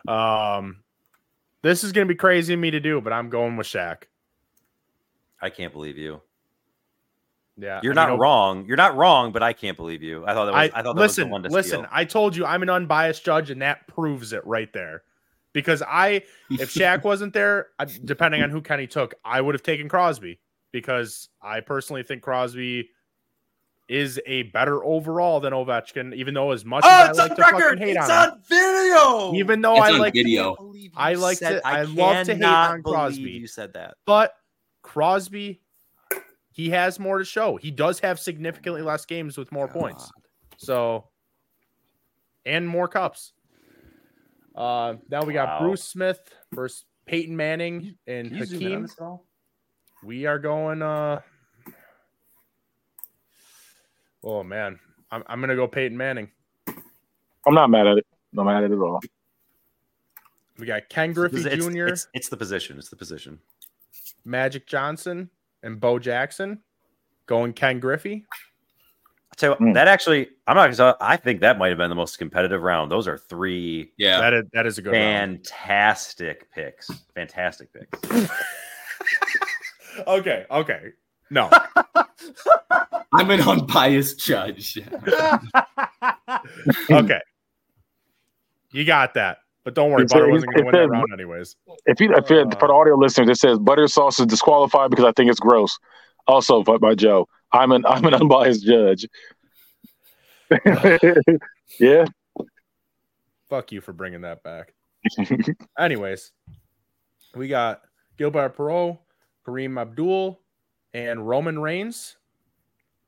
[0.09, 0.83] Um,
[1.61, 4.03] this is gonna be crazy of me to do, but I'm going with Shaq.
[5.41, 6.21] I can't believe you.
[7.57, 8.65] Yeah, You're I not mean, wrong.
[8.65, 10.25] You're not wrong, but I can't believe you.
[10.25, 10.71] I thought that was.
[10.73, 11.79] I, I, thought that listen, was the one to listen.
[11.79, 11.89] steal.
[11.91, 15.03] I told you I'm an unbiased judge, and that proves it right there.
[15.51, 17.67] Because I, if Shaq wasn't there,
[18.05, 20.39] depending on who Kenny took, I would have taken Crosby
[20.71, 22.89] because I personally think Crosby
[23.89, 26.13] is a better overall than Ovechkin.
[26.15, 29.33] Even though as much Oh, as I like to fucking hate on him, video.
[29.33, 30.73] even though It's I like, video.
[30.95, 33.31] I like to- I love to hate on Crosby.
[33.31, 33.95] You said that.
[34.05, 34.33] but
[34.83, 35.61] Crosby,
[36.51, 37.57] he has more to show.
[37.57, 40.11] He does have significantly less games with more points.
[40.57, 41.09] So,
[42.45, 43.33] and more cups.
[44.55, 45.67] Uh, now we got Wow.
[45.67, 46.19] Bruce Smith
[46.53, 48.81] versus Peyton Manning and Can you zoom in on Hakeem.
[48.83, 49.25] this at all?
[50.03, 50.81] We are going.
[50.81, 51.21] uh
[54.23, 54.79] Oh man,
[55.11, 56.29] I'm I'm gonna go Peyton Manning.
[57.47, 58.05] I'm not mad at it.
[58.33, 58.99] Not mad at it at all.
[60.57, 62.77] We got Ken Griffey It's- Jr., It's, it's the position.
[62.77, 63.39] It's the position.
[64.25, 65.29] Magic Johnson,
[65.63, 66.59] and Bo Jackson.
[67.27, 68.25] Going Ken Griffey.
[69.31, 69.73] I tell you Mm.
[69.75, 70.75] that actually, I'm not.
[70.75, 72.91] gonna I think that might have been the most competitive round.
[72.91, 74.19] Those are three Yeah.
[74.19, 75.47] That is that is a good round.
[75.47, 76.89] fantastic picks.
[77.15, 78.29] Fantastic picks.
[80.07, 80.91] Okay, okay.
[81.29, 81.49] No.
[83.11, 84.77] I'm an unbiased judge.
[86.91, 87.19] okay.
[88.71, 89.39] You got that.
[89.63, 91.55] But don't worry, It Butter wasn't going to win that round anyways.
[91.85, 92.49] If you, if you uh.
[92.57, 95.77] for the audio listeners, it says butter sauce is disqualified because I think it's gross.
[96.27, 99.07] Also, by, by Joe, I'm an I'm an unbiased judge.
[101.79, 102.05] yeah,
[103.49, 104.73] Fuck you for bringing that back.
[105.79, 106.31] Anyways,
[107.35, 107.81] we got
[108.17, 108.99] Gilbert Perreault,
[109.45, 110.39] Kareem Abdul,
[110.93, 112.17] and Roman Reigns.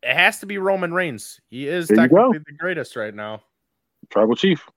[0.03, 1.39] It has to be Roman Reigns.
[1.49, 3.43] He is There technically the greatest right now.
[4.09, 4.67] tribal chief.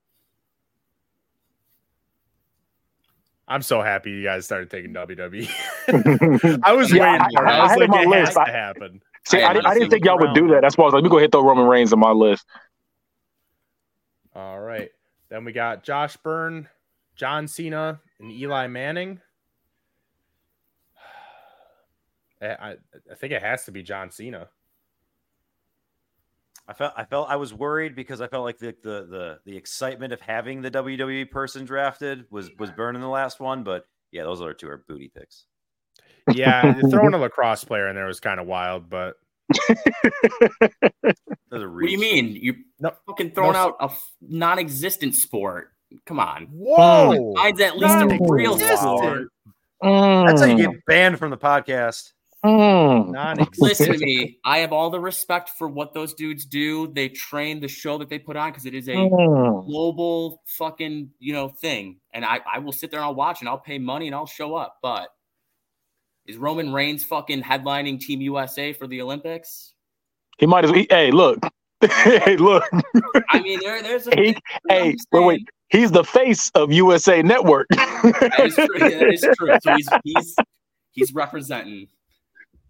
[3.47, 5.49] I'm so happy you guys started taking WWE.
[6.65, 7.49] I was Yeah, waiting I- for it.
[7.49, 8.37] I- I was I had like, it on it my has list.
[8.37, 9.03] to I- happen.
[9.33, 10.61] I, I didn't, I didn't think y'all would do that.
[10.61, 12.45] That's why I was like, let me go hit the Roman Reigns on my list.
[14.35, 14.91] All right.
[15.31, 16.69] Then we got Josh Byrne,
[17.17, 19.21] John Cena, and Eli Manning.
[22.43, 22.77] I, I,
[23.11, 24.49] I think it has to be John Cena.
[26.67, 29.57] I felt I felt I was worried because I felt like the the the, the
[29.57, 34.23] excitement of having the WWE person drafted was was burning the last one, but yeah,
[34.23, 35.45] those other two are booty picks.
[36.33, 39.17] Yeah, throwing a lacrosse player in there was kind of wild, but
[41.51, 42.35] What do you mean?
[42.41, 45.71] You No- fucking throwing no, out a f- non-existent sport?
[46.07, 46.47] Come on.
[46.51, 48.79] whoa, Mine's at least a real Non-existent.
[48.81, 49.29] sport.
[49.83, 52.13] That's how you Mm, get banned from the podcast.
[52.45, 53.49] Mm.
[53.59, 54.39] Listen to me.
[54.45, 56.89] I have all the respect for what those dudes do.
[56.93, 59.67] They train the show that they put on because it is a Mm.
[59.67, 61.99] global fucking you know thing.
[62.13, 64.27] And I, I will sit there and I'll watch and I'll pay money and I'll
[64.27, 64.79] show up.
[64.83, 65.09] But
[66.27, 69.75] is Roman Reigns fucking headlining Team USA for the Olympics?
[70.39, 70.85] He might as well.
[70.91, 71.39] Hey, look.
[71.91, 72.65] hey, look.
[73.31, 74.37] I mean, there, there's a He-
[74.69, 75.49] hey, wait, wait.
[75.69, 77.67] He's the face of USA Network.
[77.71, 78.79] That is true.
[78.79, 79.57] That is true.
[79.63, 80.37] So he's he's
[80.93, 81.89] he's representing.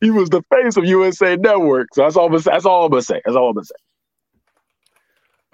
[0.05, 1.89] He was the face of USA Network.
[1.95, 2.27] So that's all.
[2.27, 2.53] I'm gonna say.
[2.53, 3.23] That's all I'm gonna say.
[3.25, 3.75] That's all I'm gonna say.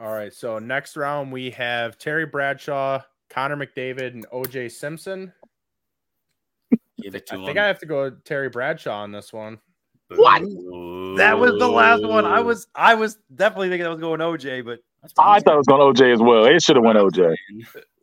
[0.00, 5.32] All right, so next round we have Terry Bradshaw, Connor McDavid, and OJ Simpson.
[7.02, 7.62] Give it I to think him.
[7.62, 9.58] I have to go with Terry Bradshaw on this one.
[10.08, 10.40] What?
[11.18, 12.24] That was the last one.
[12.24, 14.80] I was I was definitely thinking I was going OJ, but
[15.18, 16.46] I thought it was going OJ as well.
[16.46, 17.36] It should have went OJ.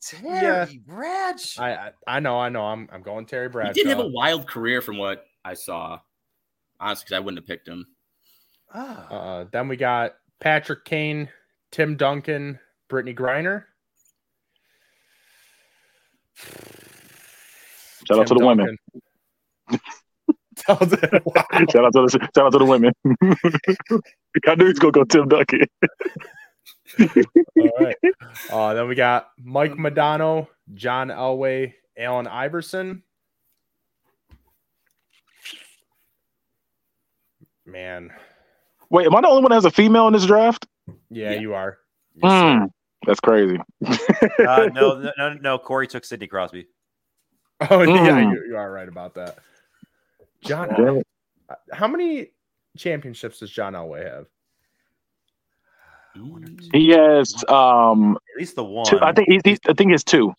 [0.01, 1.63] Terry Bradshaw.
[1.63, 2.61] I I, I know, I know.
[2.61, 3.73] I'm I'm going Terry Bradshaw.
[3.73, 5.99] He did have a wild career from what I saw.
[6.79, 7.85] Honestly, because I wouldn't have picked him.
[8.73, 9.07] Ah.
[9.09, 11.29] Uh, then we got Patrick Kane,
[11.71, 12.59] Tim Duncan,
[12.89, 13.63] Brittney Griner.
[18.07, 18.77] Shout out to the women.
[19.69, 19.85] Duncan.
[20.57, 21.45] Tell them- wow.
[21.71, 22.91] Shout out to the shout out to the women.
[24.47, 25.65] I knew he's gonna go Tim Duncan.
[26.99, 27.95] All right.
[28.51, 33.03] Uh, then we got Mike Modano, John Elway, Allen Iverson.
[37.67, 38.11] Man,
[38.89, 40.65] Wait, am I the only one that has a female in this draft?
[41.09, 41.39] yeah, Yeah.
[41.39, 41.77] you are.
[42.23, 42.65] Hmm,
[43.05, 43.59] that's crazy.
[43.85, 43.95] Uh,
[44.73, 45.57] no, no, no, no.
[45.59, 46.67] Corey took Sidney Crosby.
[47.69, 48.31] Oh yeah, Mm.
[48.31, 49.37] you, you are right about that.
[50.41, 51.01] John, Damn
[51.71, 52.31] how many
[52.77, 54.25] championships does John Elway have?
[56.73, 58.85] He has um At least the one.
[58.85, 60.33] two, I think he's, he's I think it's two.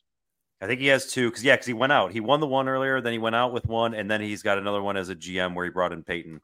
[0.60, 2.12] I think he has two because yeah, because he went out.
[2.12, 4.58] He won the one earlier, then he went out with one, and then he's got
[4.58, 6.40] another one as a GM where he brought in Peyton.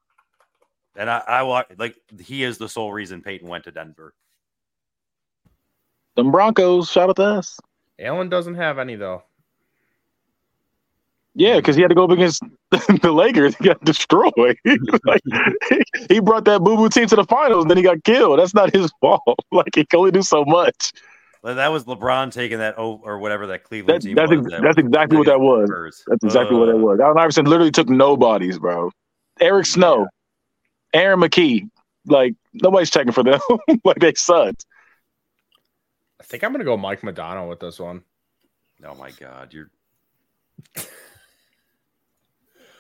[0.97, 4.15] And I, I wa- like he is the sole reason Peyton went to Denver.
[6.17, 7.59] Them Broncos, shout out to us.
[7.99, 9.23] Allen doesn't have any though.
[11.37, 13.57] Yeah, because he had to go up against the Lakers.
[13.57, 14.33] He got destroyed.
[15.05, 15.21] like,
[16.09, 18.39] he brought that boo boo team to the finals, and then he got killed.
[18.39, 19.23] That's not his fault.
[19.53, 20.93] Like he can only do so much.
[21.43, 24.41] Like, That was LeBron taking that oh or whatever that Cleveland That, team that's was.
[24.41, 25.69] ex- that that's exactly what that was.
[25.69, 26.05] Spurs.
[26.07, 27.01] That's exactly what it Uh, was.
[27.01, 28.91] Allen Iverson literally took nobodies, bro.
[29.41, 30.07] Eric Snow,
[30.95, 31.69] Aaron McKie,
[32.07, 33.41] like nobody's checking for them.
[33.85, 34.65] like they sucked.
[36.21, 38.03] I think I'm gonna go Mike Modano with this one.
[38.85, 39.71] Oh my God, you're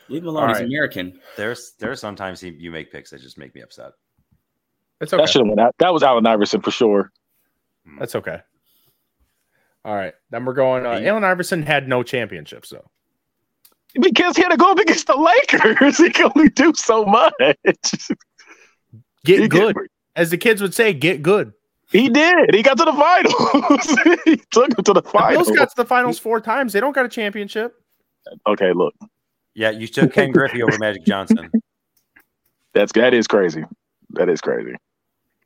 [0.08, 0.48] Leave him alone.
[0.48, 0.66] He's Alright.
[0.70, 1.20] American.
[1.36, 3.92] there's there's sometimes he, you make picks that just make me upset.
[5.00, 5.22] It's okay.
[5.22, 5.74] That should have went out.
[5.78, 7.10] That was Allen Iverson for sure.
[7.98, 8.40] That's okay.
[9.84, 10.86] All right, then we're going.
[10.86, 11.08] Uh, Hey.
[11.08, 12.90] Allen Iverson had no championships, though.
[14.00, 15.96] Because he had to go up against the Lakers.
[16.04, 17.32] He can only do so much.
[19.24, 20.92] Get He good, did- as the kids would say.
[20.92, 21.52] Get good.
[21.90, 22.54] He did.
[22.54, 24.20] He got to the finals.
[24.24, 25.46] he took him to the The finals.
[25.46, 26.72] Bills got to the finals four times.
[26.72, 27.74] They don't got a championship.
[28.48, 28.94] okay, look,
[29.54, 31.50] Yeah, you took Ken Griffey over Magic Johnson.
[32.72, 33.64] that's that is crazy.
[34.10, 34.74] That is crazy.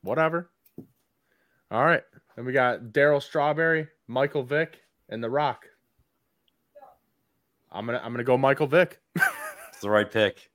[0.02, 0.50] Whatever.
[1.70, 2.02] All right,
[2.34, 4.78] then we got Daryl Strawberry, Michael Vick,
[5.10, 5.66] and The Rock.
[7.72, 10.50] I'm gonna I'm gonna go Michael Vick, It's the right pick.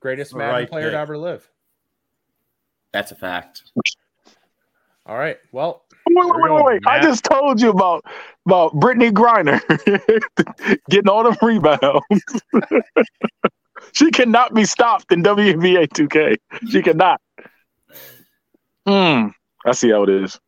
[0.00, 0.92] greatest The Madden right player pick.
[0.92, 1.48] to ever live.
[2.92, 3.64] That's a fact.
[5.06, 6.82] All right, well, Wait, wait, wait, wait.
[6.86, 8.04] I just told you about
[8.46, 9.60] about Brittney Griner
[10.90, 12.42] getting all them rebounds.
[13.92, 16.36] she cannot be stopped in WNBA 2K.
[16.70, 17.20] She cannot.
[18.86, 19.28] Hmm.
[19.66, 20.38] I see how it is.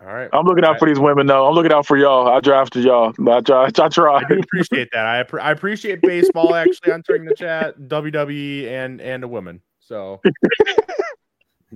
[0.00, 0.28] All right.
[0.32, 1.48] I'm looking out for these women, though.
[1.48, 2.28] I'm looking out for y'all.
[2.28, 3.12] I drafted y'all.
[3.28, 3.64] I try.
[3.66, 4.16] I try.
[4.18, 5.04] I do appreciate that.
[5.06, 9.60] I, I appreciate baseball actually entering the chat, WWE and and a woman.
[9.80, 10.20] So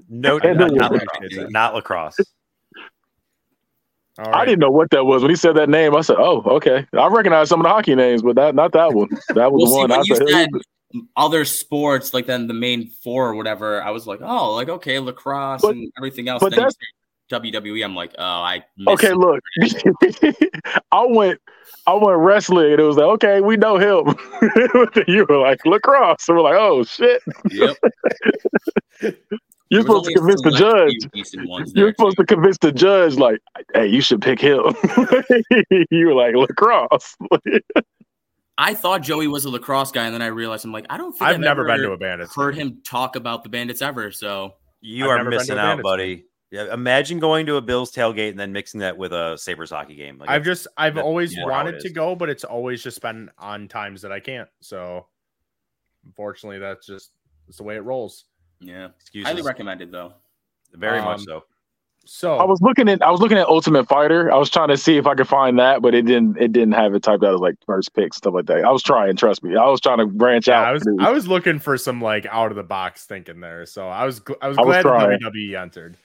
[0.08, 1.06] No, And not, the not, women.
[1.20, 1.50] lacrosse.
[1.50, 2.20] Not lacrosse.
[4.18, 5.96] all I didn't know what that was when he said that name.
[5.96, 8.92] I said, "Oh, okay." I recognize some of the hockey names, but that not that
[8.94, 9.08] one.
[9.34, 9.90] That was Well, the see, one.
[9.90, 10.48] when I you said, said
[11.16, 14.98] other sports, like then the main four or whatever, I was like, oh, like okay,
[14.98, 16.40] lacrosse But- and everything else.
[16.40, 16.86] but that's- say
[17.32, 17.84] WWE.
[17.84, 19.16] I'm like, oh, I Okay, it.
[19.16, 19.40] look,
[20.92, 21.40] I went,
[21.86, 24.14] I went wrestling, and it was like, okay, we know him.
[25.08, 27.76] you were like lacrosse, so we're like, oh shit, Yep.
[29.70, 30.90] you're supposed to convince the judge.
[30.90, 32.22] few decent ones You're supposed too.
[32.24, 33.40] to convince the judge, like,
[33.74, 34.62] hey, you should pick him.
[35.90, 37.16] you were like lacrosse.
[38.58, 41.12] I thought Joey was a lacrosse guy, and then I realized I'm like, I don't
[41.12, 42.34] think I've I've, never been to a Bandits.
[42.36, 44.12] heard him talk about the Bandits ever.
[44.12, 46.24] So You I've are never been to missing out, Bandits buddy.
[46.52, 49.94] Yeah, imagine going to a Bills tailgate and then mixing that with a Sabres hockey
[49.94, 50.18] game.
[50.18, 53.30] Like I've just I've that's always more wanted to go, but it's always just been
[53.38, 54.50] on times that I can't.
[54.60, 55.06] So
[56.04, 57.12] unfortunately, that's just
[57.46, 58.26] that's the way it rolls.
[58.60, 59.26] yeah, excuses.
[59.26, 60.12] highly recommended though.
[60.74, 61.44] Very much Um, so.
[62.04, 64.32] So I was looking at, I was looking at Ultimate Fighter.
[64.32, 66.72] I was trying to see if I could find that, but it didn't, it didn't
[66.72, 68.64] have it typed out as like first pick stuff like that.
[68.64, 69.54] I was trying, trust me.
[69.54, 70.66] I was trying to branch yeah, out.
[70.66, 73.66] I was I was looking for some like out of the box thinking there.
[73.66, 75.96] So I was gl- I was I was glad WWE entered.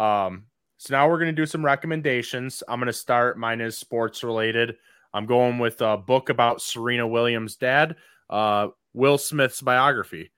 [0.00, 0.46] Um,
[0.78, 2.62] so now we're gonna do some recommendations.
[2.66, 3.38] I'm gonna start.
[3.38, 4.76] Mine is sports related.
[5.12, 7.96] I'm going with a book about Serena Williams' dad,
[8.30, 10.32] uh, Will Smith's biography.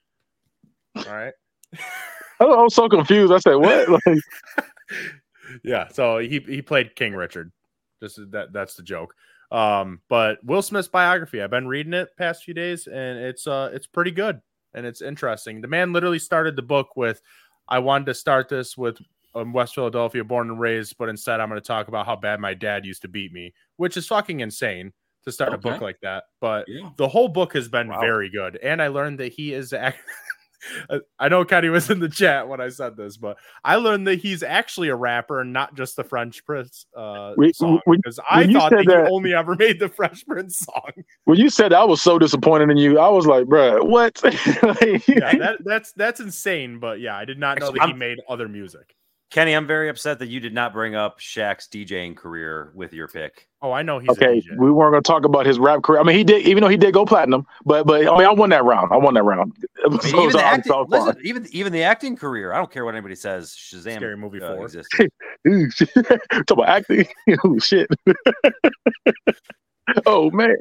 [0.96, 1.34] All right.
[2.40, 3.32] I was so confused.
[3.32, 4.18] I said, "What?" Like,
[5.62, 7.52] yeah, so he he played King Richard.
[8.02, 9.14] Just that that's the joke.
[9.52, 13.70] Um, but Will Smith's biography, I've been reading it past few days, and it's uh
[13.72, 14.40] it's pretty good
[14.74, 15.60] and it's interesting.
[15.60, 17.22] The man literally started the book with,
[17.68, 18.98] "I wanted to start this with
[19.34, 22.40] um, West Philadelphia, born and raised, but instead I'm going to talk about how bad
[22.40, 24.92] my dad used to beat me," which is fucking insane
[25.24, 26.24] to start a book like that.
[26.40, 26.90] But Yeah.
[26.96, 28.00] the whole book has been Wow.
[28.00, 29.72] very good, and I learned that he is.
[29.72, 29.98] Act-
[31.18, 34.20] I know Kenny was in the chat when I said this, but I learned that
[34.20, 37.80] he's actually a rapper and not just the French Prince uh, We- song.
[37.84, 40.90] when- Because I thought that, said that- he only ever made the Fresh Prince song.
[41.24, 42.98] when you said that, I was so disappointed in you.
[43.00, 44.20] I was like, "Bruh, what?"
[44.62, 46.78] Like, Yeah, that, that's that's insane.
[46.78, 48.94] But yeah, I did not know that he I'm- made other music.
[49.32, 53.08] Kenny, I'm very upset that you did not bring up Shaq's DJing career with your
[53.08, 53.48] pick.
[53.62, 54.58] Oh, I know he's okay, a DJ.
[54.58, 56.00] we weren't going to talk about his rap career.
[56.00, 58.32] I mean, he did, even though he did go platinum, but but I mean, I
[58.32, 58.92] won that round.
[58.92, 59.54] I won that round.
[59.86, 62.52] I mean, So even, the all- acting, it's listen, even even the acting career.
[62.52, 63.52] I don't care what anybody says.
[63.52, 64.64] Shazam Scary Movie uh, 4.
[64.66, 65.10] existed.
[65.48, 65.88] Ooh, shit.
[65.94, 67.06] Talk about acting.
[67.42, 67.88] oh shit.
[70.04, 70.56] oh man.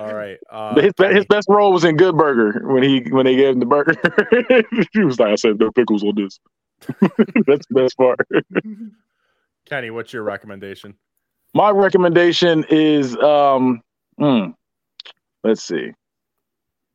[0.00, 0.38] All right.
[0.50, 3.50] Uh, his, be- his best role was in Good Burger when he when they gave
[3.54, 3.94] him the burger.
[4.92, 6.40] he was like, I said no pickles on this.
[7.46, 8.18] That's the best part.
[9.66, 10.94] Kenny, what's your recommendation?
[11.54, 13.82] My recommendation is um
[14.18, 14.50] hmm,
[15.44, 15.92] let's see.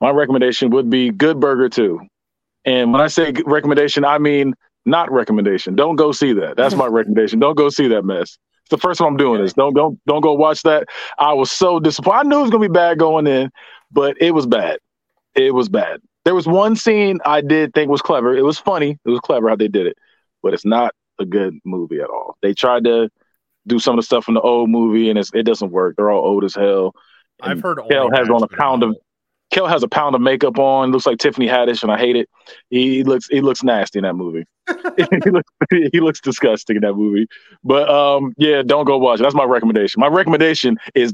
[0.02, 1.99] my recommendation would be Good Burger 2.
[2.66, 4.53] And when I say recommendation, I mean
[4.86, 5.76] not recommendation.
[5.76, 6.57] Don't go see that.
[6.57, 7.40] That's my recommendation.
[7.40, 8.38] Don't go see that mess.
[8.62, 9.53] It's the first time I'm doing this.
[9.53, 10.88] Don't don't don't go watch that.
[11.20, 12.20] I was so disappointed.
[12.20, 13.52] I knew it was gonna be bad going in,
[13.91, 14.80] but it was bad.
[15.36, 16.02] It was bad.
[16.26, 18.35] There was one scene I did think was clever.
[18.35, 18.99] It was funny.
[19.06, 19.97] It was clever how they did it,
[20.43, 22.38] but it's not a good movie at all.
[22.41, 23.10] They tried to
[23.68, 25.95] do some of the stuff from the old movie, and it's, it doesn't work.
[25.95, 26.93] They're all old as hell.
[27.41, 28.95] I've heard Kel has on a pound of
[29.52, 30.91] Kel has a pound of makeup on.
[30.91, 32.30] Looks like Tiffany Haddish, and I hate it.
[32.69, 34.45] He looks he looks nasty in that movie.
[35.23, 37.27] he looks he looks disgusting in that movie.
[37.64, 39.23] But um, yeah, don't go watch it.
[39.23, 39.99] That's my recommendation.
[39.99, 41.14] My recommendation is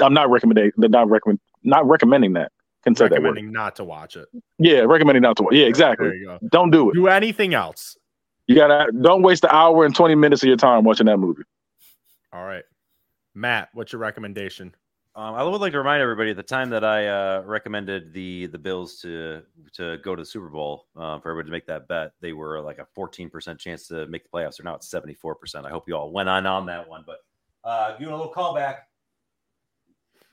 [0.00, 2.52] I'm not recommending not recommend not recommending that.
[2.84, 2.98] Can it.
[2.98, 3.22] say that word.
[3.22, 4.28] recommending not to watch it.
[4.58, 5.52] Yeah, recommending not to watch.
[5.54, 5.56] It.
[5.56, 6.06] Yeah, There exactly.
[6.18, 6.38] you go.
[6.50, 6.94] Don't do it.
[6.94, 7.96] Do anything else.
[8.48, 11.42] You gotta don't waste the hour and twenty minutes of your time watching that movie.
[12.32, 12.64] All right.
[13.34, 14.74] Matt, what's your recommendation?
[15.14, 18.46] Um, I would like to remind everybody at the time that I uh, recommended the
[18.46, 19.42] the Bills to
[19.74, 22.12] to go to the Super Bowl uh, for everybody to make that bet.
[22.20, 24.56] They were like a 14% chance to make the playoffs.
[24.56, 25.66] They're now at 74%.
[25.66, 27.04] I hope you all went on on that one.
[27.06, 27.18] But
[27.62, 28.76] uh, doing a little callback,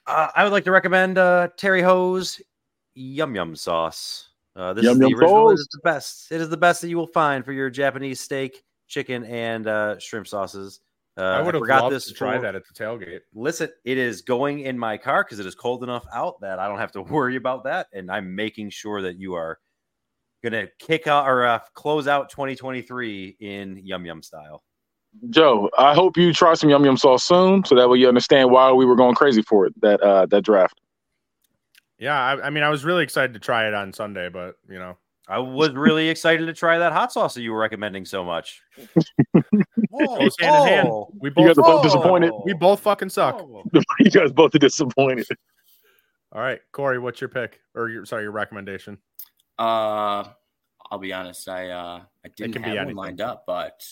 [0.10, 2.42] uh, I would like to recommend uh, Terry Ho's
[2.96, 4.30] Yum Yum Sauce.
[4.56, 5.52] Uh, this Yum is the original.
[5.52, 5.60] It Sauce.
[5.60, 6.32] is the best.
[6.32, 10.00] It is the best that you will find for your Japanese steak, chicken, and uh,
[10.00, 10.82] shrimp sauces.
[11.18, 13.20] Uh, I would have forgot loved this to try for- that at the tailgate.
[13.34, 16.68] listen, it is going in my car because it is cold enough out that I
[16.68, 17.88] don't have to worry about that.
[17.94, 19.60] And I'm making sure that you are
[20.44, 24.64] going to kick out or uh, close out 2023 in Yum Yum style.
[25.30, 28.52] Joe, I hope you try some yum yum sauce soon, so that way you understand
[28.52, 30.80] why we were going crazy for it that uh that draft.
[31.98, 34.80] Yeah, I, I mean, I was really excited to try it on Sunday, but you
[34.80, 38.24] know, I was really excited to try that hot sauce that you were recommending so
[38.24, 38.62] much.
[39.90, 40.88] Whoa, goes hand in hand.
[40.90, 42.32] oh, we You both guys are both disappointed.
[42.34, 43.36] oh, we both fucking suck.
[43.42, 43.64] oh.
[44.00, 45.28] you guys both are disappointed.
[46.32, 48.98] All right, Corey, what's your pick or your sorry, your recommendation?
[49.58, 50.24] Uh,
[50.90, 51.50] I'll be honest.
[51.50, 53.84] I uh, I didn't can be have one lined up, but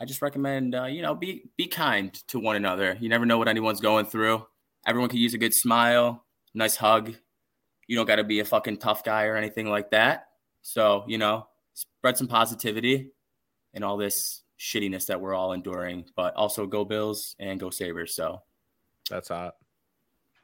[0.00, 2.96] I just recommend uh, you know be be kind to one another.
[3.00, 4.46] You never know what anyone's going through.
[4.86, 7.14] Everyone could use a good smile, nice hug.
[7.86, 10.28] You don't got to be a fucking tough guy or anything like that.
[10.62, 13.10] So you know, spread some positivity
[13.74, 16.04] in all this shittiness that we're all enduring.
[16.14, 18.14] But also go Bills and go Sabres.
[18.14, 18.42] So
[19.10, 19.54] That's hot.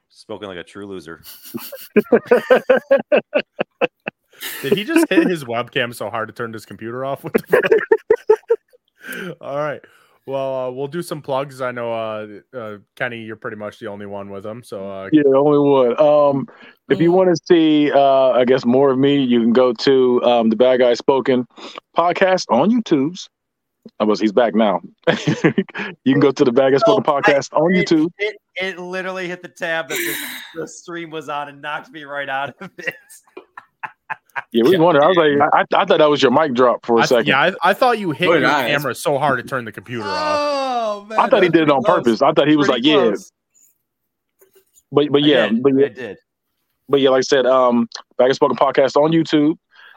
[0.09, 1.23] Spoken like a true loser.
[4.63, 7.25] Did he just hit his webcam so hard to turn his computer off?
[9.07, 9.37] What the fuck?
[9.41, 9.81] All right.
[10.27, 11.61] Well, uh, we'll do some plugs.
[11.61, 12.27] I know, uh,
[12.57, 14.63] uh, Kenny, you're pretty much the only one with them.
[14.63, 16.01] So, uh, Yeah, only one.
[16.01, 16.49] Um,
[16.89, 20.23] if you want to see, uh, I guess more of me, you can go to
[20.25, 21.47] um, the Bad Guy Spoken
[21.95, 23.29] podcast on YouTube's.
[24.01, 24.81] I was he's back now.
[25.27, 28.09] you can go to the Bad Guy Spoken Oh, I- podcast on it- YouTube.
[28.17, 29.95] It, it literally hit the tab that
[30.55, 32.95] the, the stream was on and knocked me right out of it.
[34.55, 35.03] Yeah, we wondered.
[35.03, 37.27] I was like, I, I thought that was your mic drop for a I, second.
[37.27, 38.69] yeah, I, I thought you hit So your did I.
[38.69, 40.39] camera so hard to turn the computer off.
[40.41, 41.19] Oh man!
[41.19, 42.23] I thought he did it on purpose.
[42.23, 43.13] I thought he was like, yeah,
[44.93, 46.19] but but yeah, but yeah, I did.
[46.89, 49.57] but yeah, like I said, um, Bad Guy Spoken podcast on YouTube.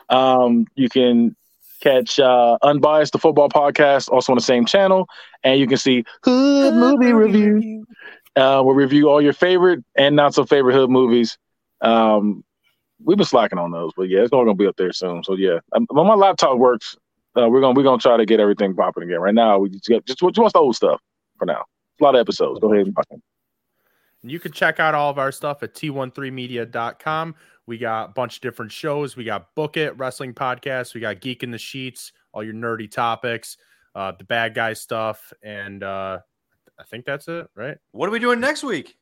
[0.10, 1.36] Um, you can
[1.82, 5.08] catch uh, Unbiased, the football podcast, also on the same channel,
[5.44, 7.86] and you can see Hood Movie Review.
[8.36, 11.38] Uh, we'll review all your favorite and not so favorite hood movies.
[11.82, 12.44] Um,
[13.04, 15.24] we've been slacking on those, but yeah, it's all gonna be up there soon.
[15.24, 16.96] So yeah, um, when my laptop works,
[17.36, 19.20] uh, we're gonna we're gonna try to get everything popping again.
[19.20, 21.02] Right now, we just get just, just watch the old stuff
[21.38, 21.64] for now.
[22.00, 22.60] A lot of episodes.
[22.60, 23.22] Go ahead and watch them.
[24.24, 27.36] And you can check out all of our stuff at t1threemedia.com.
[27.66, 29.16] We got a bunch of different shows.
[29.16, 30.94] We got Book It, Wrestling Podcast.
[30.94, 33.58] We got Geek in the Sheets, all your nerdy topics,
[33.94, 35.34] uh, the bad guy stuff.
[35.44, 36.20] And uh,
[36.80, 37.78] I think that's it, right?
[37.92, 38.98] What are we doing next week?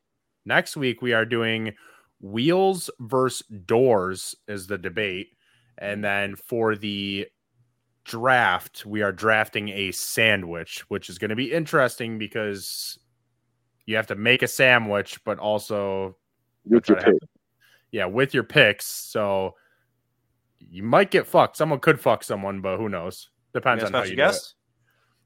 [0.46, 1.74] Next week, we are doing
[2.22, 5.30] Wheels versus Doors is the debate.
[5.78, 7.28] And then for the
[8.06, 12.98] draft, we are drafting a sandwich, which is going to be interesting because
[13.86, 16.16] you have to make a sandwich, but also
[16.66, 17.16] With your to pick.
[17.92, 18.86] yeah, with your picks.
[18.86, 19.56] So
[20.60, 21.58] you might get fucked.
[21.58, 23.30] Someone could fuck someone, but who knows?
[23.54, 24.54] Depends on how you do it.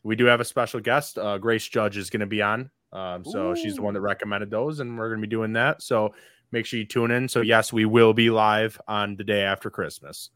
[0.03, 1.17] We do have a special guest.
[1.17, 2.69] Uh, Grace Judge is going to be on.
[2.91, 5.81] Um, so she's the one that recommended those, and we're going to be doing that.
[5.83, 6.13] So
[6.51, 7.27] make sure you tune in.
[7.27, 10.30] So yes, we will be live on the day after Christmas,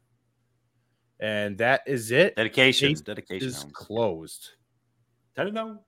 [1.20, 2.36] and that is it.
[2.36, 2.94] Dedication.
[3.04, 3.48] Dedication.
[3.48, 4.50] Is closed.
[5.38, 5.80] I don't know.